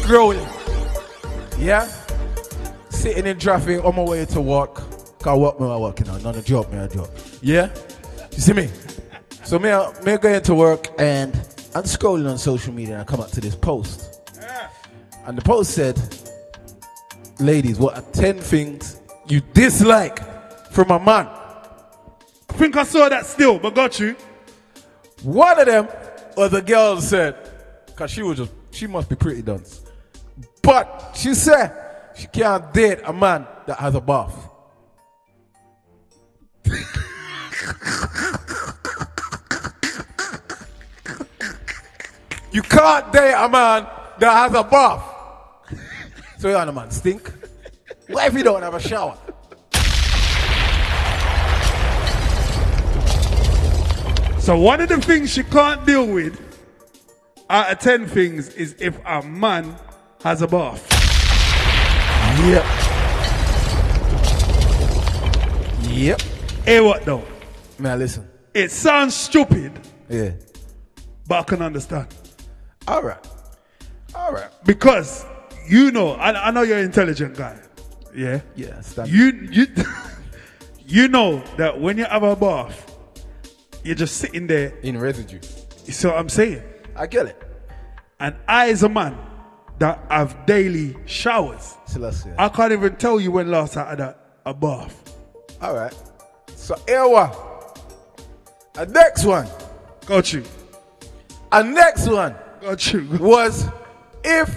scrolling. 0.09 1.59
Yeah? 1.59 1.87
Sitting 2.89 3.27
in 3.27 3.37
traffic 3.37 3.83
on 3.85 3.95
my 3.95 4.01
way 4.03 4.25
to 4.25 4.41
work. 4.41 4.75
Cause 5.19 5.37
what 5.37 5.59
me 5.61 5.67
I 5.67 5.77
working 5.77 6.09
on? 6.09 6.23
Not 6.23 6.35
a 6.35 6.41
job, 6.41 6.71
me 6.71 6.79
a 6.79 6.87
job. 6.87 7.09
Yeah? 7.43 7.69
You 8.31 8.39
see 8.39 8.53
me? 8.53 8.69
So 9.43 9.59
me, 9.59 9.69
I- 9.69 9.91
me 10.03 10.17
going 10.17 10.41
to 10.41 10.55
work 10.55 10.87
and 10.97 11.35
I'm 11.75 11.83
scrolling 11.83 12.27
on 12.27 12.39
social 12.39 12.73
media 12.73 12.93
and 12.93 13.01
I 13.03 13.05
come 13.05 13.19
up 13.19 13.29
to 13.31 13.41
this 13.41 13.55
post. 13.55 14.19
And 15.27 15.37
the 15.37 15.43
post 15.43 15.75
said, 15.75 15.99
Ladies, 17.39 17.77
what 17.77 17.95
are 17.95 18.03
10 18.13 18.39
things 18.39 18.99
you 19.27 19.41
dislike 19.53 20.19
from 20.71 20.89
a 20.89 20.99
man? 20.99 21.27
I 21.27 22.53
think 22.53 22.75
I 22.75 22.83
saw 22.83 23.07
that 23.09 23.27
still, 23.27 23.59
but 23.59 23.75
got 23.75 23.99
you. 23.99 24.15
One 25.21 25.59
of 25.59 25.67
them 25.67 25.87
was 26.35 26.49
the 26.49 26.63
girl 26.63 26.99
said, 26.99 27.35
because 27.85 28.09
she 28.09 28.23
was 28.23 28.39
just, 28.39 28.51
she 28.71 28.87
must 28.87 29.07
be 29.07 29.15
pretty 29.15 29.43
dunce. 29.43 29.83
But 30.69 31.13
she 31.15 31.33
said 31.33 31.73
she 32.15 32.27
can't 32.27 32.71
date 32.71 32.99
a 33.03 33.11
man 33.11 33.47
that 33.65 33.79
has 33.79 33.95
a 33.95 34.01
bath. 34.01 34.35
you 42.51 42.61
can't 42.61 43.11
date 43.11 43.33
a 43.33 43.49
man 43.49 43.87
that 44.19 44.31
has 44.31 44.53
a 44.53 44.63
bath. 44.63 45.01
So 46.37 46.49
you're 46.49 46.59
on 46.59 46.69
a 46.69 46.71
man 46.71 46.91
stink. 46.91 47.33
What 48.05 48.27
if 48.27 48.35
you 48.35 48.43
don't 48.43 48.61
have 48.61 48.75
a 48.75 48.79
shower? 48.79 49.17
So 54.39 54.55
one 54.55 54.81
of 54.81 54.89
the 54.89 55.01
things 55.01 55.33
she 55.33 55.41
can't 55.41 55.83
deal 55.87 56.05
with 56.05 56.39
out 57.49 57.71
of 57.71 57.79
ten 57.79 58.05
things 58.05 58.49
is 58.49 58.75
if 58.77 58.95
a 59.03 59.23
man 59.23 59.75
has 60.23 60.41
a 60.41 60.47
bath. 60.47 60.85
Yep. 62.45 62.65
Yep. 65.91 66.21
Hey, 66.65 66.79
what 66.81 67.03
though? 67.05 67.23
Man, 67.77 67.99
listen. 67.99 68.27
It 68.53 68.71
sounds 68.71 69.15
stupid, 69.15 69.79
Yeah. 70.09 70.31
but 71.27 71.39
I 71.39 71.43
can 71.43 71.61
understand. 71.61 72.07
All 72.87 73.03
right. 73.03 73.25
All 74.15 74.31
right. 74.33 74.49
Because 74.65 75.25
you 75.67 75.91
know, 75.91 76.11
I, 76.13 76.47
I 76.47 76.51
know 76.51 76.63
you're 76.63 76.77
an 76.79 76.85
intelligent 76.85 77.35
guy. 77.35 77.57
Yeah. 78.15 78.41
Yeah. 78.55 78.81
Stand 78.81 79.09
You 79.09 79.47
you 79.51 79.67
you 80.85 81.07
know 81.07 81.43
that 81.57 81.79
when 81.79 81.97
you 81.97 82.05
have 82.05 82.23
a 82.23 82.35
bath, 82.35 82.85
you're 83.83 83.95
just 83.95 84.17
sitting 84.17 84.47
there. 84.47 84.73
in 84.83 84.97
residue. 84.99 85.39
You 85.85 85.93
see 85.93 86.07
what 86.07 86.17
I'm 86.17 86.29
saying? 86.29 86.63
I 86.95 87.07
get 87.07 87.27
it. 87.27 87.41
And 88.19 88.35
I, 88.47 88.69
as 88.69 88.83
a 88.83 88.89
man 88.89 89.17
that 89.79 89.99
have 90.09 90.45
daily 90.45 90.95
showers. 91.05 91.75
I 92.37 92.49
can't 92.49 92.71
even 92.71 92.95
tell 92.97 93.19
you 93.19 93.31
when 93.31 93.49
last 93.49 93.77
I 93.77 93.89
had 93.89 93.99
a, 93.99 94.15
a 94.45 94.53
bath. 94.53 95.15
All 95.61 95.73
right. 95.73 95.95
So 96.55 96.75
Ewa. 96.87 97.35
A 98.75 98.85
next 98.85 99.25
one. 99.25 99.47
Got 100.05 100.31
you. 100.33 100.43
A 101.51 101.63
next 101.63 102.07
one 102.07 102.35
Got 102.61 102.91
you. 102.93 103.07
was 103.19 103.67
if 104.23 104.53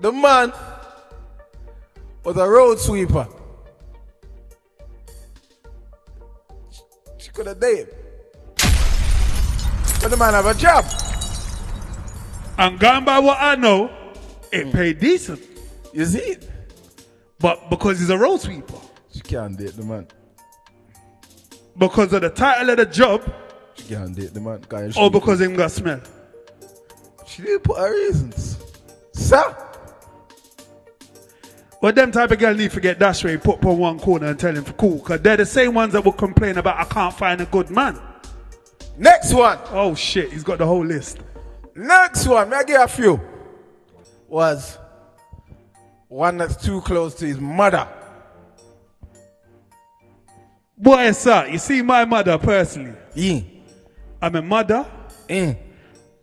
the 0.00 0.12
man 0.12 0.52
was 2.24 2.36
a 2.36 2.48
road 2.48 2.78
sweeper. 2.78 3.28
She 7.18 7.30
could 7.30 7.46
have 7.46 7.60
dated. 7.60 7.94
But 8.56 10.08
the 10.10 10.16
man 10.16 10.34
have 10.34 10.46
a 10.46 10.54
job. 10.54 10.84
And 12.58 12.78
going 12.78 13.04
by 13.04 13.18
what 13.20 13.38
I 13.40 13.54
know, 13.54 13.90
it 14.52 14.72
paid 14.72 15.00
decent. 15.00 15.40
You 15.92 16.04
see? 16.06 16.36
But 17.38 17.70
because 17.70 17.98
he's 17.98 18.10
a 18.10 18.18
road 18.18 18.40
sweeper, 18.40 18.74
She 19.12 19.20
can't 19.20 19.56
date 19.56 19.76
the 19.76 19.82
man. 19.84 20.06
because 21.78 22.12
of 22.12 22.22
the 22.22 22.30
title 22.30 22.70
of 22.70 22.76
the 22.76 22.86
job, 22.86 23.22
She 23.74 23.84
can't 23.94 24.14
date 24.14 24.34
the 24.34 24.40
man. 24.40 24.60
'cause 24.68 24.96
or 24.96 25.10
because 25.10 25.40
him 25.40 25.56
got 25.56 25.70
smell. 25.70 26.00
She 27.26 27.42
didn't 27.42 27.62
put 27.64 27.78
her 27.78 27.92
reasons. 27.92 28.58
Sir? 29.12 29.56
But 31.80 31.94
them 31.94 32.12
type 32.12 32.30
of 32.30 32.38
girl 32.38 32.54
need 32.54 32.72
to 32.72 32.80
get 32.80 32.98
that 32.98 33.24
way, 33.24 33.38
put 33.38 33.64
on 33.64 33.78
one 33.78 33.98
corner 33.98 34.26
and 34.26 34.38
tell 34.38 34.54
him 34.54 34.64
for 34.64 34.74
cool. 34.74 34.98
Because 34.98 35.22
they're 35.22 35.38
the 35.38 35.46
same 35.46 35.72
ones 35.72 35.94
that 35.94 36.04
will 36.04 36.12
complain 36.12 36.58
about 36.58 36.78
I 36.78 36.84
can't 36.84 37.14
find 37.16 37.40
a 37.40 37.46
good 37.46 37.70
man. 37.70 37.98
Next 38.98 39.32
one. 39.32 39.58
Oh 39.70 39.94
shit, 39.94 40.30
he's 40.30 40.42
got 40.42 40.58
the 40.58 40.66
whole 40.66 40.84
list. 40.84 41.18
Next 41.74 42.26
one, 42.26 42.50
may 42.50 42.56
I 42.56 42.64
give 42.64 42.80
a 42.82 42.88
few? 42.88 43.18
Was 44.30 44.78
one 46.08 46.38
that's 46.38 46.56
too 46.56 46.80
close 46.82 47.14
to 47.16 47.26
his 47.26 47.40
mother. 47.40 47.86
Boy, 50.78 51.10
sir, 51.12 51.48
you 51.48 51.58
see 51.58 51.82
my 51.82 52.04
mother 52.04 52.38
personally. 52.38 52.96
Yeah. 53.14 53.40
I'm 54.22 54.36
a 54.36 54.42
mother. 54.42 54.86
Eh. 55.28 55.54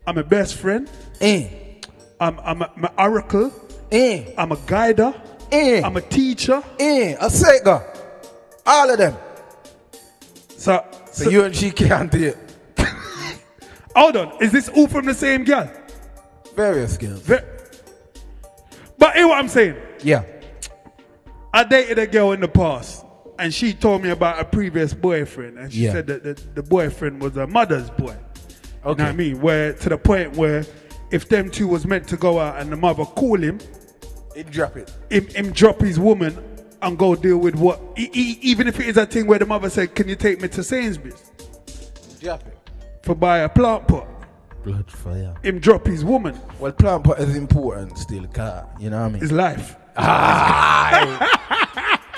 I'm 0.06 0.16
a 0.18 0.24
best 0.24 0.54
friend. 0.54 0.90
Eh. 1.20 1.48
I'm, 2.18 2.40
I'm, 2.40 2.62
a, 2.62 2.92
oracle. 2.98 3.52
Eh. 3.92 4.32
I'm 4.38 4.52
a 4.52 4.56
guider. 4.66 5.14
Eh. 5.52 5.82
I'm 5.84 5.96
a 5.96 6.00
teacher. 6.00 6.62
Eh. 6.80 7.14
A 7.20 7.26
Sega. 7.26 7.84
All 8.66 8.90
of 8.90 8.98
them. 8.98 9.16
So, 10.56 10.84
So, 11.12 11.28
you 11.28 11.44
and 11.44 11.54
she 11.54 11.70
can't 11.70 12.10
date. 12.10 12.36
hold 13.94 14.16
on. 14.16 14.42
Is 14.42 14.50
this 14.50 14.70
all 14.70 14.88
from 14.88 15.04
the 15.04 15.14
same 15.14 15.44
girl? 15.44 15.70
Various 16.56 16.94
skills. 16.94 17.20
Ve- 17.20 17.57
But 18.98 19.14
hear 19.14 19.28
what 19.28 19.38
I'm 19.38 19.48
saying. 19.48 19.76
Yeah. 20.02 20.24
I 21.52 21.64
dated 21.64 21.98
a 21.98 22.06
girl 22.06 22.32
in 22.32 22.40
the 22.40 22.48
past, 22.48 23.04
and 23.38 23.52
she 23.54 23.72
told 23.72 24.02
me 24.02 24.10
about 24.10 24.38
a 24.40 24.44
previous 24.44 24.92
boyfriend, 24.94 25.58
and 25.58 25.72
she 25.72 25.80
Yeah. 25.84 25.92
said 25.92 26.06
that 26.08 26.22
the, 26.22 26.34
the 26.54 26.62
boyfriend 26.62 27.20
was 27.22 27.34
her 27.34 27.46
mother's 27.46 27.90
boy. 27.90 28.12
You 28.12 28.84
know 28.84 28.90
Okay. 28.92 29.02
what 29.04 29.08
I 29.08 29.12
mean? 29.12 29.40
Where 29.40 29.72
to 29.72 29.88
the 29.88 29.98
point 29.98 30.36
where 30.36 30.64
if 31.10 31.28
them 31.28 31.50
two 31.50 31.66
was 31.68 31.86
meant 31.86 32.06
to 32.08 32.16
go 32.16 32.38
out 32.38 32.58
and 32.60 32.70
the 32.70 32.76
mother 32.76 33.04
call 33.04 33.38
him, 33.38 33.58
It 34.36 34.50
drop 34.50 34.76
it. 34.76 34.92
him, 35.10 35.26
him 35.28 35.50
drop 35.52 35.80
his 35.80 35.98
woman 35.98 36.36
and 36.82 36.96
go 36.98 37.14
deal 37.16 37.38
with 37.38 37.56
what, 37.56 37.80
e- 37.96 38.10
e- 38.12 38.38
even 38.42 38.68
if 38.68 38.78
it 38.78 38.86
is 38.86 38.96
a 38.96 39.06
thing 39.06 39.26
where 39.26 39.38
the 39.38 39.46
mother 39.46 39.68
said, 39.70 39.94
"Can 39.96 40.08
you 40.08 40.14
take 40.16 40.40
me 40.40 40.48
to 40.48 40.62
Sainsbury's 40.62 41.30
Drop 42.20 42.46
it. 42.46 42.56
for 43.02 43.14
buy 43.16 43.38
a 43.38 43.48
plant 43.48 43.88
pot?" 43.88 44.06
Blood 44.64 44.90
fire. 44.90 45.34
Him 45.42 45.60
drop 45.60 45.86
his 45.86 46.04
woman, 46.04 46.38
Well, 46.58 46.72
plant 46.72 47.04
pot 47.04 47.18
is 47.20 47.36
important 47.36 47.96
still, 47.98 48.26
car. 48.28 48.68
You 48.78 48.90
know 48.90 49.00
what 49.00 49.06
I 49.06 49.08
mean? 49.10 49.20
his 49.20 49.32
life. 49.32 49.76
Ah, 49.96 51.94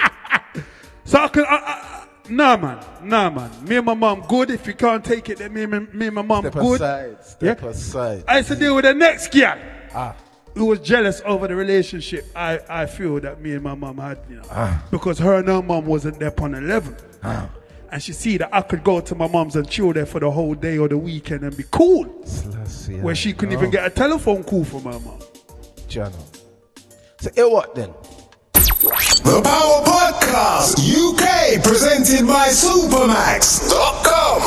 So 1.04 1.18
I 1.18 1.28
can, 1.28 1.44
I, 1.44 1.56
I, 1.56 2.06
nah 2.28 2.56
man, 2.56 2.84
nah 3.02 3.30
man. 3.30 3.50
Me 3.66 3.76
and 3.76 3.86
my 3.86 3.94
mom 3.94 4.22
good. 4.28 4.50
If 4.50 4.66
you 4.66 4.74
can't 4.74 5.04
take 5.04 5.28
it, 5.28 5.38
then 5.38 5.52
me, 5.52 5.64
and- 5.64 5.92
me 5.92 6.06
and 6.06 6.14
my 6.14 6.22
mom 6.22 6.42
step 6.44 6.54
good. 6.54 6.80
aside. 6.80 7.24
Step 7.24 7.62
Yeah. 7.62 7.68
aside. 7.68 8.24
I 8.28 8.36
used 8.38 8.48
to 8.48 8.56
deal 8.56 8.74
with 8.76 8.84
the 8.84 8.94
next 8.94 9.32
girl 9.32 9.58
Ah. 9.92 10.14
who 10.54 10.66
was 10.66 10.78
jealous 10.80 11.20
over 11.24 11.48
the 11.48 11.56
relationship 11.56 12.24
I, 12.36 12.60
I 12.68 12.86
feel 12.86 13.18
that 13.20 13.40
me 13.40 13.52
and 13.54 13.62
my 13.62 13.74
mom 13.74 13.98
had, 13.98 14.18
you 14.28 14.36
know. 14.36 14.42
Ah. 14.50 14.84
Because 14.90 15.18
her 15.18 15.38
and 15.38 15.48
her 15.48 15.62
mom 15.62 15.86
wasn't 15.86 16.20
there 16.20 16.32
on 16.40 16.52
the 16.52 16.60
level. 16.60 16.94
And 17.92 18.00
she 18.02 18.12
see 18.12 18.36
that 18.38 18.50
I 18.52 18.62
could 18.62 18.84
go 18.84 19.00
to 19.00 19.14
my 19.16 19.26
mom's 19.26 19.56
and 19.56 19.68
chill 19.68 19.92
there 19.92 20.06
for 20.06 20.20
the 20.20 20.30
whole 20.30 20.54
day 20.54 20.78
or 20.78 20.86
the 20.88 20.96
weekend 20.96 21.42
and 21.42 21.56
be 21.56 21.64
cool. 21.70 22.04
Celestia. 22.24 23.02
Where 23.02 23.14
she 23.16 23.32
couldn't 23.32 23.54
No. 23.54 23.58
even 23.60 23.70
get 23.70 23.84
a 23.84 23.90
telephone 23.90 24.44
call 24.44 24.64
from 24.64 24.84
her 24.84 24.98
mom. 25.00 25.18
Channel. 25.88 26.12
So, 27.20 27.30
here 27.34 27.48
what 27.48 27.74
then? 27.74 27.92
The 28.62 29.42
Power 29.44 29.84
Podcast 29.84 30.78
UK 30.78 31.62
presented 31.62 32.26
by 32.26 32.48
Supermax.com 32.48 34.40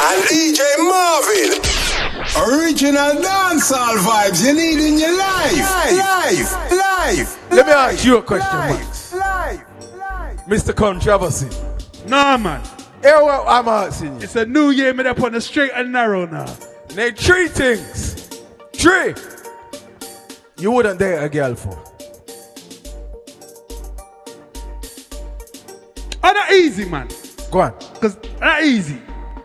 and 0.00 0.22
DJ 0.28 0.60
Marvin. 0.78 1.60
Original 2.36 3.22
dancehall 3.22 3.96
vibes 3.98 4.44
you 4.46 4.52
need 4.54 4.78
in 4.78 4.98
your 4.98 5.16
life. 5.16 5.56
Life, 5.56 6.70
life. 6.70 7.50
Let 7.50 7.66
me 7.66 7.72
ask 7.72 8.04
you 8.04 8.18
a 8.18 8.22
question, 8.22 8.58
life, 8.58 8.78
Max. 8.78 9.12
Life. 9.14 10.40
Mr. 10.46 10.74
Controversy. 10.74 11.48
Nah 12.06 12.36
man. 12.36 12.60
Here 13.04 13.22
what 13.22 13.44
I'm 13.46 13.68
asking 13.68 14.16
you. 14.16 14.22
It's 14.22 14.34
a 14.34 14.46
new 14.46 14.70
year, 14.70 14.94
me 14.94 15.04
up 15.04 15.20
on 15.22 15.32
the 15.32 15.40
straight 15.42 15.72
and 15.74 15.92
narrow 15.92 16.24
now. 16.24 16.46
Name 16.96 17.14
three 17.14 17.48
things. 17.48 18.40
Three. 18.72 19.14
You 20.56 20.70
wouldn't 20.70 20.98
date 20.98 21.18
a 21.22 21.28
girl 21.28 21.54
for. 21.54 21.78
Oh, 26.22 26.32
not 26.32 26.52
easy, 26.52 26.86
man. 26.86 27.08
Go 27.50 27.60
on. 27.60 27.74
Because 27.92 28.16
not 28.40 28.62
easy. 28.64 28.98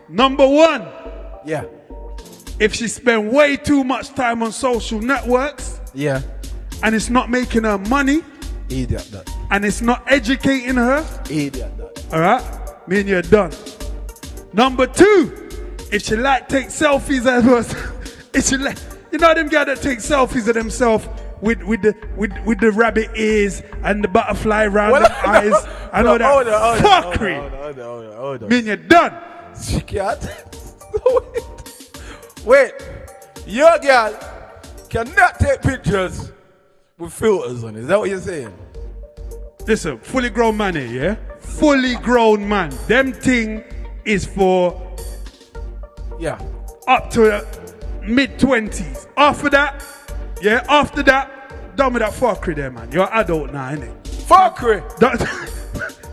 Number 0.08 0.48
one, 0.48 0.88
Yeah. 1.46 1.66
if 2.60 2.74
she 2.74 2.88
spend 2.88 3.30
way 3.30 3.58
too 3.58 3.84
much 3.84 4.14
time 4.16 4.42
on 4.42 4.54
social 4.54 5.02
networks 5.02 5.82
Yeah. 5.94 6.22
and 6.82 6.96
it's 6.96 7.10
not 7.10 7.30
making 7.30 7.64
her 7.66 7.78
money, 7.78 8.24
Idiot 8.70 9.06
that. 9.12 9.30
and 9.52 9.66
it's 9.66 9.82
not 9.82 10.04
educating 10.08 10.76
her, 10.76 11.06
Idiot. 11.30 11.70
all 12.14 12.22
right, 12.22 12.42
me 12.90 13.00
and 13.02 13.10
you're 13.10 13.22
done. 13.22 13.52
Number 14.52 14.88
two, 14.88 15.50
if 15.92 16.02
she 16.04 16.16
like 16.16 16.48
take 16.50 16.68
selfies 16.68 17.26
as 17.26 17.46
was, 17.46 17.72
if 18.34 18.46
she 18.48 18.58
like, 18.58 18.78
you 19.12 19.20
know 19.20 19.34
them 19.34 19.48
guys 19.48 19.68
that 19.68 19.82
take 19.82 20.00
selfies 20.00 20.48
of 20.48 20.56
themselves 20.56 21.08
with 21.42 21.62
with 21.64 21.82
the 21.84 21.96
with 22.18 22.32
with 22.46 22.60
the 22.60 22.72
rabbit 22.72 23.10
ears 23.16 23.62
and 23.84 24.04
the 24.04 24.08
butterfly 24.08 24.66
around 24.66 24.92
Well, 24.92 25.02
the 25.04 25.12
eyes. 25.30 25.54
I 25.94 26.02
know 26.02 26.18
no, 26.18 26.18
that 26.18 26.32
hold 26.34 26.48
on, 26.48 27.14
fuckery. 27.14 27.40
hold 27.40 27.54
on, 27.54 27.60
hold 27.60 27.80
on, 27.80 27.86
hold 27.86 28.06
on, 28.06 28.18
hold 28.18 28.44
on. 28.44 28.50
Me 28.50 28.58
and 28.58 28.68
you're 28.68 28.76
done. 28.78 29.18
She 29.62 29.80
can't. 29.82 30.30
Wait, 32.46 32.72
your 33.46 33.78
girl 33.80 34.18
cannot 34.90 35.40
take 35.40 35.62
pictures 35.62 36.32
with 36.98 37.14
filters 37.14 37.64
on 37.64 37.76
it. 37.76 37.82
Is 37.82 37.88
that 37.88 38.00
what 38.00 38.10
you're 38.10 38.20
saying? 38.20 38.54
Listen, 39.68 40.00
fully 40.00 40.30
grown 40.30 40.58
man 40.58 40.76
here, 40.76 40.88
yeah? 40.88 41.29
Fully 41.58 41.96
grown 41.96 42.48
man. 42.48 42.72
Them 42.88 43.12
thing 43.14 43.64
is 44.06 44.26
for 44.26 44.82
Yeah. 46.20 46.40
up 46.88 47.10
to 47.12 47.32
uh, 47.38 47.46
mid 48.04 48.40
twenties. 48.40 49.08
After 49.18 49.50
that, 49.50 49.84
yeah, 50.42 50.66
after 50.70 51.04
that, 51.04 51.76
done 51.76 51.94
with 51.94 52.02
that 52.02 52.14
fuckery 52.14 52.56
there, 52.56 52.72
man. 52.72 52.92
You're 52.92 53.04
an 53.12 53.20
adult 53.20 53.52
now, 53.54 53.72
innit? 53.72 53.94
Fuckery. 54.28 54.82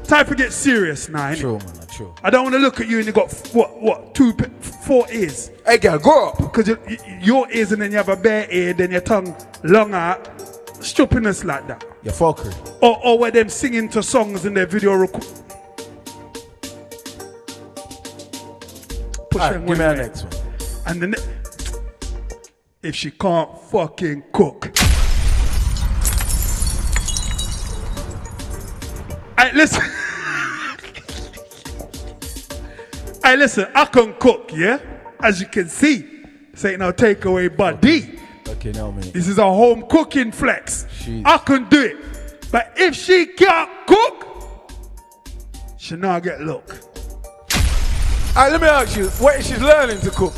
Time 0.07 0.27
to 0.29 0.35
get 0.35 0.53
serious 0.53 1.09
now, 1.09 1.31
innit? 1.33 1.41
True, 1.41 1.59
man. 1.59 1.87
True. 1.97 2.15
I 2.23 2.29
don't 2.31 2.43
want 2.45 2.55
to 2.55 2.59
look 2.61 2.81
at 2.81 2.89
you 2.89 2.99
and 2.99 3.07
you 3.07 3.13
got 3.13 3.33
what 3.53 3.81
what 3.81 4.15
two 4.15 4.33
four 4.61 5.07
ears. 5.11 5.51
Hey, 5.65 5.79
girl, 5.79 5.99
grow 5.99 6.29
up. 6.29 6.39
Because 6.39 6.69
you, 6.69 6.79
you, 6.89 6.97
your 7.21 7.51
ears 7.53 7.73
and 7.73 7.81
then 7.81 7.91
you 7.91 7.97
have 7.97 8.09
a 8.09 8.17
bare 8.17 8.47
ear, 8.51 8.75
then 8.75 8.91
your 8.91 9.01
tongue 9.01 9.35
long 9.65 9.95
out, 9.95 10.29
stupidness 10.85 11.43
like 11.45 11.67
that. 11.69 11.85
You're. 12.07 12.37
Or 12.83 13.05
or 13.05 13.19
where 13.19 13.33
them 13.33 13.49
singing 13.49 13.89
to 13.89 14.01
songs 14.01 14.47
in 14.47 14.55
their 14.55 14.67
video 14.67 14.95
record. 14.95 15.25
Push 19.29 19.43
Alright, 19.43 19.67
give 19.67 19.69
me 19.69 19.75
the 19.75 19.95
next 19.97 20.23
one. 20.23 20.33
And 20.87 21.03
the 21.03 21.09
ne- 21.09 21.19
if 22.85 22.95
she 22.95 23.11
can't 23.11 23.61
fucking 23.61 24.23
cook. 24.33 24.71
Hey, 29.37 29.51
listen. 29.53 29.83
hey, 33.25 33.37
listen, 33.37 33.67
I 33.75 33.85
can 33.87 34.15
cook, 34.21 34.53
yeah? 34.55 34.79
As 35.21 35.41
you 35.41 35.49
can 35.49 35.69
see, 35.69 36.09
this 36.53 36.65
ain't 36.65 36.79
no 36.79 36.93
takeaway 36.93 37.55
buddy. 37.55 38.21
Okay, 38.49 38.73
now 38.73 38.91
me. 38.91 39.03
This 39.11 39.29
is 39.29 39.39
a 39.39 39.45
home 39.45 39.87
cooking 39.89 40.33
flex. 40.33 40.87
I 41.25 41.39
can 41.39 41.69
do 41.69 41.83
it. 41.83 41.97
But 42.53 42.73
if 42.77 42.95
she 42.95 43.27
can't 43.27 43.71
cook, 43.87 44.27
she 45.77 45.97
not 45.97 46.23
get 46.23 46.41
look. 46.41 46.69
Alright, 48.37 48.53
let 48.53 48.61
me 48.61 48.69
ask 48.69 48.97
you, 48.97 49.09
what 49.09 49.39
is 49.41 49.47
she 49.47 49.57
learning 49.57 50.01
to 50.01 50.11
cook? 50.11 50.35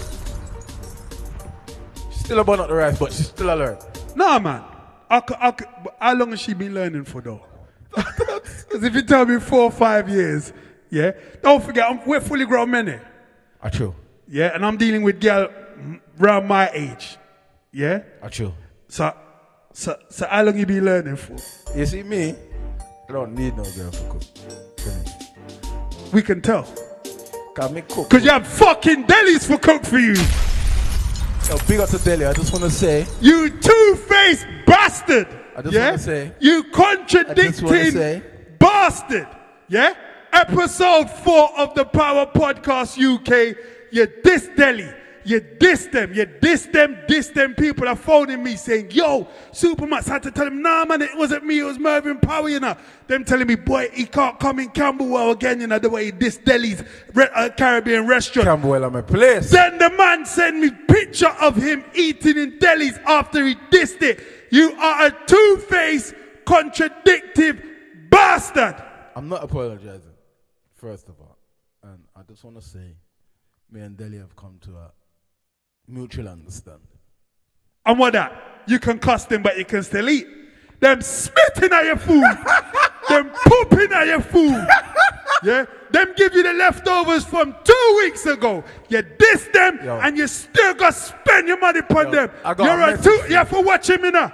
She's 2.11 2.21
still 2.21 2.39
a 2.39 2.43
about 2.43 2.59
not 2.59 2.69
the 2.69 2.75
rice, 2.75 2.99
but 2.99 3.13
she's 3.13 3.29
still 3.29 3.53
a 3.53 3.57
learn. 3.57 3.79
Nah, 4.15 4.39
man. 4.39 4.63
I 5.11 5.23
I 5.41 5.55
how 6.01 6.15
long 6.15 6.31
has 6.31 6.41
she 6.41 6.55
been 6.55 6.75
learning 6.75 7.05
for, 7.05 7.21
though? 7.21 7.43
Because 8.69 8.85
if 8.85 8.95
you 8.95 9.03
tell 9.03 9.25
me 9.25 9.41
four 9.41 9.63
or 9.63 9.71
five 9.71 10.09
years, 10.11 10.53
yeah, 10.91 11.13
don't 11.43 11.65
forget, 11.65 11.91
I'm, 11.91 12.05
we're 12.07 12.21
fully 12.21 12.45
grown 12.45 12.71
men 12.71 12.87
here. 12.87 13.09
Ah, 13.63 13.71
true. 13.71 13.95
Yeah, 14.29 14.55
and 14.55 14.65
I'm 14.65 14.77
dealing 14.77 15.03
with 15.03 15.21
girl 15.21 15.49
around 16.21 16.47
my 16.47 16.71
age. 16.73 17.17
Yeah? 17.73 18.03
Ah, 18.23 18.29
true. 18.29 18.53
So, 18.89 19.15
so, 19.73 19.97
so 20.09 20.27
how 20.27 20.43
long 20.43 20.59
you 20.59 20.67
been 20.67 20.85
learning 20.85 21.17
for? 21.17 21.37
You 21.77 21.87
see 21.87 22.03
me? 22.03 22.35
I 23.09 23.13
don't 23.13 23.35
need 23.35 23.57
no 23.57 23.65
girl 23.65 23.91
to 23.91 24.09
cook. 24.09 24.23
We 26.13 26.23
can 26.23 26.41
tell. 26.41 26.67
Can 27.55 27.75
me 27.75 27.83
cook? 27.83 28.09
Because 28.09 28.25
you 28.25 28.31
have 28.31 28.47
fucking 28.47 29.05
delis 29.05 29.47
for 29.47 29.59
cook 29.59 29.85
for 29.85 29.99
you. 29.99 30.15
Yo, 31.49 31.59
big 31.67 31.81
up 31.81 31.89
to 31.91 31.99
Delhi. 31.99 32.25
I 32.27 32.33
just 32.33 32.53
want 32.53 32.65
to 32.65 32.71
say, 32.71 33.07
You 33.21 33.51
two-faced 33.51 34.47
bastard. 34.67 35.27
I 35.57 35.63
just 35.63 35.75
yeah? 35.75 35.87
wanna 35.87 35.99
say- 35.99 36.33
You 36.41 36.65
contradicting 36.73 37.93
say- 37.93 38.23
bastard. 38.59 39.27
Yeah? 39.69 39.95
Episode 40.33 41.11
four 41.11 41.59
of 41.59 41.75
the 41.75 41.85
Power 41.85 42.27
Podcast 42.27 42.97
UK. 42.99 43.57
You 43.91 44.07
diss 44.23 44.49
Delhi. 44.57 44.89
You 45.25 45.41
diss 45.41 45.87
them. 45.87 46.13
You 46.15 46.27
diss 46.27 46.67
them, 46.67 46.99
diss 47.07 47.29
them. 47.29 47.55
People 47.55 47.89
are 47.89 47.97
phoning 47.97 48.43
me 48.43 48.57
saying, 48.57 48.91
yo, 48.91 49.29
Supermax 49.53 50.07
had 50.07 50.23
to 50.25 50.31
tell 50.31 50.47
him, 50.47 50.63
nah, 50.63 50.85
man, 50.85 51.03
it 51.03 51.17
wasn't 51.17 51.45
me. 51.45 51.59
It 51.61 51.65
was 51.65 51.79
Mervyn 51.79 52.19
Power, 52.19 52.49
you 52.49 52.61
know. 52.61 52.77
Them 53.07 53.25
telling 53.25 53.47
me, 53.47 53.55
boy, 53.55 53.89
he 53.93 54.05
can't 54.07 54.39
come 54.39 54.59
in 54.59 54.71
Camberwell 54.71 55.33
again, 55.33 55.61
you 55.61 55.67
know, 55.67 55.79
the 55.79 55.91
way 55.91 56.07
he 56.07 56.13
dissed 56.13 56.45
Delhi's 56.45 56.83
re- 57.15 57.29
uh, 57.35 57.51
Caribbean 57.57 58.07
restaurant. 58.07 58.47
Camberwell, 58.47 58.85
I'm 58.85 58.97
a 58.97 59.03
place. 59.03 59.51
Then 59.51 59.79
the 59.79 59.91
man 59.91 60.27
sent 60.27 60.59
me 60.59 60.71
picture 60.71 61.35
of 61.41 61.57
him 61.57 61.85
eating 61.95 62.37
in 62.37 62.59
delis 62.59 63.01
after 63.05 63.47
he 63.47 63.55
dissed 63.71 64.03
it. 64.03 64.21
You 64.51 64.73
are 64.73 65.07
a 65.07 65.17
two-faced, 65.27 66.15
contradictive 66.45 67.63
bastard. 68.11 68.83
I'm 69.15 69.29
not 69.29 69.45
apologizing, 69.45 70.15
first 70.75 71.09
of 71.09 71.21
all. 71.21 71.39
And 71.83 72.05
I 72.17 72.23
just 72.23 72.45
want 72.45 72.57
to 72.57 72.63
say, 72.63 72.97
me 73.71 73.81
and 73.81 73.97
Delhi 73.97 74.19
have 74.19 74.35
come 74.35 74.59
to 74.63 74.71
a 74.71 74.93
mutual 75.89 76.29
understanding. 76.29 76.87
And 77.85 77.99
what 77.99 78.13
that? 78.13 78.63
You 78.67 78.79
can 78.79 78.99
cuss 78.99 79.25
them, 79.25 79.43
but 79.43 79.57
you 79.57 79.65
can 79.65 79.83
still 79.83 80.09
eat. 80.09 80.27
Them 80.81 81.01
spitting 81.01 81.73
at 81.73 81.85
your 81.85 81.97
food. 81.97 82.23
them 83.09 83.31
pooping 83.47 83.93
at 83.93 84.07
your 84.07 84.21
food. 84.21 84.67
Yeah? 85.43 85.65
Them 85.91 86.13
give 86.17 86.35
you 86.35 86.43
the 86.43 86.53
leftovers 86.53 87.25
from 87.25 87.57
two 87.65 87.95
weeks 87.97 88.27
ago. 88.27 88.63
You 88.89 89.03
diss 89.03 89.49
them 89.53 89.81
Yo. 89.83 89.99
and 90.01 90.17
you 90.17 90.27
still 90.27 90.75
got 90.75 90.93
to 90.93 91.01
spend 91.01 91.49
your 91.49 91.59
money 91.59 91.81
upon 91.81 92.11
them. 92.11 92.31
I 92.45 92.55
got 92.55 92.65
You're 92.65 92.81
a 92.81 92.95
a 92.95 93.03
two. 93.03 93.19
for 93.23 93.29
You 93.29 93.37
have 93.37 93.51
to 93.51 93.61
watch 93.63 93.89
him, 93.89 94.05
you 94.05 94.11
know. 94.11 94.31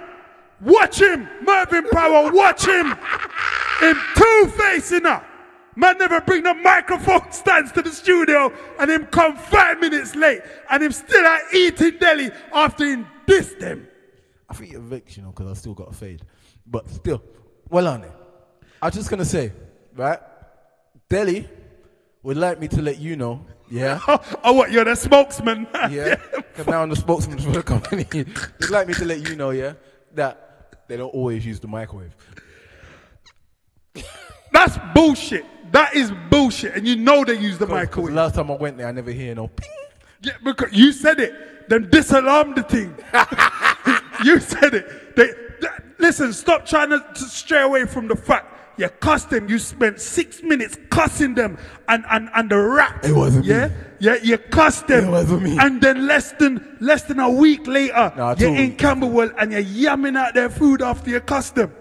Watch 0.61 1.01
him. 1.01 1.27
Mervyn 1.43 1.87
Power, 1.89 2.31
watch 2.31 2.65
him. 2.65 2.95
Him 3.81 3.97
two 4.15 4.53
facing 4.57 4.99
you 4.99 5.01
know. 5.01 5.21
Man 5.75 5.97
never 5.97 6.21
bring 6.21 6.43
the 6.43 6.53
microphone 6.53 7.31
stands 7.31 7.71
to 7.73 7.81
the 7.81 7.91
studio 7.91 8.51
and 8.79 8.89
him 8.89 9.05
come 9.07 9.35
five 9.35 9.79
minutes 9.79 10.15
late 10.15 10.41
and 10.69 10.83
him 10.83 10.91
still 10.91 11.25
at 11.25 11.53
eating 11.53 11.97
deli 11.99 12.31
after 12.53 12.85
him 12.85 13.07
dissed 13.27 13.59
them. 13.59 13.87
I 14.49 14.53
think 14.53 14.71
you're 14.71 14.81
vexed, 14.81 15.17
you 15.17 15.23
know, 15.23 15.29
because 15.29 15.51
I 15.51 15.53
still 15.53 15.73
got 15.73 15.89
a 15.89 15.93
fade. 15.93 16.21
But 16.65 16.89
still, 16.89 17.21
well 17.69 17.87
on 17.87 18.03
it. 18.03 18.11
I'm 18.81 18.91
just 18.91 19.09
going 19.09 19.19
to 19.19 19.25
say, 19.25 19.51
right? 19.95 20.19
Delhi 21.09 21.47
would 22.23 22.37
like 22.37 22.59
me 22.59 22.67
to 22.69 22.81
let 22.81 22.99
you 22.99 23.15
know, 23.15 23.45
yeah? 23.69 23.99
oh, 24.43 24.53
what? 24.53 24.71
You're 24.71 24.85
the 24.85 24.95
spokesman? 24.95 25.67
yeah? 25.89 26.15
Because 26.35 26.67
now 26.67 26.83
I'm 26.83 26.89
the 26.89 26.95
spokesman 26.95 27.39
for 27.39 27.51
the 27.51 27.63
company. 27.63 28.03
They'd 28.11 28.69
like 28.69 28.87
me 28.87 28.93
to 28.95 29.05
let 29.05 29.27
you 29.27 29.35
know, 29.35 29.49
yeah, 29.49 29.73
that 30.13 30.85
they 30.87 30.97
don't 30.97 31.13
always 31.13 31.45
use 31.45 31.59
the 31.59 31.67
microwave. 31.67 32.15
That's 34.51 34.77
bullshit. 34.93 35.45
That 35.75 35.93
is 35.93 36.09
bullshit. 36.29 36.73
And 36.73 36.87
you 36.87 36.95
know 36.95 37.25
they 37.25 37.37
use 37.37 37.57
the 37.57 37.67
microwave. 37.67 38.13
Last 38.13 38.35
time 38.35 38.49
I 38.49 38.55
went 38.55 38.77
there, 38.77 38.87
I 38.87 38.93
never 38.93 39.11
hear 39.11 39.35
no 39.35 39.49
ping. 39.49 39.69
Yeah, 40.21 40.31
because 40.41 40.71
you 40.71 40.93
said 40.93 41.19
it. 41.19 41.67
Them 41.67 41.89
disalarmed 41.89 42.55
the 42.55 42.63
thing. 42.63 42.95
you 44.25 44.39
said 44.39 44.73
it. 44.73 45.17
They, 45.17 45.27
th- 45.59 45.73
listen, 45.97 46.31
stop 46.31 46.65
trying 46.65 46.91
to, 46.91 47.05
to 47.15 47.23
stray 47.25 47.61
away 47.61 47.85
from 47.87 48.07
the 48.07 48.15
fact. 48.15 48.53
You 48.77 48.87
cussed 48.87 49.31
them. 49.31 49.49
You 49.49 49.59
spent 49.59 49.99
six 49.99 50.41
minutes 50.41 50.77
cussing 50.89 51.35
them 51.35 51.57
and, 51.89 52.05
and, 52.09 52.29
and 52.33 52.49
the 52.49 52.57
rap. 52.57 53.03
It 53.03 53.13
wasn't 53.13 53.43
yeah? 53.43 53.67
me. 53.67 53.73
Yeah, 53.99 54.15
you 54.23 54.37
cussed 54.37 54.87
them. 54.87 55.09
It 55.09 55.11
wasn't 55.11 55.43
me. 55.43 55.57
And 55.59 55.81
then 55.81 56.07
less 56.07 56.31
than 56.31 56.77
less 56.79 57.03
than 57.03 57.19
a 57.19 57.29
week 57.29 57.67
later, 57.67 58.13
Nah, 58.15 58.35
you're 58.37 58.55
in. 58.55 58.77
Camberwell 58.77 59.31
and 59.37 59.51
you're 59.51 59.61
yamming 59.61 60.17
out 60.17 60.35
their 60.35 60.49
food 60.49 60.81
after 60.81 61.09
you 61.09 61.19
cussed 61.19 61.55
them. 61.55 61.73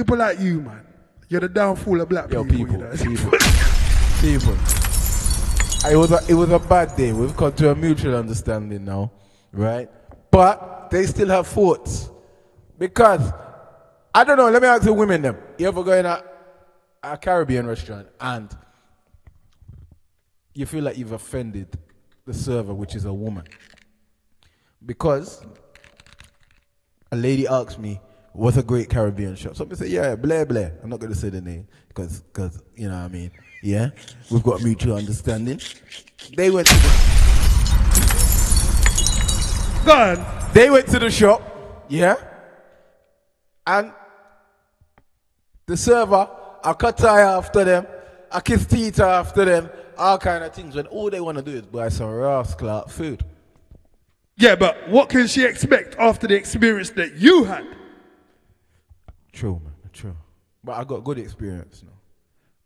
People 0.00 0.16
like 0.16 0.40
you, 0.40 0.62
man. 0.62 0.86
You're 1.28 1.42
the 1.42 1.48
downfall 1.50 2.00
of 2.00 2.08
black 2.08 2.32
Yo, 2.32 2.42
people. 2.42 2.56
people, 2.56 2.72
you 2.72 2.78
know? 2.78 2.90
people, 2.92 3.30
people. 4.22 4.54
It 5.92 5.94
was 5.94 6.10
a, 6.10 6.20
it 6.26 6.32
was 6.32 6.50
a 6.50 6.58
bad 6.58 6.96
day. 6.96 7.12
We've 7.12 7.36
come 7.36 7.52
to 7.52 7.70
a 7.70 7.74
mutual 7.74 8.16
understanding 8.16 8.86
now, 8.86 9.12
right? 9.52 9.90
But 10.30 10.88
they 10.90 11.04
still 11.04 11.28
have 11.28 11.46
thoughts 11.48 12.08
because 12.78 13.30
I 14.14 14.24
don't 14.24 14.38
know. 14.38 14.48
Let 14.48 14.62
me 14.62 14.68
ask 14.68 14.84
the 14.84 14.94
women 14.94 15.20
them. 15.20 15.36
You 15.58 15.68
ever 15.68 15.84
go 15.84 15.92
in 15.92 16.06
a, 16.06 16.24
a 17.02 17.18
Caribbean 17.18 17.66
restaurant 17.66 18.08
and 18.18 18.48
you 20.54 20.64
feel 20.64 20.84
like 20.84 20.96
you've 20.96 21.12
offended 21.12 21.78
the 22.24 22.32
server, 22.32 22.72
which 22.72 22.94
is 22.94 23.04
a 23.04 23.12
woman, 23.12 23.44
because 24.86 25.44
a 27.12 27.16
lady 27.16 27.46
asked 27.46 27.78
me, 27.78 28.00
"What's 28.32 28.56
a 28.56 28.62
great 28.62 28.88
Caribbean 28.88 29.36
shop?" 29.36 29.56
So 29.56 29.66
I 29.70 29.74
say, 29.74 29.88
"Yeah, 29.88 30.16
Blair 30.16 30.46
Blair." 30.46 30.78
I'm 30.82 30.90
not 30.90 31.00
going 31.00 31.12
to 31.12 31.18
say 31.18 31.28
the 31.30 31.40
name 31.40 31.66
because, 31.88 32.20
because 32.20 32.62
you 32.76 32.88
know 32.88 32.96
what 32.96 33.04
I 33.04 33.08
mean. 33.08 33.30
Yeah, 33.62 33.90
we've 34.30 34.42
got 34.42 34.62
mutual 34.62 34.96
understanding. 34.96 35.60
They 36.36 36.50
went 36.50 36.66
to 36.68 36.74
the. 36.74 37.10
Go 39.84 39.92
on. 39.92 40.50
They 40.52 40.70
went 40.70 40.86
to 40.88 40.98
the 40.98 41.10
shop. 41.10 41.42
Yeah, 41.88 42.14
And 43.66 43.92
the 45.66 45.76
server, 45.76 46.28
I 46.62 46.72
cut 46.74 46.96
tie 46.98 47.22
after 47.22 47.64
them, 47.64 47.86
I 48.30 48.40
kiss 48.40 48.64
teeth 48.64 49.00
after 49.00 49.44
them, 49.44 49.70
all 49.98 50.18
kind 50.18 50.44
of 50.44 50.54
things. 50.54 50.76
When 50.76 50.86
all 50.86 51.10
they 51.10 51.20
want 51.20 51.38
to 51.38 51.42
do 51.42 51.50
is 51.50 51.62
buy 51.62 51.88
some 51.88 52.10
rascal 52.10 52.82
food. 52.88 53.24
Yeah, 54.36 54.54
but 54.54 54.88
what 54.88 55.08
can 55.08 55.26
she 55.26 55.44
expect 55.44 55.96
after 55.98 56.26
the 56.28 56.36
experience 56.36 56.90
that 56.90 57.16
you 57.16 57.44
had? 57.44 57.66
True, 59.40 59.58
man, 59.64 59.72
true. 59.94 60.14
But 60.62 60.72
I 60.72 60.84
got 60.84 61.02
good 61.02 61.18
experience 61.18 61.82
now. 61.82 61.96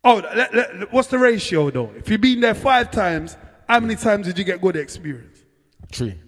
Oh, 0.02 0.16
let- 0.16 0.52
let- 0.52 0.76
let- 0.76 0.92
what's 0.92 1.06
the 1.06 1.18
ratio 1.20 1.70
though? 1.70 1.92
If 1.96 2.08
you've 2.08 2.20
been 2.20 2.40
there 2.40 2.52
five 2.52 2.90
times, 2.90 3.36
how 3.68 3.78
many 3.78 3.94
times 3.94 4.26
did 4.26 4.36
you 4.36 4.42
get 4.44 4.60
good 4.60 4.74
experience? 4.74 5.38
Three. 5.92 6.20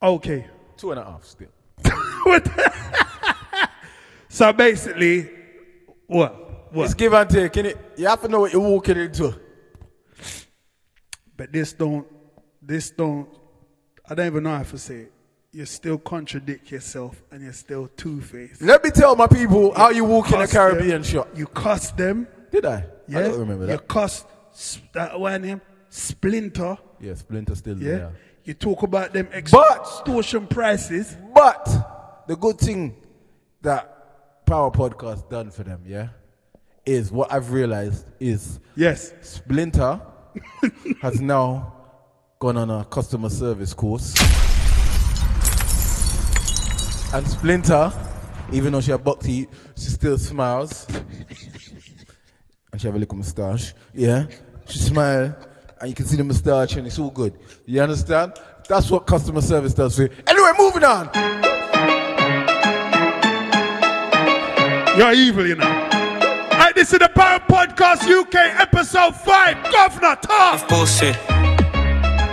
Okay. 0.00 0.46
Two 0.76 0.92
and 0.92 1.00
a 1.00 1.04
half 1.04 1.24
still. 1.24 1.48
So 4.28 4.52
basically, 4.52 5.28
what? 6.06 6.72
What? 6.72 6.84
It's 6.84 6.94
give 6.94 7.14
and 7.14 7.28
take, 7.28 7.52
innit? 7.52 7.76
You 7.96 8.06
have 8.06 8.20
to 8.22 8.28
know 8.28 8.40
what 8.40 8.52
you're 8.52 8.62
walking 8.62 8.96
into. 8.96 9.34
But 11.36 11.52
this 11.52 11.72
don't, 11.72 12.06
this 12.62 12.90
don't, 12.90 13.28
I 14.08 14.14
don't 14.14 14.26
even 14.26 14.44
know 14.44 14.56
how 14.56 14.62
to 14.62 14.78
say 14.78 14.96
it. 15.06 15.12
You 15.54 15.64
still 15.66 15.98
contradict 15.98 16.72
yourself 16.72 17.22
and 17.30 17.40
you're 17.40 17.52
still 17.52 17.88
two 17.96 18.20
faced. 18.20 18.60
Let 18.60 18.82
me 18.82 18.90
tell 18.90 19.14
my 19.14 19.28
people 19.28 19.72
how 19.72 19.90
you 19.90 20.04
walk 20.04 20.32
in 20.32 20.40
a 20.40 20.48
Caribbean 20.48 20.88
them, 20.88 21.02
shop. 21.04 21.28
You 21.36 21.46
cuss 21.46 21.92
them. 21.92 22.26
Did 22.50 22.66
I? 22.66 22.84
Yeah. 23.06 23.18
I 23.20 23.22
don't 23.22 23.38
remember 23.38 23.64
You 23.66 23.70
that. 23.76 23.86
cuss 23.86 24.24
s- 24.52 24.80
that 24.94 25.18
one 25.20 25.42
name, 25.42 25.60
Splinter. 25.90 26.76
Yeah, 27.00 27.14
Splinter 27.14 27.54
still 27.54 27.78
Yeah. 27.78 27.90
there. 27.98 28.12
You 28.44 28.54
talk 28.54 28.82
about 28.82 29.12
them 29.12 29.28
extortion 29.32 30.48
prices. 30.48 31.16
But 31.32 32.24
the 32.26 32.34
good 32.36 32.58
thing 32.58 32.96
that 33.62 34.44
Power 34.46 34.72
Podcast 34.72 35.30
done 35.30 35.52
for 35.52 35.62
them, 35.62 35.82
yeah, 35.86 36.08
is 36.84 37.12
what 37.12 37.32
I've 37.32 37.52
realized 37.52 38.06
is 38.18 38.58
yes, 38.74 39.12
Splinter 39.20 40.00
has 41.00 41.20
now 41.20 41.72
gone 42.40 42.56
on 42.56 42.70
a 42.70 42.84
customer 42.84 43.28
service 43.30 43.72
course, 43.72 44.14
and 47.14 47.28
Splinter, 47.28 47.92
even 48.52 48.72
though 48.72 48.80
she 48.80 48.90
have 48.90 49.04
buck 49.04 49.20
teeth, 49.20 49.48
she 49.76 49.84
still 49.84 50.18
smiles, 50.18 50.84
and 52.72 52.80
she 52.80 52.88
have 52.88 52.96
a 52.96 52.98
little 52.98 53.16
moustache. 53.16 53.72
Yeah, 53.94 54.26
she 54.66 54.78
smile, 54.78 55.36
and 55.80 55.88
you 55.88 55.94
can 55.94 56.06
see 56.06 56.16
the 56.16 56.24
moustache, 56.24 56.74
and 56.74 56.88
it's 56.88 56.98
all 56.98 57.10
good. 57.10 57.38
You 57.66 57.82
understand? 57.82 58.32
That's 58.68 58.90
what 58.90 59.06
customer 59.06 59.42
service 59.42 59.74
does 59.74 59.94
for 59.94 60.02
you. 60.02 60.08
Anyway, 60.26 60.50
moving 60.58 60.82
on. 60.82 61.08
You're 64.98 65.12
evil, 65.12 65.46
you 65.46 65.54
know. 65.54 65.70
Hey, 66.50 66.72
this 66.74 66.92
is 66.92 66.98
the 66.98 67.10
Power 67.14 67.38
Podcast 67.40 68.10
UK 68.10 68.34
episode 68.60 69.14
5. 69.14 69.56
Govana, 69.56 70.20
talk. 70.20 70.68
pussy. 70.68 71.12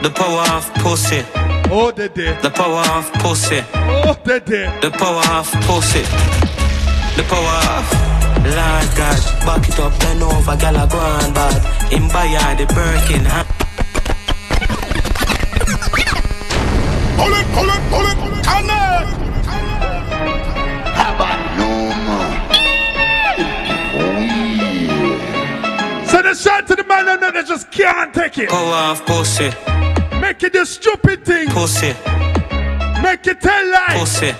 The 0.01 0.11
power 0.15 0.57
of 0.57 0.73
pussy. 0.81 1.40
Oh, 1.73 1.91
they 1.91 2.09
did. 2.09 2.41
The 2.41 2.49
power 2.49 2.83
of 2.97 3.11
pussy. 3.13 3.61
Oh, 3.73 4.17
they 4.25 4.39
did. 4.41 4.69
The 4.81 4.91
power 4.91 5.23
of 5.39 5.47
pussy. 5.67 6.03
The 7.15 7.23
power 7.29 7.57
of. 7.77 7.85
Lord 8.43 8.89
God, 8.97 9.19
back 9.45 9.69
it 9.69 9.79
up, 9.79 9.93
then 9.99 10.21
over, 10.23 10.55
gal 10.57 10.75
a 10.75 10.87
go 10.89 10.97
on 10.97 11.31
bad. 11.33 11.93
In 11.93 12.07
buy 12.09 12.27
the 12.57 12.65
Birkin. 12.73 13.23
ha- 13.25 13.45
Pull 17.17 17.33
it, 17.39 17.47
pull 17.53 17.69
it, 17.69 17.83
pull 17.91 18.05
it, 18.07 18.17
connect. 18.43 20.11
Send 26.09 26.27
a 26.27 26.35
shout 26.35 26.67
to 26.67 26.75
the 26.75 26.83
man 26.83 27.05
that 27.05 27.19
that 27.21 27.45
just 27.47 27.71
can't 27.71 28.13
take 28.13 28.37
it. 28.37 28.49
Power 28.49 28.91
of 28.91 29.05
pussy. 29.05 29.49
Make 30.21 30.43
it 30.43 30.55
a 30.55 30.65
stupid 30.65 31.25
thing. 31.25 31.49
Pussy. 31.49 31.93
Make 33.01 33.25
it 33.25 33.41
tell 33.41 33.65
lies. 33.71 33.99
Pussy. 33.99 34.31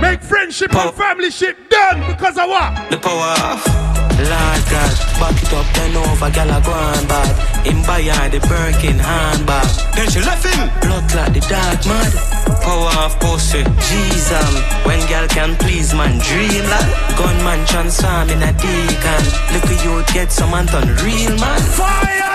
Make 0.00 0.20
friendship 0.22 0.74
and 0.74 0.94
family 0.94 1.30
ship 1.30 1.56
done 1.70 2.12
because 2.12 2.36
of 2.36 2.46
what? 2.46 2.90
The 2.90 2.98
power 2.98 3.32
of. 3.48 3.84
Lord 4.14 4.62
God, 4.70 4.94
back 5.18 5.42
it 5.42 5.52
up, 5.52 5.66
then 5.74 5.96
over, 5.96 6.30
gal 6.30 6.50
a 6.52 6.60
go 6.62 6.70
on 6.70 7.06
bad. 7.08 7.66
In 7.66 7.82
buy 7.82 8.02
the 8.28 8.38
Birkin 8.46 8.98
handbag. 8.98 9.66
Then 9.96 10.08
she 10.10 10.20
left 10.20 10.44
him. 10.44 10.68
Blood 10.82 11.08
clot 11.10 11.32
the 11.32 11.40
dark 11.40 11.80
mad. 11.88 12.12
Power 12.62 12.92
of 13.04 13.18
pussy. 13.18 13.64
Jesus, 13.88 14.30
um, 14.30 14.54
when 14.84 15.00
gal 15.08 15.26
can 15.28 15.56
please 15.56 15.94
man, 15.94 16.20
dream 16.20 16.64
lad. 16.68 17.16
Gunman 17.16 17.66
transform 17.66 18.28
in 18.28 18.42
a 18.42 18.52
deacon. 18.52 19.24
Look 19.52 19.66
at 19.72 19.84
you 19.84 20.04
get 20.12 20.30
some 20.30 20.50
man 20.50 20.66
done 20.66 20.88
real 21.02 21.34
man. 21.40 21.60
Fire! 21.72 22.33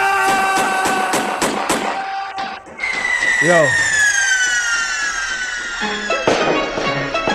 Yo. 3.42 3.66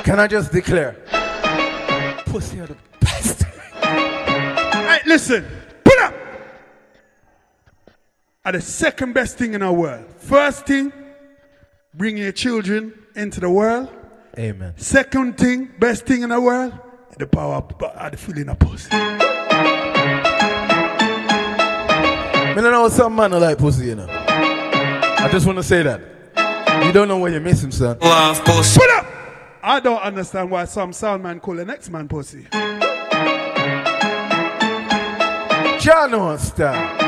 Can 0.03 0.21
I 0.21 0.27
just 0.29 0.53
declare? 0.53 0.97
Pussy 2.27 2.61
are 2.61 2.67
the 2.67 2.77
best. 3.01 3.45
Hey, 3.85 5.01
listen. 5.07 5.47
Pull 5.83 5.99
up. 6.01 6.15
Are 8.45 8.53
the 8.53 8.61
second 8.61 9.15
best 9.15 9.39
thing 9.39 9.55
in 9.55 9.63
our 9.63 9.73
world. 9.73 10.05
First 10.19 10.67
thing, 10.67 10.93
bring 11.95 12.19
your 12.19 12.33
children 12.33 12.93
into 13.17 13.41
the 13.41 13.49
world. 13.49 13.89
Amen. 14.39 14.75
Second 14.77 15.39
thing, 15.39 15.71
best 15.79 16.05
thing 16.05 16.23
in 16.23 16.29
the 16.29 16.41
world, 16.41 16.75
the 17.19 17.27
power 17.27 17.55
of 17.55 18.11
the 18.11 18.19
feeling 18.19 18.51
of 18.51 18.59
pussy. 18.59 18.91
Me 22.55 22.61
don't 22.61 22.73
know 22.73 22.89
some 22.91 23.17
man 23.17 23.31
like 23.31 23.57
pussy, 23.57 23.87
you 23.87 23.95
know. 23.95 24.24
I 25.25 25.29
just 25.31 25.47
want 25.47 25.57
to 25.57 25.63
say 25.63 25.83
that. 25.83 26.03
You 26.85 26.93
don't 26.93 27.09
know 27.09 27.17
what 27.17 27.33
you're 27.33 27.41
missing, 27.41 27.71
son. 27.71 27.99
Love 28.01 28.45
pussy. 28.45 28.79
Pull 28.79 28.91
up. 28.91 29.07
I 29.63 29.81
don't 29.81 30.03
understand 30.03 30.51
why 30.51 30.67
some 30.67 30.93
sound 30.93 31.23
man 31.23 31.41
call 31.41 31.55
the 31.55 31.65
next 31.65 31.89
man 31.89 32.09
pussy. 32.09 32.47
John 35.81 36.11
no 36.11 36.29
understand. 36.29 37.01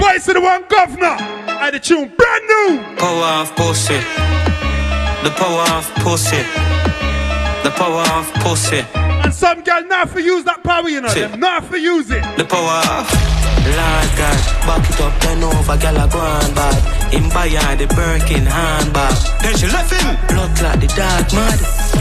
Voice 0.00 0.26
of 0.26 0.34
the 0.34 0.40
one 0.40 0.64
Govana. 0.64 1.16
I 1.46 1.70
the 1.70 1.78
tune 1.78 2.12
brand 2.18 2.44
new. 2.44 2.96
Power 2.96 3.42
of 3.42 3.54
pussy. 3.54 3.94
The 5.22 5.30
power 5.30 5.78
of 5.78 5.88
pussy. 6.02 6.42
The 7.62 7.70
power 7.70 8.02
of 8.18 8.34
pussy. 8.42 8.84
And 8.96 9.32
some 9.32 9.62
girl 9.62 9.84
not 9.84 10.10
for 10.10 10.18
use 10.18 10.42
that 10.42 10.64
power, 10.64 10.88
you 10.88 11.00
know. 11.00 11.08
Shit. 11.08 11.30
Them 11.30 11.38
not 11.38 11.66
for 11.66 11.76
use 11.76 12.10
it. 12.10 12.22
The 12.36 12.44
power 12.44 12.82
of 12.98 13.33
Lord 13.64 14.10
God, 14.16 14.40
back 14.66 14.84
it 14.90 15.00
up, 15.00 15.14
then 15.22 15.42
over, 15.42 15.76
gal 15.76 15.96
a 15.96 16.06
go 16.08 16.18
on 16.18 16.54
bad. 16.54 16.94
In 17.14 17.28
buy 17.30 17.48
the 17.48 17.86
Birkin 17.94 18.44
handbag. 18.44 19.16
Then 19.42 19.56
she 19.56 19.66
left 19.68 19.92
him. 19.92 20.16
Blood 20.28 20.56
clot 20.56 20.80
the 20.80 20.88
dark 20.98 21.32
mad. 21.32 21.58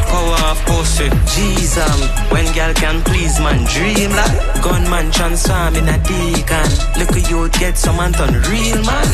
Power 0.09 0.41
of 0.49 0.59
pussy. 0.65 1.09
Jesus, 1.33 1.97
when 2.31 2.45
gal 2.53 2.73
can 2.73 3.03
please 3.03 3.39
man, 3.39 3.63
dream 3.65 4.11
lad. 4.11 4.63
Gunman 4.63 5.11
transform 5.11 5.75
in 5.75 5.87
a 5.87 5.97
deacon. 6.01 6.69
Look 6.97 7.13
at 7.15 7.29
you 7.29 7.49
get 7.49 7.77
some 7.77 7.97
man 7.97 8.11
done 8.13 8.33
real 8.49 8.81
man. 8.83 9.07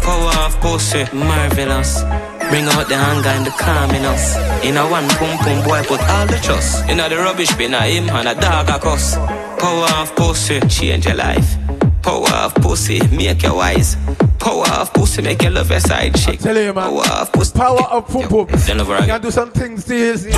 Power 0.00 0.32
of 0.44 0.58
pussy, 0.60 1.04
marvelous. 1.12 2.02
Bring 2.48 2.66
out 2.66 2.88
the 2.88 2.96
anger 2.96 3.28
and 3.28 3.46
the 3.46 3.50
calm 3.50 3.90
in 3.92 4.04
us. 4.04 4.36
In 4.64 4.76
a 4.76 4.84
one 4.88 5.08
pum 5.20 5.38
pum 5.38 5.64
boy 5.64 5.82
put 5.84 6.00
all 6.00 6.26
the 6.26 6.38
trust. 6.42 6.88
In 6.88 7.00
a 7.00 7.08
the 7.08 7.16
rubbish 7.16 7.54
bin 7.56 7.74
a 7.74 7.80
him 7.80 8.10
and 8.10 8.28
a 8.28 8.34
dog 8.34 8.68
a 8.68 8.78
cuss. 8.78 9.16
Power 9.62 9.86
of 10.02 10.14
pussy, 10.16 10.60
change 10.68 11.06
your 11.06 11.14
life. 11.14 11.56
Power 12.02 12.28
of 12.30 12.54
pussy, 12.56 13.00
make 13.16 13.42
you 13.44 13.54
wise. 13.54 13.96
Power 14.40 14.66
of 14.72 14.92
pussy, 14.92 15.22
make 15.22 15.40
you 15.42 15.50
love 15.50 15.70
your 15.70 15.78
side 15.78 16.16
chick. 16.16 16.40
Tell 16.40 16.56
you, 16.56 16.72
man. 16.74 16.90
Power 16.90 17.20
of 17.20 17.32
pussy. 17.32 17.56
Power 17.56 17.82
of 17.82 18.08
pum 18.08 18.28
pum. 18.28 18.46
Then 18.66 18.80
over 18.80 18.92
You 18.92 18.98
again. 18.98 19.08
can 19.08 19.20
do 19.22 19.30
some 19.30 19.52
things 19.52 19.84
to 19.84 19.96
you. 19.96 20.16
see. 20.16 20.30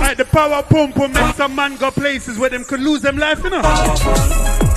Right, 0.00 0.16
the 0.16 0.24
power 0.24 0.62
pump 0.62 0.96
will 0.96 1.08
make 1.08 1.34
some 1.34 1.54
man 1.54 1.76
go 1.76 1.90
places 1.90 2.38
where 2.38 2.48
them 2.48 2.64
could 2.64 2.80
lose 2.80 3.02
them 3.02 3.18
life, 3.18 3.44
you 3.44 3.50
know. 3.50 3.60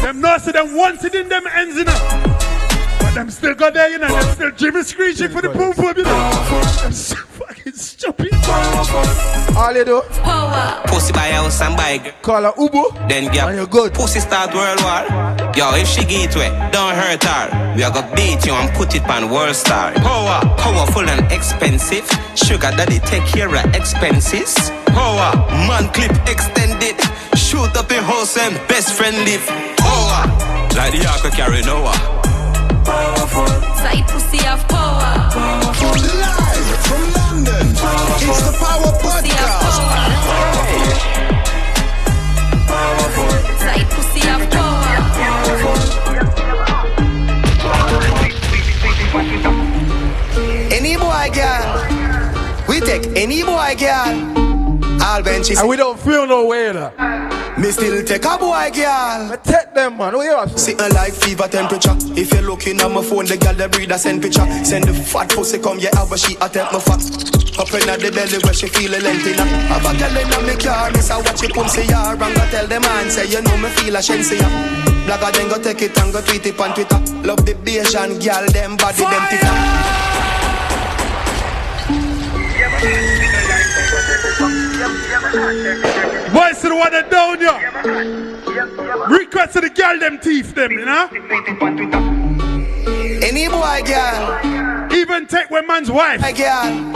Them 0.01 0.19
nurse 0.19 0.45
them 0.45 0.75
wanted 0.75 1.15
in 1.15 1.29
them 1.29 1.43
ends, 1.55 1.77
you 1.77 1.85
know. 1.85 1.97
But 2.99 3.13
them 3.15 3.29
still 3.29 3.55
got 3.55 3.73
there, 3.73 3.89
you 3.89 3.99
know. 3.99 4.09
Them 4.09 4.35
still 4.35 4.51
Jimmy 4.51 4.83
screeching 4.83 5.29
for 5.29 5.41
the 5.41 5.49
pump 5.49 5.77
pump, 5.77 5.95
you 5.97 6.03
know. 6.03 6.79
Them 6.83 6.91
so 6.91 7.15
fucking 7.15 7.73
stupid. 7.73 8.32
All 9.55 9.75
you 9.75 9.85
do, 9.85 10.01
Power. 10.23 10.81
Pussy 10.87 11.13
buy 11.13 11.29
house 11.31 11.61
and 11.61 11.77
buy 11.77 11.97
girl. 11.97 12.13
call 12.21 12.43
her 12.43 12.51
Ubu. 12.53 13.07
Then 13.07 13.31
get 13.31 13.93
pussy 13.93 14.19
start 14.19 14.53
world 14.53 14.81
war. 14.81 15.05
Yo, 15.55 15.75
if 15.75 15.87
she 15.87 16.03
get 16.05 16.35
way, 16.35 16.49
don't 16.71 16.95
hurt 16.95 17.23
her. 17.23 17.73
We 17.75 17.83
are 17.83 17.91
gonna 17.91 18.13
beat 18.15 18.45
you 18.45 18.53
and 18.53 18.73
put 18.75 18.95
it 18.95 19.07
on 19.07 19.29
world 19.29 19.55
star. 19.55 19.93
Power, 19.93 20.41
powerful 20.57 21.07
and 21.07 21.31
expensive. 21.31 22.05
Sugar 22.35 22.71
daddy 22.75 22.99
take 22.99 23.25
care 23.25 23.53
of 23.53 23.65
expenses. 23.75 24.55
Power, 24.87 25.35
man 25.67 25.87
clip 25.93 26.11
extended. 26.27 26.97
Shoot 27.37 27.75
up 27.77 27.91
in 27.91 28.03
house 28.03 28.37
and 28.37 28.55
best 28.67 28.93
friend 28.93 29.15
live. 29.17 29.45
Power, 29.77 30.27
like 30.75 30.93
the 30.93 31.05
ark 31.07 31.31
carry 31.33 31.61
Noah. 31.61 31.93
Powerful. 32.83 33.47
Side 33.77 34.07
pussy 34.09 34.45
of 34.47 34.67
power. 34.67 35.29
Live 35.93 36.81
from 36.87 37.22
it's 37.85 38.41
the 38.43 38.55
Power 38.59 38.93
Podcast. 39.03 40.83
Any 50.71 50.97
boy 50.97 51.29
girl, 51.33 52.65
we 52.67 52.79
take 52.81 53.05
any 53.15 53.43
boy 53.43 53.75
girl. 53.79 54.52
All 55.03 55.21
benches. 55.21 55.59
And 55.59 55.67
we 55.67 55.75
don't 55.75 55.99
feel 55.99 56.25
no 56.25 56.45
way 56.47 56.71
that. 56.71 57.59
Me 57.59 57.71
still 57.71 58.03
take 58.05 58.23
a 58.23 58.37
boy, 58.37 58.71
girl. 58.73 59.37
take 59.43 59.73
them, 59.75 59.97
man. 59.97 60.15
What 60.15 60.23
you 60.23 60.35
have? 60.35 60.57
Sitting 60.57 60.93
like 60.93 61.11
fever 61.11 61.47
temperature. 61.47 61.93
If 62.15 62.31
you're 62.31 62.41
looking 62.41 62.79
at 62.79 62.89
my 62.89 63.03
phone, 63.03 63.25
the 63.25 63.35
girl 63.37 63.53
the 63.53 63.67
breeder 63.67 63.97
send 63.97 64.21
picture. 64.23 64.47
Send 64.63 64.85
the 64.85 64.93
fat 64.93 65.29
pussy 65.29 65.59
come, 65.59 65.77
yeah, 65.79 65.91
have 65.93 66.11
a 66.11 66.17
she 66.17 66.35
attempt 66.39 66.71
my 66.71 66.79
fat. 66.79 67.03
Up 67.59 67.67
in 67.75 67.85
the 67.85 68.11
belly 68.15 68.39
where 68.47 68.53
she 68.53 68.67
feel 68.67 68.95
a 68.95 68.99
length 69.03 69.27
in 69.27 69.37
her. 69.37 69.45
Have 69.75 69.85
a 69.85 69.91
girl 69.99 70.17
in 70.17 70.29
my 70.47 70.55
car, 70.55 70.89
miss 70.91 71.11
I 71.11 71.17
watch 71.17 71.43
it 71.43 71.53
come 71.53 71.67
see 71.67 71.83
ya. 71.83 72.15
Wrong, 72.15 72.31
I 72.31 72.47
tell 72.49 72.65
the 72.65 72.79
man, 72.79 73.11
say 73.11 73.27
you 73.27 73.41
know 73.43 73.57
me 73.57 73.69
feel 73.75 73.95
a 73.95 73.99
shensi 73.99 74.39
ya. 74.39 74.47
Blagger 75.05 75.31
then 75.35 75.49
go 75.49 75.61
take 75.61 75.81
it 75.83 75.97
and 75.99 76.13
go 76.13 76.21
tweet 76.21 76.45
it 76.47 76.59
on 76.59 76.73
Twitter. 76.73 76.99
Love 77.27 77.45
the 77.45 77.53
Bayesian 77.53 78.23
girl, 78.23 78.47
them 78.55 78.77
body, 78.77 79.03
them 79.03 79.27
ticker. 79.29 80.03
Boys 86.33 86.59
to 86.61 86.69
the 86.69 86.75
one 86.75 86.91
that 86.91 87.09
down 87.09 87.39
ya. 87.39 87.57
Request 89.07 89.53
to 89.53 89.61
the 89.61 89.69
girl 89.69 89.99
them 89.99 90.19
teeth 90.19 90.53
them, 90.53 90.71
you 90.71 90.85
know? 90.85 91.09
Any 93.23 93.47
boy, 93.47 93.81
girl. 93.85 94.91
Even 94.93 95.25
take 95.27 95.49
when 95.49 95.65
man's 95.67 95.89
wife. 95.89 96.21
Girl. 96.35 96.91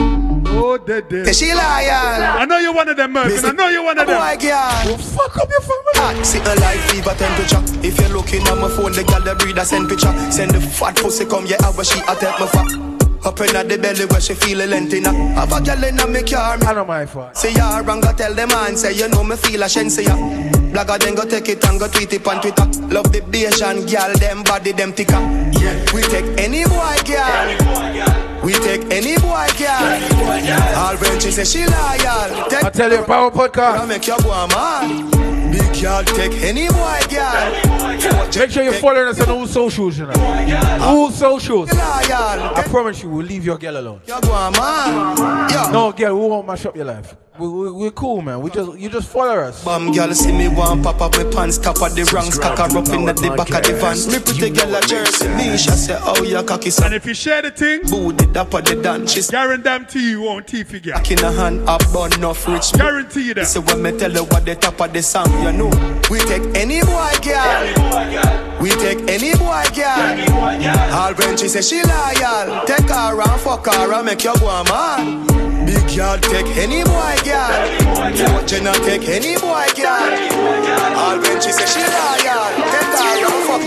Oh, 0.60 0.78
dead, 0.78 1.08
dead. 1.08 1.36
She 1.36 1.54
loyal. 1.54 1.62
I 1.62 2.46
know 2.46 2.58
you're 2.58 2.74
one 2.74 2.90
of 2.90 2.98
them, 2.98 3.14
Mervyn. 3.14 3.46
I 3.46 3.52
know 3.52 3.68
you're 3.70 3.84
one 3.84 3.98
of 3.98 4.08
them. 4.08 4.20
Boy, 4.20 4.38
girl. 4.42 4.58
Oh, 4.58 4.98
fuck 4.98 5.38
up 5.38 5.50
your 5.50 5.62
family. 5.62 5.94
Hot, 5.96 6.26
sitting 6.26 6.60
like 6.60 6.80
fever 6.90 7.16
temperature. 7.16 7.62
If 7.88 8.00
you're 8.00 8.10
looking 8.10 8.42
at 8.42 8.58
my 8.58 8.68
phone, 8.70 8.92
the 8.92 9.04
girl 9.04 9.22
the 9.22 9.36
breeder 9.36 9.64
send 9.64 9.88
picture. 9.88 10.14
Send 10.32 10.52
the 10.52 10.60
fat 10.60 10.96
pussy 10.98 11.26
come, 11.26 11.46
yeah, 11.46 11.58
I 11.64 11.70
wish 11.70 11.90
she 11.90 12.00
attempt 12.02 12.40
my 12.40 12.48
fat. 12.48 12.97
Up 13.26 13.40
in 13.42 13.68
the 13.68 13.78
belly 13.78 14.06
where 14.06 14.22
she 14.22 14.34
feel 14.34 14.62
a 14.62 14.66
length 14.66 14.94
in 14.94 15.04
her. 15.06 15.12
Have 15.12 15.52
a 15.52 15.62
girl 15.62 15.84
in 15.84 16.12
me 16.14 16.24
car. 16.24 16.58
I 16.62 16.74
know 16.74 16.86
my 16.86 17.06
fault. 17.06 17.36
Say 17.36 17.54
ya 17.54 17.80
wrong, 17.80 18.02
go 18.02 18.12
tell 18.14 18.34
the 18.34 18.48
man. 18.48 18.78
Say 18.78 18.94
you 18.94 19.10
know 19.10 19.24
me 19.24 19.36
feel 19.36 19.64
a 19.64 19.66
shensi 19.66 20.06
ya. 20.06 20.16
Blagger 20.72 21.00
then 21.00 21.16
go 21.16 21.26
take 21.26 21.50
it 21.50 21.64
and 21.66 21.80
go 21.80 21.88
tweet 21.88 22.14
it 22.14 22.28
on 22.28 22.42
Twitter. 22.42 22.66
Love 22.94 23.12
the 23.12 23.22
Bayesian 23.22 23.90
girl, 23.90 24.14
them 24.18 24.44
body, 24.44 24.72
them 24.72 24.94
thicker. 24.94 25.20
Yeah. 25.60 25.86
We 25.94 26.02
take 26.04 26.26
any 26.40 26.64
boy 26.66 26.98
girl. 27.06 28.44
We 28.44 28.54
take 28.54 28.84
any 28.92 29.16
boy 29.18 29.48
girl. 29.58 30.78
All 30.78 30.96
when 30.98 31.20
she 31.20 31.32
say 31.32 31.44
she 31.44 31.66
loyal. 31.66 32.48
Take 32.50 32.64
I 32.64 32.70
tell 32.70 32.92
you, 32.92 33.04
Power 33.04 33.32
Podcast. 33.32 33.80
I 33.80 33.86
make 33.86 34.08
you 34.08 34.18
go 34.22 34.48
mad. 34.48 35.37
Big 35.52 35.82
girl, 35.82 36.04
take 36.04 36.34
any 36.44 36.68
boy 36.68 37.00
girl. 37.10 38.28
Make 38.36 38.52
sure 38.52 38.64
you're 38.64 38.74
following 38.74 39.08
us 39.08 39.20
on 39.22 39.30
all 39.30 39.48
socials, 39.48 39.98
you 40.00 40.06
know. 40.06 40.80
All 40.82 41.12
socials. 41.12 41.70
I 41.74 42.64
promise 42.70 43.04
you, 43.04 43.10
we'll 43.10 43.26
leave 43.26 43.46
your 43.46 43.58
girl 43.58 43.78
alone. 43.78 44.02
You 44.08 44.20
go 44.22 44.30
man. 44.30 45.18
Yeah. 45.50 45.70
No, 45.72 45.92
girl, 45.92 46.16
we 46.20 46.28
won't 46.28 46.48
mash 46.48 46.66
up 46.66 46.76
your 46.76 46.86
life. 46.86 47.16
We, 47.40 47.48
we, 47.48 47.72
we're 47.72 47.92
cool, 47.92 48.24
man. 48.24 48.42
We 48.42 48.50
just 48.50 48.80
you 48.80 48.90
just 48.90 49.10
follow 49.10 49.42
us. 49.42 49.64
Bum 49.64 49.92
girl 49.92 50.12
see 50.14 50.32
me 50.32 50.48
one 50.48 50.82
pop 50.82 51.02
up 51.02 51.12
my 51.12 51.24
pants, 51.26 51.60
cap 51.60 51.80
of 51.82 51.94
the 51.94 52.10
ranks, 52.12 52.40
cock 52.40 52.58
her 52.58 52.78
up 52.78 52.90
in 52.90 53.06
the 53.06 53.14
back 53.38 53.52
of 53.52 53.62
the 53.62 53.78
van. 53.78 53.98
Me 54.12 54.18
pretty 54.18 54.50
girl 54.50 54.74
a 54.74 54.82
jersey, 54.82 55.28
me 55.30 55.56
she 55.56 55.70
say, 55.70 56.00
oh 56.02 56.24
yeah, 56.24 56.42
cocky 56.42 56.72
son. 56.72 56.88
And 56.88 56.96
if 56.96 57.06
you 57.06 57.14
share 57.14 57.44
the 57.44 57.52
thing, 57.52 57.82
booty 57.84 58.26
up 58.36 58.54
of 58.56 58.66
the 58.66 58.82
dance. 58.82 59.12
She's 59.12 59.30
guarantee 59.30 60.12
you 60.12 60.22
won't 60.22 60.48
teeth 60.48 60.74
again. 60.74 60.94
back 60.94 61.12
in 61.12 61.20
a 61.20 61.32
hand, 61.32 61.70
up 61.70 61.84
bun 61.94 62.12
enough 62.14 62.48
rich. 62.48 62.74
Guarantee 62.74 63.28
you 63.28 63.34
that. 63.36 63.46
So 63.46 63.62
when 63.62 63.84
me 63.84 63.92
tell 63.92 64.12
you 64.12 64.24
what 64.24 64.44
the 64.44 64.56
top 64.56 64.82
of 64.82 64.92
the 64.92 65.04
song, 65.04 65.30
you 65.44 65.52
know, 65.52 65.70
we 66.10 66.18
take 66.20 66.42
any 66.58 66.82
boy 66.82 67.14
girl. 67.22 68.58
We 68.60 68.72
take 68.82 69.06
any 69.10 69.38
boy 69.38 69.64
girl. 69.78 70.92
All 70.92 71.14
when 71.14 71.38
she 71.38 71.50
say 71.50 71.62
she 71.62 71.84
loyal, 71.84 72.66
take 72.66 72.90
her 72.90 73.22
and 73.22 73.42
fuck 73.42 73.68
her 73.68 73.94
and 73.94 74.06
make 74.08 74.24
you 74.24 74.34
go 74.40 74.64
mad. 74.64 75.47
Big 75.68 75.84
girl, 75.98 76.18
take 76.20 76.48
any 76.56 76.82
boy 76.82 77.16
girl. 77.26 77.52
What 78.34 78.50
you 78.50 78.62
not 78.62 78.76
take 78.88 79.04
any 79.10 79.36
boy 79.36 79.68
girl. 79.76 80.08
All 80.96 81.20
when 81.20 81.42
she 81.42 81.52
say 81.52 81.66
she 81.66 81.84
loyal, 81.84 82.48
take 82.72 82.96
her 82.96 83.26
and 83.28 83.44
fuck. 83.46 83.62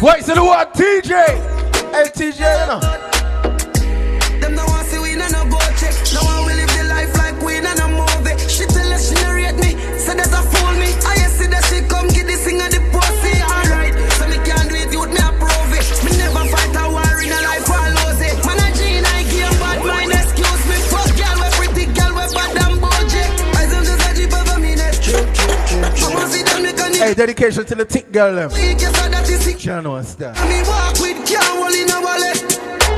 Voice 0.00 0.28
of 0.28 0.34
the 0.34 0.42
what? 0.44 0.74
TJ. 0.74 1.12
Hey, 1.92 2.10
TJ, 2.12 2.40
you 2.40 2.66
know. 2.66 2.80
Hey, 26.98 27.12
dedication 27.12 27.64
to 27.66 27.74
the 27.74 27.84
tick 27.84 28.10
girl, 28.10 28.34
them. 28.34 28.50
Weak, 28.52 28.80
yes, 28.80 28.96
so 28.96 29.08
that 29.10 29.28
is 29.28 29.40
sick. 29.44 29.58
Channel 29.58 29.96
and 29.96 30.06
stuff. 30.06 30.34
Me 30.48 30.62
walk 30.62 30.98
with 30.98 31.28
can't 31.28 31.44
hold 31.44 31.74
in 31.76 31.90
a 31.92 32.00
wallet. 32.00 32.40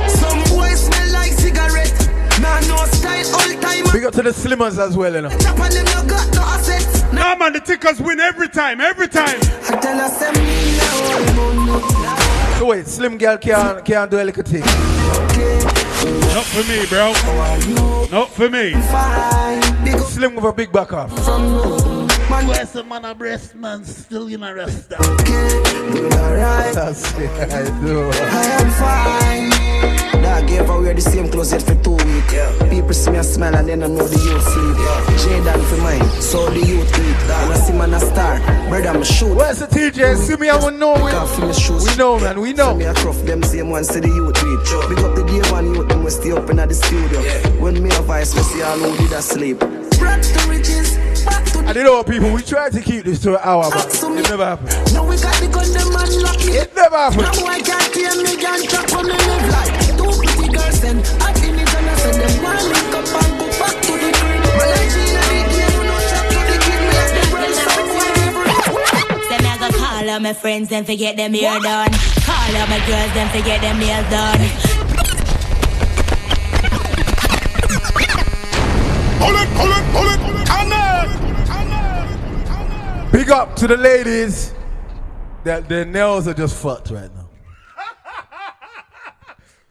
Some 0.09 0.39
boys 0.55 0.85
smell 0.87 1.11
like 1.11 1.33
cigarette. 1.33 1.91
Nah, 2.39 2.61
no 2.61 2.85
style 2.87 3.27
all 3.35 3.61
time. 3.61 3.83
Big 3.91 4.05
up 4.05 4.13
to 4.13 4.23
the 4.23 4.29
slimmers 4.29 4.79
as 4.79 4.95
well, 4.95 5.13
you 5.13 5.21
know. 5.21 5.29
Chop 5.29 5.59
on 5.59 5.69
them, 5.69 5.85
no 5.85 6.05
got 6.07 6.33
no 6.33 6.41
assets. 6.41 7.03
Nah, 7.11 7.35
man, 7.35 7.51
the 7.51 7.59
tickers 7.59 7.99
win 8.01 8.21
every 8.21 8.47
time, 8.47 8.79
every 8.79 9.09
time. 9.09 9.37
I 9.67 9.77
tell 9.81 9.99
us 9.99 10.17
them 10.17 10.33
me 10.33 10.77
now. 10.77 12.57
So 12.57 12.65
wait, 12.67 12.87
slim 12.87 13.17
girl 13.17 13.37
can't, 13.37 13.83
can't 13.83 14.09
do 14.09 14.21
a 14.21 14.23
little 14.23 14.43
thing. 14.43 14.61
Not 16.33 16.45
for 16.45 16.63
me, 16.71 16.85
bro. 16.87 17.11
Not 18.11 18.29
for 18.29 18.49
me. 18.49 18.71
Slim 20.03 20.35
with 20.35 20.45
a 20.45 20.53
big 20.53 20.71
back 20.71 20.93
off. 20.93 21.88
Man, 22.29 22.47
Where's 22.47 22.71
the 22.71 22.83
man 22.83 23.05
a 23.05 23.15
breast 23.15 23.55
man 23.55 23.83
still 23.83 24.27
in 24.27 24.43
a 24.43 24.53
rest? 24.53 24.89
That's 24.89 25.03
it, 27.17 27.29
I 27.51 27.63
do. 27.81 28.09
I 28.13 28.45
am 28.59 28.69
fine. 28.79 30.21
Dog 30.21 30.47
gave 30.47 30.65
her 30.67 30.79
wear 30.81 30.93
the 30.93 31.01
same 31.01 31.29
clothes 31.31 31.51
yet 31.53 31.63
for 31.63 31.75
two 31.83 31.91
weeks. 31.95 32.33
People 32.69 32.93
see 32.93 33.09
me 33.11 33.17
a 33.17 33.23
smile 33.23 33.55
and 33.55 33.67
then 33.67 33.81
I 33.83 33.87
know 33.87 34.07
the 34.07 34.17
youth 34.19 34.43
sleep. 34.43 34.77
Jaden 35.17 35.61
for 35.69 35.77
mine, 35.81 36.21
so 36.21 36.49
the 36.49 36.59
youth 36.59 36.87
eat. 36.99 37.17
When 37.41 37.51
I 37.51 37.57
see 37.57 37.73
man 37.73 37.93
a 37.95 37.99
star, 37.99 38.37
brother 38.69 38.89
I'm 38.89 39.03
shoot. 39.03 39.33
Where's 39.35 39.59
the 39.59 39.65
TJ? 39.67 40.17
See 40.17 40.35
me, 40.37 40.49
I 40.49 40.55
will 40.57 40.71
know 40.71 40.93
we, 40.93 41.09
Can't 41.11 41.47
me 41.47 41.53
shoes. 41.53 41.89
we 41.89 41.95
know, 41.95 42.19
man. 42.19 42.39
We 42.41 42.53
know. 42.53 42.69
So 42.71 42.75
me 42.75 42.85
a 42.85 42.93
truff 42.93 43.17
them 43.25 43.41
same 43.41 43.69
ones 43.71 43.87
to 43.89 43.99
the 44.01 44.07
youth 44.07 44.37
reach. 44.43 44.69
Big 44.89 44.99
up 45.03 45.15
the 45.15 45.23
day 45.25 45.41
one 45.51 45.73
youth, 45.73 45.87
them 45.89 46.03
we 46.03 46.11
stay 46.11 46.31
up 46.31 46.47
in 46.49 46.57
the 46.57 46.73
studio. 46.75 47.19
When 47.59 47.81
me 47.81 47.89
a 47.89 48.01
voice, 48.03 48.35
we 48.35 48.41
see 48.43 48.61
all 48.61 48.77
who 48.77 48.95
did 48.97 49.13
a 49.13 49.21
sleep. 49.21 49.59
Brought 49.97 50.21
to 50.23 50.47
riches, 50.47 50.95
back 51.25 51.43
to 51.45 51.48
And 51.69 51.77
you 51.77 51.83
know, 51.83 52.03
people, 52.03 52.33
we 52.33 52.41
try 52.41 52.71
to 52.71 52.81
keep 52.81 53.05
this 53.05 53.21
to 53.21 53.37
an 53.37 53.41
hour, 53.45 53.69
but 53.69 53.93
it 53.93 54.25
never 54.25 54.43
happened. 54.43 54.73
Now 54.91 55.05
we 55.05 55.21
got 55.21 55.37
the 55.37 55.45
gun, 55.53 55.69
them 55.69 55.93
man 55.93 56.09
lock 56.25 56.41
me. 56.41 56.57
It 56.57 56.73
never 56.73 56.97
happened. 56.97 57.29
Now 57.29 57.45
I 57.45 57.61
can't 57.61 57.93
hear 57.93 58.09
me, 58.17 58.33
can't 58.41 58.65
chop 58.65 58.89
on 58.97 59.05
me 59.05 59.13
live 59.13 59.45
like 59.53 59.77
two 59.93 60.09
pretty 60.17 60.49
girls 60.49 60.81
and 60.81 60.97
I 61.21 61.29
feel 61.37 61.53
it 61.53 61.69
and 61.69 61.85
I 61.85 61.93
said 62.01 62.17
them 62.17 62.41
want 62.41 62.65
link 62.73 62.89
up 62.89 63.05
and 63.05 63.37
go 63.37 63.45
back 63.61 63.77
to 63.85 63.93
the 64.01 64.09
crib. 64.17 64.49
Well, 64.49 64.65
I 64.65 64.89
see 64.89 65.13
that 65.13 65.29
the 65.29 65.45
game, 65.45 65.85
no 65.85 65.93
chop 66.09 66.25
to 66.25 66.41
the 66.49 66.57
kid, 66.57 66.81
me 66.81 66.89
have 66.89 67.13
the 67.13 67.37
brain 67.37 67.53
so 67.53 67.69
Say 69.29 69.37
me 69.37 69.49
I 69.53 69.61
go 69.61 69.69
call 69.69 70.09
all 70.09 70.21
my 70.25 70.33
friends 70.33 70.73
and 70.73 70.89
forget 70.89 71.21
them 71.21 71.37
hair 71.37 71.61
done. 71.61 71.93
Call 72.25 72.49
all 72.49 72.65
my 72.65 72.81
girls 72.89 73.13
and 73.13 73.29
forget 73.29 73.61
them 73.61 73.77
nails 73.77 74.09
done. 74.09 74.41
Pull 79.21 79.37
it, 79.37 79.49
pull 79.53 79.69
it, 79.69 79.85
pull 79.93 80.09
it, 80.09 80.21
connect. 80.49 80.88
Big 83.19 83.31
up 83.31 83.53
to 83.53 83.67
the 83.67 83.75
ladies 83.75 84.53
that 85.43 85.67
their 85.67 85.83
nails 85.83 86.25
are 86.25 86.33
just 86.33 86.55
fucked 86.55 86.89
right 86.89 87.13
now. 87.13 87.29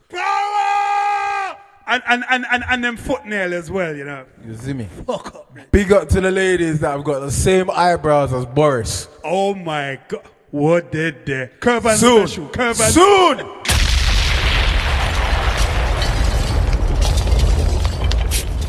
Power! 0.09 1.57
And, 1.87 2.03
and, 2.07 2.23
and, 2.29 2.45
and, 2.51 2.63
and 2.69 2.83
them 2.83 2.95
foot 2.95 3.25
nail 3.25 3.51
as 3.55 3.71
well, 3.71 3.95
you 3.95 4.05
know. 4.05 4.23
You 4.45 4.55
see 4.55 4.73
me? 4.73 4.87
Fuck 5.07 5.33
up. 5.33 5.55
Man. 5.55 5.65
Big 5.71 5.91
up 5.91 6.09
to 6.09 6.21
the 6.21 6.29
ladies 6.29 6.79
that 6.81 6.91
have 6.91 7.03
got 7.03 7.21
the 7.21 7.31
same 7.31 7.71
eyebrows 7.71 8.31
as 8.33 8.45
Boris. 8.45 9.07
Oh 9.23 9.55
my 9.55 9.99
god. 10.07 10.29
What 10.51 10.91
did 10.91 11.25
they? 11.25 11.49
Curve 11.59 11.87
and 11.87 11.99
Soon. 11.99 12.27
special. 12.27 12.49
Curve 12.49 12.79
and 12.79 12.93
Soon. 12.93 13.37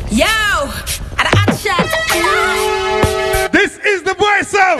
Yo! 0.09 0.25
At 1.19 1.31
a 1.31 1.37
hot 1.37 1.55
shot. 1.55 2.80
This 3.83 3.95
is 3.97 4.03
the 4.03 4.13
voice 4.13 4.53
of. 4.53 4.79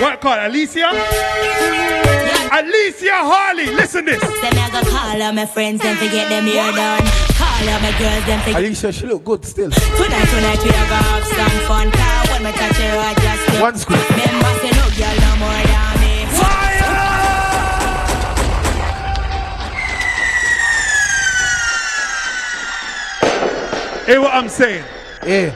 What 0.00 0.20
called 0.20 0.38
Alicia? 0.40 0.88
Alicia 2.52 3.18
Harley, 3.20 3.66
listen 3.66 4.04
this. 4.04 4.20
Say 4.20 4.50
me 4.50 4.60
I 4.60 4.70
go 4.70 4.80
call 4.90 5.22
all 5.22 5.32
my 5.32 5.44
friends 5.46 5.84
and 5.84 5.98
forget 5.98 6.28
them 6.28 6.44
here 6.44 6.72
done. 6.72 7.02
Call 7.36 7.68
all 7.68 7.80
my 7.80 7.92
girls 7.98 8.28
and 8.28 8.42
forget. 8.42 8.60
Alicia, 8.60 8.92
she 8.92 9.06
look 9.06 9.24
good 9.24 9.44
still. 9.44 9.70
Tonight, 9.70 10.28
tonight 10.30 10.62
we 10.62 10.70
are 10.70 10.88
gonna 10.88 11.02
have 11.02 11.24
some 11.24 11.58
fun. 11.68 11.90
Cause 11.90 12.28
when 12.30 12.42
me 12.44 12.52
touch 12.52 12.76
her, 12.76 12.96
I 12.96 13.14
just 13.14 13.60
One 13.60 13.76
scoop. 13.76 14.10
Remember, 14.10 14.54
say 14.62 14.70
no 14.70 14.88
girl 14.96 15.16
no 15.20 15.36
more 15.42 15.62
than 15.68 16.00
me. 16.00 16.24
Fire! 16.38 16.86
Hear 24.06 24.20
what 24.20 24.32
I'm 24.34 24.48
saying? 24.48 24.84
Yeah. 25.26 25.52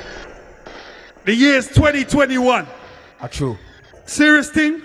The 1.29 1.35
year's 1.35 1.69
2021. 1.69 2.67
Ah, 3.21 3.27
true. 3.27 3.59
Serious 4.07 4.49
thing? 4.49 4.81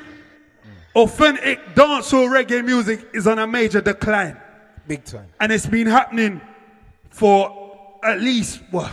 Authentic 0.93 1.73
dancehall 1.73 2.27
reggae 2.27 2.65
music 2.65 2.99
is 3.13 3.27
on 3.27 3.39
a 3.39 3.47
major 3.47 3.79
decline. 3.79 4.35
Big 4.85 5.05
time. 5.05 5.27
And 5.39 5.53
it's 5.53 5.65
been 5.67 5.87
happening 5.87 6.41
for 7.11 7.97
at 8.03 8.19
least, 8.19 8.61
what, 8.71 8.91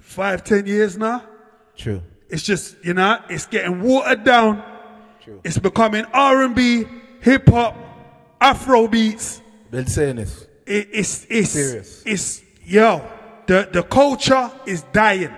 five, 0.00 0.42
ten 0.42 0.66
years 0.66 0.98
now? 0.98 1.22
True. 1.76 2.02
It's 2.30 2.42
just, 2.42 2.74
you 2.84 2.94
know, 2.94 3.22
it's 3.30 3.46
getting 3.46 3.80
watered 3.80 4.24
down. 4.24 4.60
True. 5.22 5.40
It's 5.44 5.60
becoming 5.60 6.04
R&B, 6.06 6.84
hip 7.20 7.48
hop, 7.48 7.76
Afro 8.40 8.88
beats. 8.88 9.40
Been 9.70 9.86
saying 9.86 10.16
this. 10.16 10.48
It, 10.66 10.88
it's 10.92 11.24
it's 11.30 11.50
Serious. 11.50 12.02
it's 12.04 12.42
yo, 12.64 13.08
the 13.46 13.68
the 13.72 13.84
culture 13.84 14.50
is 14.66 14.82
dying 14.92 15.32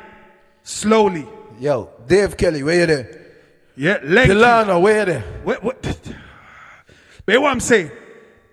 slowly. 0.62 1.28
Yo, 1.60 1.90
Dave 2.06 2.38
Kelly, 2.38 2.62
where 2.62 2.80
you 2.80 2.86
there? 2.86 3.20
Yeah, 3.76 3.98
Lenky. 3.98 4.28
Delano, 4.28 4.78
where 4.80 5.00
you 5.00 5.04
there? 5.04 5.20
What, 5.44 5.62
what? 5.62 5.82
But 7.26 7.42
what 7.42 7.52
I'm 7.52 7.60
saying, 7.60 7.90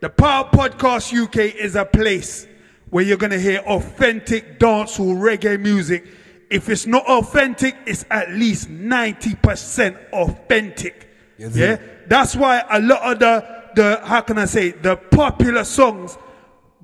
the 0.01 0.09
Power 0.09 0.49
Podcast 0.51 1.13
UK 1.17 1.55
is 1.55 1.75
a 1.77 1.85
place 1.85 2.45
where 2.89 3.05
you're 3.05 3.17
gonna 3.17 3.39
hear 3.39 3.59
authentic 3.59 4.59
dancehall 4.59 5.15
reggae 5.17 5.57
music. 5.57 6.05
If 6.49 6.67
it's 6.67 6.85
not 6.85 7.05
authentic, 7.05 7.75
it's 7.85 8.03
at 8.11 8.29
least 8.31 8.69
90% 8.69 10.11
authentic. 10.11 11.09
Yes, 11.38 11.55
yeah, 11.55 11.73
it. 11.75 12.09
that's 12.09 12.35
why 12.35 12.63
a 12.69 12.81
lot 12.81 13.01
of 13.13 13.19
the 13.19 13.57
the 13.75 14.01
how 14.03 14.19
can 14.21 14.38
I 14.38 14.45
say 14.45 14.71
the 14.71 14.97
popular 14.97 15.63
songs 15.63 16.17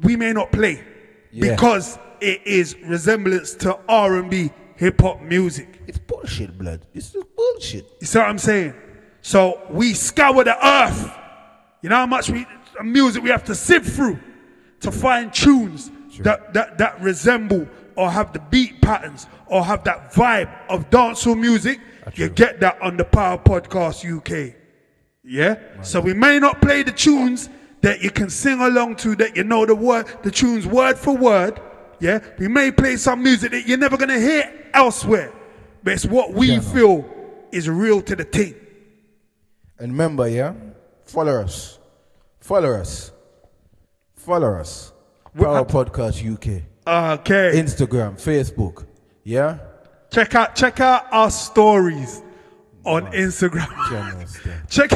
we 0.02 0.16
may 0.16 0.32
not 0.32 0.52
play 0.54 0.82
Yeah. 1.32 1.52
because 1.52 2.00
it 2.22 2.42
is 2.46 2.78
resemblance 2.86 3.56
to 3.56 3.78
R&B 3.90 4.52
hip 4.78 5.02
hop 5.02 5.22
music. 5.22 5.73
It's 5.88 5.98
bullshit, 5.98 6.58
blood. 6.58 6.86
It's 6.94 7.12
just 7.12 7.26
bullshit. 7.36 7.86
You 8.00 8.08
see 8.08 8.20
what 8.20 8.30
I'm 8.30 8.38
saying? 8.38 8.74
So 9.22 9.62
we 9.70 9.94
scour 9.94 10.44
the 10.44 10.66
earth. 10.66 11.12
You 11.82 11.90
know 11.90 11.96
how 11.98 12.06
much 12.06 12.30
we 12.30 12.46
music 12.84 13.24
we 13.24 13.30
have 13.30 13.44
to 13.46 13.56
sift 13.56 13.90
through 13.90 14.20
to 14.80 14.92
find 14.92 15.34
tunes 15.34 15.92
that, 16.20 16.54
that 16.54 16.78
that 16.78 17.02
resemble 17.02 17.68
or 17.96 18.10
have 18.10 18.34
the 18.34 18.40
beat 18.40 18.82
patterns 18.82 19.28
or 19.48 19.64
have 19.64 19.84
that 19.84 20.12
vibe 20.14 20.52
of 20.70 20.90
dancehall 20.90 21.40
music. 21.40 21.80
You 22.16 22.30
get 22.30 22.60
that 22.60 22.82
on 22.82 22.98
the 22.98 23.06
Power 23.06 23.38
Podcast 23.38 24.04
UK. 24.06 24.56
Yeah? 25.24 25.56
So 25.82 26.02
we 26.02 26.14
may 26.14 26.40
not 26.40 26.62
play 26.62 26.84
the 26.84 26.92
tunes 26.92 27.50
that 27.82 28.02
you 28.02 28.12
can 28.12 28.30
sing 28.30 28.60
along 28.60 28.98
to, 28.98 29.16
that 29.16 29.36
you 29.36 29.44
know 29.44 29.66
the 29.66 29.76
word, 29.76 30.08
the 30.24 30.32
tunes 30.32 30.68
word 30.68 30.98
for 30.98 31.16
word. 31.16 31.62
Yeah? 32.00 32.20
We 32.38 32.48
may 32.48 32.72
play 32.72 32.98
some 32.98 33.24
music 33.24 33.52
that 33.52 33.68
you're 33.68 33.78
never 33.78 33.98
gonna 33.98 34.20
hear 34.20 34.70
elsewhere. 34.74 35.34
But 35.84 35.94
it's 35.94 36.06
what 36.06 36.34
we 36.34 36.60
feel 36.60 37.06
is 37.52 37.70
real 37.70 38.02
to 38.02 38.16
the 38.16 38.24
thing. 38.24 38.56
And 39.80 39.92
remember, 39.92 40.28
yeah, 40.28 40.54
follow 41.06 41.42
us. 41.42 41.80
Follow 42.40 42.74
us. 42.74 43.12
Follow 44.16 44.54
us. 44.56 44.94
Power 45.38 45.66
Podcast 45.66 46.22
UK. 46.22 46.64
Okay. 46.86 47.60
Instagram, 47.60 48.16
Facebook. 48.16 48.86
Yeah? 49.24 49.60
Check 50.12 50.36
out 50.36 50.56
check 50.56 50.80
out 50.80 51.06
our 51.12 51.32
stories 51.32 52.22
on 52.86 53.06
Instagram. 53.14 53.68
Generous, 53.90 54.40
yeah. 54.46 54.60
check 54.70 54.92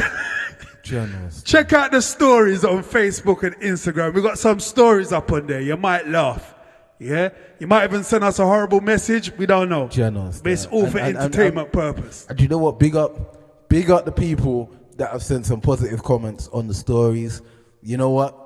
Generous. 0.82 1.42
check 1.42 1.72
out 1.72 1.90
the 1.90 2.00
stories 2.00 2.64
on 2.64 2.84
Facebook 2.84 3.42
and 3.42 3.56
Instagram. 3.56 4.14
We 4.14 4.22
got 4.22 4.38
some 4.38 4.60
stories 4.60 5.12
up 5.12 5.32
on 5.32 5.46
there. 5.46 5.60
You 5.60 5.76
might 5.76 6.06
laugh. 6.06 6.54
Yeah? 7.00 7.30
You 7.58 7.66
might 7.66 7.84
even 7.84 8.02
send 8.04 8.24
us 8.24 8.38
a 8.38 8.44
horrible 8.46 8.80
message. 8.80 9.32
We 9.36 9.46
don't 9.46 9.68
know. 9.68 9.88
Generous. 9.88 10.40
But 10.40 10.52
it's 10.52 10.66
all 10.66 10.84
And- 10.84 10.92
for 10.92 10.98
and- 10.98 11.08
and- 11.08 11.18
entertainment 11.18 11.72
purpose. 11.72 12.26
And 12.28 12.40
you 12.40 12.48
know 12.48 12.58
what? 12.58 12.78
Big 12.78 12.96
up, 12.96 13.68
big 13.68 13.90
up 13.90 14.04
the 14.04 14.12
people 14.12 14.70
that 14.96 15.12
have 15.12 15.22
sent 15.22 15.46
some 15.46 15.60
positive 15.60 16.02
comments 16.02 16.48
on 16.52 16.66
the 16.66 16.74
stories. 16.74 17.40
You 17.82 17.96
know 17.96 18.10
what? 18.10 18.36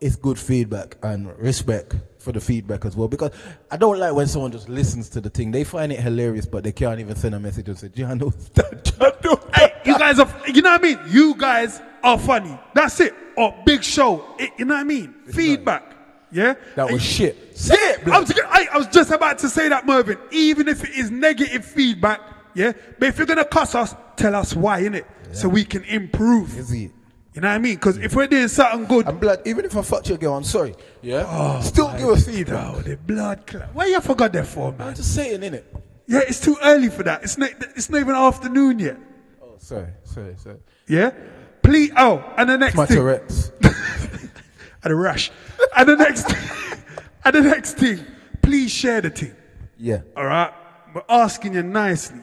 It's 0.00 0.16
good 0.16 0.38
feedback 0.38 0.98
and 1.02 1.28
respect 1.38 1.94
for 2.18 2.32
the 2.32 2.40
feedback 2.40 2.84
as 2.84 2.94
well. 2.94 3.08
Because 3.08 3.30
I 3.70 3.78
don't 3.78 3.98
like 3.98 4.12
when 4.12 4.26
someone 4.26 4.52
just 4.52 4.68
listens 4.68 5.08
to 5.10 5.20
the 5.22 5.30
thing. 5.30 5.50
They 5.50 5.64
find 5.64 5.90
it 5.92 6.00
hilarious, 6.00 6.44
but 6.44 6.62
they 6.64 6.72
can't 6.72 7.00
even 7.00 7.16
send 7.16 7.34
a 7.34 7.40
message 7.40 7.68
and 7.68 7.78
say, 7.78 7.88
Jano, 7.88 8.30
hey, 9.54 9.72
you 9.86 9.96
guys 9.98 10.18
are, 10.18 10.28
you 10.52 10.60
know 10.60 10.72
what 10.72 10.80
I 10.80 10.82
mean? 10.82 10.98
You 11.08 11.34
guys 11.36 11.80
are 12.02 12.18
funny. 12.18 12.58
That's 12.74 13.00
it. 13.00 13.14
Or 13.36 13.54
big 13.64 13.82
show. 13.82 14.22
It- 14.38 14.50
you 14.58 14.66
know 14.66 14.74
what 14.74 14.80
I 14.80 14.84
mean? 14.84 15.14
Feedback. 15.28 15.93
Yeah? 16.34 16.54
that 16.74 16.90
was 16.90 17.00
shit. 17.02 17.36
Yeah, 17.54 18.12
I 18.12 18.18
was, 18.18 18.32
I, 18.32 18.66
I 18.72 18.78
was 18.78 18.88
just 18.88 19.10
about 19.12 19.38
to 19.38 19.48
say 19.48 19.68
that, 19.68 19.86
Mervin. 19.86 20.18
Even 20.32 20.66
if 20.66 20.82
it 20.82 20.90
is 20.90 21.10
negative 21.10 21.64
feedback, 21.64 22.20
yeah. 22.54 22.72
But 22.98 23.08
if 23.08 23.18
you're 23.18 23.26
gonna 23.26 23.44
cuss 23.44 23.74
us, 23.76 23.94
tell 24.16 24.34
us 24.34 24.54
why, 24.54 24.82
innit? 24.82 25.04
So 25.32 25.48
we 25.48 25.64
can 25.64 25.84
improve. 25.84 26.58
Is 26.58 26.72
it? 26.72 26.90
You 27.34 27.40
know 27.40 27.48
what 27.48 27.54
I 27.54 27.58
mean? 27.58 27.74
Because 27.74 27.98
if 27.98 28.14
we're 28.14 28.26
doing 28.28 28.48
something 28.48 28.86
good, 28.86 29.06
I'm 29.08 29.18
blood. 29.18 29.42
Even 29.44 29.64
if 29.64 29.76
I 29.76 29.82
fucked 29.82 30.08
your 30.08 30.18
girl, 30.18 30.34
I'm 30.34 30.44
sorry. 30.44 30.74
Yeah? 31.02 31.24
Oh, 31.26 31.60
Still 31.62 31.90
give 31.92 32.08
us 32.08 32.26
feedback. 32.26 32.74
God, 32.74 32.84
the 32.84 32.96
blood 32.96 33.46
clot. 33.46 33.74
Why 33.74 33.86
you 33.86 34.00
forgot 34.00 34.32
that 34.32 34.46
for, 34.46 34.72
man? 34.72 34.88
I'm 34.88 34.94
just 34.94 35.14
saying, 35.14 35.40
innit? 35.40 35.64
Yeah, 36.06 36.20
it's 36.28 36.40
too 36.40 36.56
early 36.62 36.90
for 36.90 37.02
that. 37.04 37.24
It's 37.24 37.38
not. 37.38 37.50
It's 37.76 37.90
not 37.90 38.00
even 38.00 38.14
afternoon 38.14 38.78
yet. 38.78 38.98
Oh, 39.42 39.54
sorry, 39.58 39.88
sorry, 40.04 40.34
sorry. 40.36 40.58
Yeah. 40.86 41.10
Please. 41.62 41.92
Oh, 41.96 42.22
and 42.36 42.50
the 42.50 42.58
next 42.58 42.76
My 42.76 42.86
thing. 42.86 42.98
Tourette's. 42.98 43.50
and 44.84 44.92
a 44.92 44.96
rush. 44.96 45.30
And 45.76 45.88
the 45.88 45.96
next. 45.96 46.32
and 47.24 47.34
the 47.34 47.40
next 47.40 47.74
thing. 47.78 48.04
Please 48.42 48.70
share 48.70 49.00
the 49.00 49.10
thing. 49.10 49.34
Yeah. 49.78 50.02
All 50.16 50.26
right. 50.26 50.52
We're 50.94 51.02
asking 51.08 51.54
you 51.54 51.62
nicely. 51.62 52.20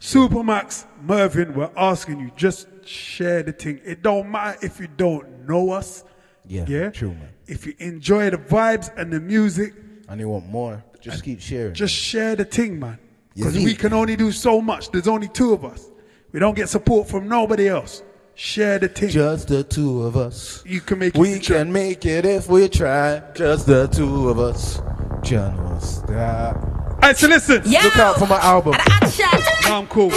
Supermax, 0.00 0.86
Mervin, 1.02 1.54
we're 1.54 1.70
asking 1.76 2.20
you 2.20 2.30
just 2.36 2.68
share 2.86 3.42
the 3.42 3.52
thing. 3.52 3.80
It 3.84 4.02
don't 4.02 4.30
matter 4.30 4.58
if 4.64 4.78
you 4.80 4.86
don't 4.96 5.46
know 5.48 5.70
us. 5.72 6.04
Yeah, 6.46 6.64
Yeah. 6.68 6.90
true, 6.90 7.10
man. 7.10 7.28
If 7.46 7.66
you 7.66 7.74
enjoy 7.78 8.30
the 8.30 8.38
vibes 8.38 8.96
and 8.96 9.12
the 9.12 9.20
music, 9.20 9.74
And 10.08 10.20
you 10.20 10.28
want 10.28 10.46
more, 10.48 10.82
just 11.00 11.24
keep 11.24 11.40
sharing. 11.40 11.74
just 11.74 11.94
share 11.94 12.36
the 12.36 12.44
thing, 12.44 12.78
man. 12.78 12.98
Because 13.34 13.56
we 13.56 13.74
can 13.74 13.92
only 13.92 14.16
do 14.16 14.30
so 14.32 14.60
much. 14.60 14.90
There's 14.90 15.08
only 15.08 15.28
two 15.28 15.52
of 15.52 15.64
us. 15.64 15.90
We 16.32 16.40
don't 16.40 16.54
get 16.54 16.68
support 16.68 17.08
from 17.08 17.28
nobody 17.28 17.68
else. 17.68 18.02
Share 18.40 18.78
the 18.78 18.86
thing. 18.88 19.08
Just 19.08 19.48
the 19.48 19.64
two 19.64 20.04
of 20.04 20.16
us. 20.16 20.62
You 20.64 20.80
can 20.80 21.00
make 21.00 21.16
it. 21.16 21.18
We 21.18 21.40
can 21.40 21.72
make 21.72 22.06
it 22.06 22.24
if 22.24 22.48
we 22.48 22.68
try. 22.68 23.20
Just 23.34 23.66
the 23.66 23.88
two 23.88 24.28
of 24.28 24.38
us. 24.38 24.80
Generous. 25.24 26.04
Alright, 26.08 27.16
so 27.16 27.26
listen. 27.26 27.62
Yeah. 27.66 27.82
Look 27.82 27.96
out 27.96 28.16
for 28.16 28.28
my 28.28 28.38
album. 28.38 28.74
I'm 28.78 29.88
cool. 29.88 30.10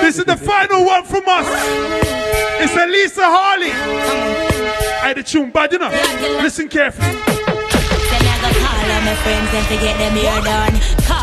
This 0.00 0.18
is 0.18 0.24
the 0.24 0.38
final 0.38 0.86
one 0.86 1.04
from 1.04 1.24
us. 1.26 1.46
It's 2.58 2.72
Elisa 2.72 3.24
Harley. 3.24 3.70
I 5.02 5.12
the 5.12 5.22
tune 5.22 5.50
bad, 5.50 5.72
you 5.72 5.78
know. 5.78 5.90
Listen 6.40 6.70
carefully. 6.70 7.36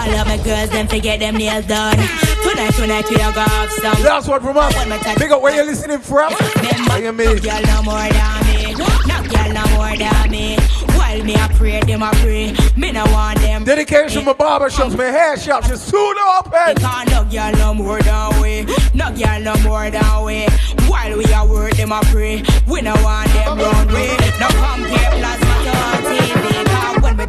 Then 0.05 0.19
I 0.19 0.19
go 0.19 0.19
call 0.19 0.19
all 0.19 0.19
my 0.19 0.19
friends 0.19 0.19
and 0.19 0.19
forget 0.19 0.19
them 0.19 0.19
hair 0.19 0.19
done. 0.19 0.19
Call 0.19 0.19
all 0.19 0.25
my 0.25 0.37
girls 0.37 0.69
and 0.71 0.89
forget 0.89 1.19
them 1.19 1.35
nails 1.37 1.65
done. 1.65 1.97
Tonight, 2.43 2.73
tonight 2.75 3.09
we 3.09 3.15
are 3.15 3.31
gonna 3.33 3.49
have 3.49 3.71
some. 3.71 4.03
Last 4.03 4.27
one 4.27 4.41
from 4.41 4.57
us. 4.57 4.75
When 4.75 4.89
my 4.89 4.97
touch- 4.97 5.17
Big 5.17 5.31
up 5.31 5.41
where 5.41 5.55
you 5.55 5.63
listening 5.63 5.99
from. 5.99 6.33
Remember, 6.55 6.97
you 6.97 7.03
no 7.05 7.11
mean? 7.11 7.37
girl 7.37 7.61
no 7.61 7.83
more 7.83 8.09
than 8.09 8.45
me. 8.47 8.73
No 9.07 9.23
girl 9.23 9.53
no 9.53 9.65
more 9.77 9.95
than 9.97 10.31
me. 10.31 10.57
While 10.95 11.23
me 11.23 11.35
a 11.35 11.47
pray, 11.57 11.79
them 11.81 12.03
a 12.03 12.11
pray. 12.21 12.53
Me 12.75 12.91
no 12.91 13.03
want 13.13 13.39
them. 13.39 13.63
Dedication 13.63 14.25
my 14.25 14.33
barber 14.33 14.69
shops, 14.69 14.95
my 14.95 15.05
hair 15.05 15.37
shops, 15.37 15.67
just 15.69 15.87
soon 15.89 16.15
open. 16.37 16.75
Because 16.75 17.07
no 17.09 17.23
girl 17.25 17.51
no 17.53 17.73
more 17.73 18.01
than 18.01 18.41
we. 18.41 18.65
No 18.93 19.11
girl 19.11 19.39
no 19.41 19.55
more 19.63 19.89
than 19.89 20.23
we. 20.25 20.45
While 20.87 21.17
we 21.17 21.25
a 21.33 21.45
work, 21.45 21.73
them 21.77 21.91
a 21.91 22.01
pray. 22.11 22.43
We 22.67 22.81
no 22.81 22.93
want 23.03 23.31
them 23.33 23.57
round 23.57 23.91
we. 23.91 24.07
No 24.39 24.47
compare 24.47 25.11
plasma 25.11 25.39
to 25.39 25.42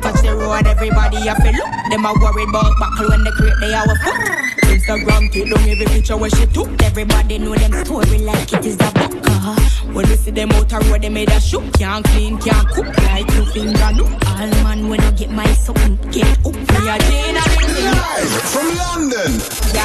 touch 0.04 0.20
the 0.20 0.36
road, 0.36 0.66
everybody 0.66 1.16
a 1.16 1.34
feel 1.40 1.56
look. 1.56 1.72
Them 1.88 2.04
a 2.04 2.12
worried 2.20 2.48
about 2.52 2.76
buckle 2.78 3.08
when 3.08 3.24
they 3.24 3.30
create 3.32 3.56
they 3.60 3.72
our 3.72 3.96
foot. 4.04 4.20
Instagram 4.68 5.32
take 5.32 5.48
down 5.48 5.64
every 5.64 5.86
picture 5.86 6.16
where 6.16 6.30
she 6.30 6.44
took. 6.46 6.68
Everybody 6.82 7.38
know 7.38 7.54
them 7.54 7.72
story 7.84 8.18
like 8.18 8.52
it 8.52 8.64
is 8.66 8.76
a 8.76 8.90
book. 8.92 9.12
Uh, 9.24 9.56
when 9.96 10.06
we 10.08 10.16
see 10.16 10.30
them 10.30 10.52
out 10.52 10.72
a 10.72 10.78
road, 10.90 11.00
they 11.00 11.08
made 11.08 11.30
a 11.30 11.40
shoot. 11.40 11.64
Can't 11.78 12.04
clean, 12.12 12.36
can't 12.38 12.68
cook 12.68 12.86
like 13.08 13.26
two 13.32 13.46
finger 13.46 13.90
look. 13.96 14.12
All 14.28 14.52
man 14.64 14.88
when 14.90 15.00
I 15.00 15.10
get 15.12 15.30
my 15.30 15.46
something, 15.54 15.96
get 16.12 16.28
up. 16.44 16.52
A 16.52 16.98
Jane 17.08 17.36
and 17.40 17.64
Live 17.96 18.42
from 18.52 18.68
London, 18.76 19.32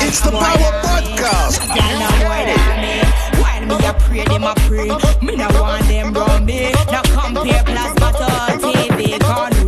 it's 0.03 0.19
the 0.19 0.31
Power 0.31 0.71
Podcast. 0.83 1.63
Girl 1.71 1.95
no 1.95 2.09
more 2.19 2.43
than 2.43 2.75
me. 2.83 2.95
While 3.39 3.65
me 3.71 3.85
a 3.87 3.93
pray, 4.03 4.25
them 4.25 4.43
a 4.43 4.53
pray. 4.67 4.89
Me 5.25 5.35
no 5.37 5.47
want 5.61 5.87
them 5.87 6.13
round 6.13 6.45
me. 6.45 6.71
Now 6.91 7.03
compare 7.03 7.63
plasma 7.63 8.11
to 8.19 8.27
TV. 8.67 9.19
Cause 9.21 9.58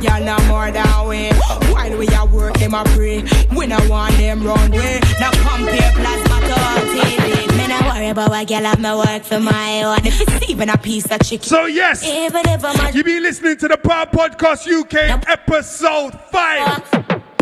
No 0.00 0.08
girl 0.08 0.24
no 0.24 0.38
more 0.46 0.70
than 0.70 1.08
we. 1.08 1.30
While 1.72 1.98
we 1.98 2.06
a 2.08 2.24
work, 2.26 2.54
them 2.58 2.74
a 2.74 2.84
pray. 2.84 3.24
We 3.56 3.66
no 3.66 3.78
want 3.88 4.14
them 4.14 4.44
round 4.46 4.72
we. 4.72 5.00
Now 5.18 5.32
compare 5.32 5.92
plasma 5.92 6.40
to 6.46 6.54
TV. 6.94 7.56
Me 7.58 7.66
no 7.66 7.80
worry 7.88 8.08
about 8.08 8.30
what 8.30 8.46
girl 8.46 8.62
have 8.62 8.78
me 8.78 8.92
work 8.92 9.24
for 9.24 9.40
my 9.40 9.82
own. 9.82 10.06
If 10.06 10.20
it's 10.20 10.48
even 10.48 10.68
a 10.68 10.78
piece 10.78 11.10
of 11.10 11.20
chicken. 11.24 11.48
So 11.48 11.66
yes, 11.66 12.04
Even 12.06 12.42
if 12.48 12.64
I'm 12.64 12.78
a 12.78 12.92
you 12.92 13.02
been 13.02 13.22
listening 13.24 13.56
to 13.56 13.68
the 13.68 13.76
Power 13.76 14.06
Podcast 14.06 14.68
UK 14.68 15.28
episode 15.28 16.12
five. 16.30 16.82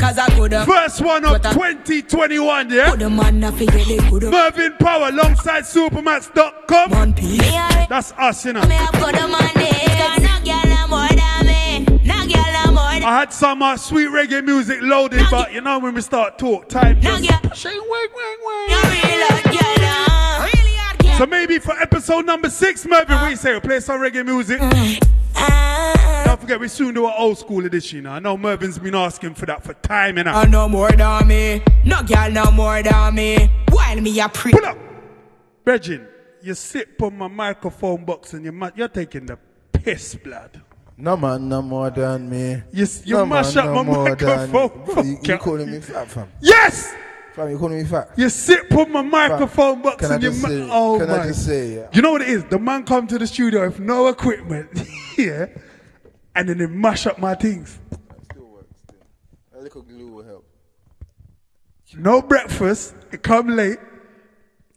Cause 0.01 0.19
I 0.19 0.29
coulda 0.37 0.65
First 0.67 1.01
one 1.01 1.25
of 1.25 1.43
2021, 1.43 2.71
yeah? 2.71 2.89
Coulda 2.91 3.11
man 3.11 3.43
a 3.43 3.51
forget 3.53 3.87
they 3.87 3.97
coulda 4.09 4.31
Mervyn 4.31 4.75
Power 4.79 5.09
alongside 5.09 5.65
Supermax.com. 5.65 6.91
That's 7.89 8.13
us, 8.13 8.45
you 8.45 8.53
know. 8.53 8.63
I 13.07 13.21
had 13.21 13.33
some 13.33 13.63
uh, 13.63 13.77
sweet 13.77 14.09
reggae 14.09 14.45
music 14.45 14.79
loaded, 14.83 15.25
but 15.31 15.53
you 15.53 15.61
know 15.61 15.79
when 15.79 15.95
we 15.95 16.01
start 16.01 16.39
talk, 16.39 16.69
time 16.69 17.01
just 17.01 17.31
uh. 17.31 17.39
So 21.17 21.25
maybe 21.25 21.61
for 21.61 21.73
episode 21.81 22.27
number 22.27 22.51
six, 22.51 22.85
Mervyn, 22.85 23.15
what 23.21 23.31
you 23.31 23.37
say? 23.37 23.53
We'll 23.53 23.61
play 23.61 23.79
some 23.79 24.01
reggae 24.01 24.27
music. 24.27 24.59
Uh, 25.39 26.25
Don't 26.25 26.41
forget, 26.41 26.59
we 26.59 26.67
soon 26.67 26.95
do 26.95 27.07
an 27.07 27.13
old 27.17 27.39
school 27.39 27.65
edition. 27.65 27.99
you 27.99 28.03
know. 28.03 28.11
I 28.11 28.19
know 28.19 28.37
Mervin's 28.37 28.79
been 28.79 28.97
asking 28.97 29.35
for 29.35 29.47
that 29.47 29.63
for 29.63 29.75
time, 29.75 30.19
you 30.19 30.25
know. 30.25 30.33
I 30.33 30.45
no 30.47 30.69
more 30.69 30.91
than 30.91 31.29
me. 31.29 31.63
No 31.85 32.03
girl 32.03 32.31
no 32.31 32.51
more 32.51 32.83
than 32.83 33.15
me. 33.15 33.51
While 33.71 34.01
me 34.01 34.19
a 34.19 34.29
pre. 34.29 34.51
Pull 34.51 34.65
up. 34.67 34.77
Virgin, 35.65 36.09
you 36.43 36.55
sit 36.55 36.89
on 37.01 37.17
my 37.17 37.29
microphone 37.29 38.05
box 38.05 38.33
and 38.35 38.43
you're, 38.43 38.53
ma- 38.53 38.71
you're 38.75 38.89
taking 38.89 39.27
the 39.27 39.39
piss, 39.73 40.17
blood. 40.17 40.61
No 40.99 41.17
man, 41.17 41.49
no 41.49 41.61
more 41.63 41.91
than 41.91 42.29
me. 42.31 42.63
You, 42.73 42.87
you 43.05 43.17
no 43.17 43.27
mash 43.27 43.55
man, 43.55 43.69
up 43.69 43.75
no 43.75 43.85
my 43.85 43.93
more 43.93 44.17
than- 44.17 44.51
microphone. 44.51 44.85
Bro, 44.95 45.03
you, 45.03 45.19
you 45.23 45.39
calling 45.39 45.71
me 45.71 45.81
fat, 45.81 46.09
fam? 46.09 46.29
Yes! 46.41 46.95
Fam, 47.35 47.51
you 47.51 47.59
calling 47.59 47.79
me 47.79 47.85
fat? 47.85 48.11
You 48.17 48.31
sit 48.31 48.73
on 48.73 48.91
my 48.93 49.03
microphone 49.03 49.83
box 49.83 49.97
can 49.99 50.11
I 50.11 50.15
and 50.15 50.23
you 50.25 50.31
ma- 50.31 50.49
say- 50.49 50.69
oh 50.71 50.99
can 50.99 51.11
I 51.11 51.19
my. 51.19 51.27
just 51.27 51.45
say, 51.45 51.75
yeah? 51.75 51.89
You 51.93 52.01
know 52.01 52.13
what 52.13 52.23
it 52.23 52.31
is? 52.31 52.45
The 52.45 52.59
man 52.59 52.85
come 52.85 53.07
to 53.09 53.19
the 53.19 53.27
studio 53.27 53.67
with 53.67 53.79
no 53.79 54.09
equipment, 54.09 54.71
yeah, 55.19 55.47
and 56.35 56.49
then 56.49 56.57
they 56.59 56.67
mash 56.67 57.07
up 57.07 57.19
my 57.19 57.35
things. 57.35 57.79
Still 58.31 58.47
works. 58.47 58.73
A 59.55 59.61
little 59.61 59.83
glue 59.83 60.09
will 60.13 60.25
help. 60.25 60.47
No 61.99 62.23
breakfast. 62.23 62.95
It 63.13 63.23
come 63.23 63.49
late. 63.49 63.79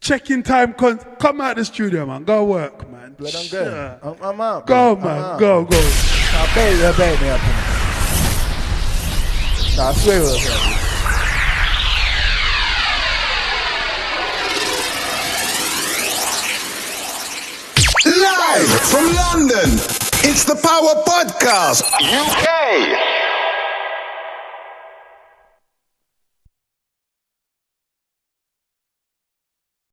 Check-in 0.02 0.44
time. 0.44 0.74
Con- 0.74 1.00
come 1.20 1.42
out 1.42 1.56
the 1.58 1.66
studio, 1.66 2.06
man. 2.06 2.24
Go 2.24 2.44
work, 2.46 2.90
man. 2.90 2.99
Blood, 3.20 3.36
I'm 3.36 4.00
I'm, 4.02 4.16
I'm 4.24 4.40
out. 4.40 4.66
Go, 4.66 4.96
bro. 4.96 5.10
I'm 5.10 5.18
man. 5.18 5.26
out. 5.26 5.40
Go, 5.42 5.66
go. 5.66 5.78
I 5.78 6.52
bet 6.56 6.72
you, 6.72 6.86
I 6.86 6.98
bet 6.98 7.22
me 7.22 7.28
up. 7.28 7.42
Nah, 9.76 9.90
I 9.90 9.94
swear 9.94 10.22
with 10.22 10.40
you. 10.40 10.56
Live 18.22 18.70
from 18.88 19.14
London, 19.14 19.70
it's 20.24 20.46
the 20.46 20.56
Power 20.56 21.04
Podcast 21.04 21.84
UK. 22.00 23.19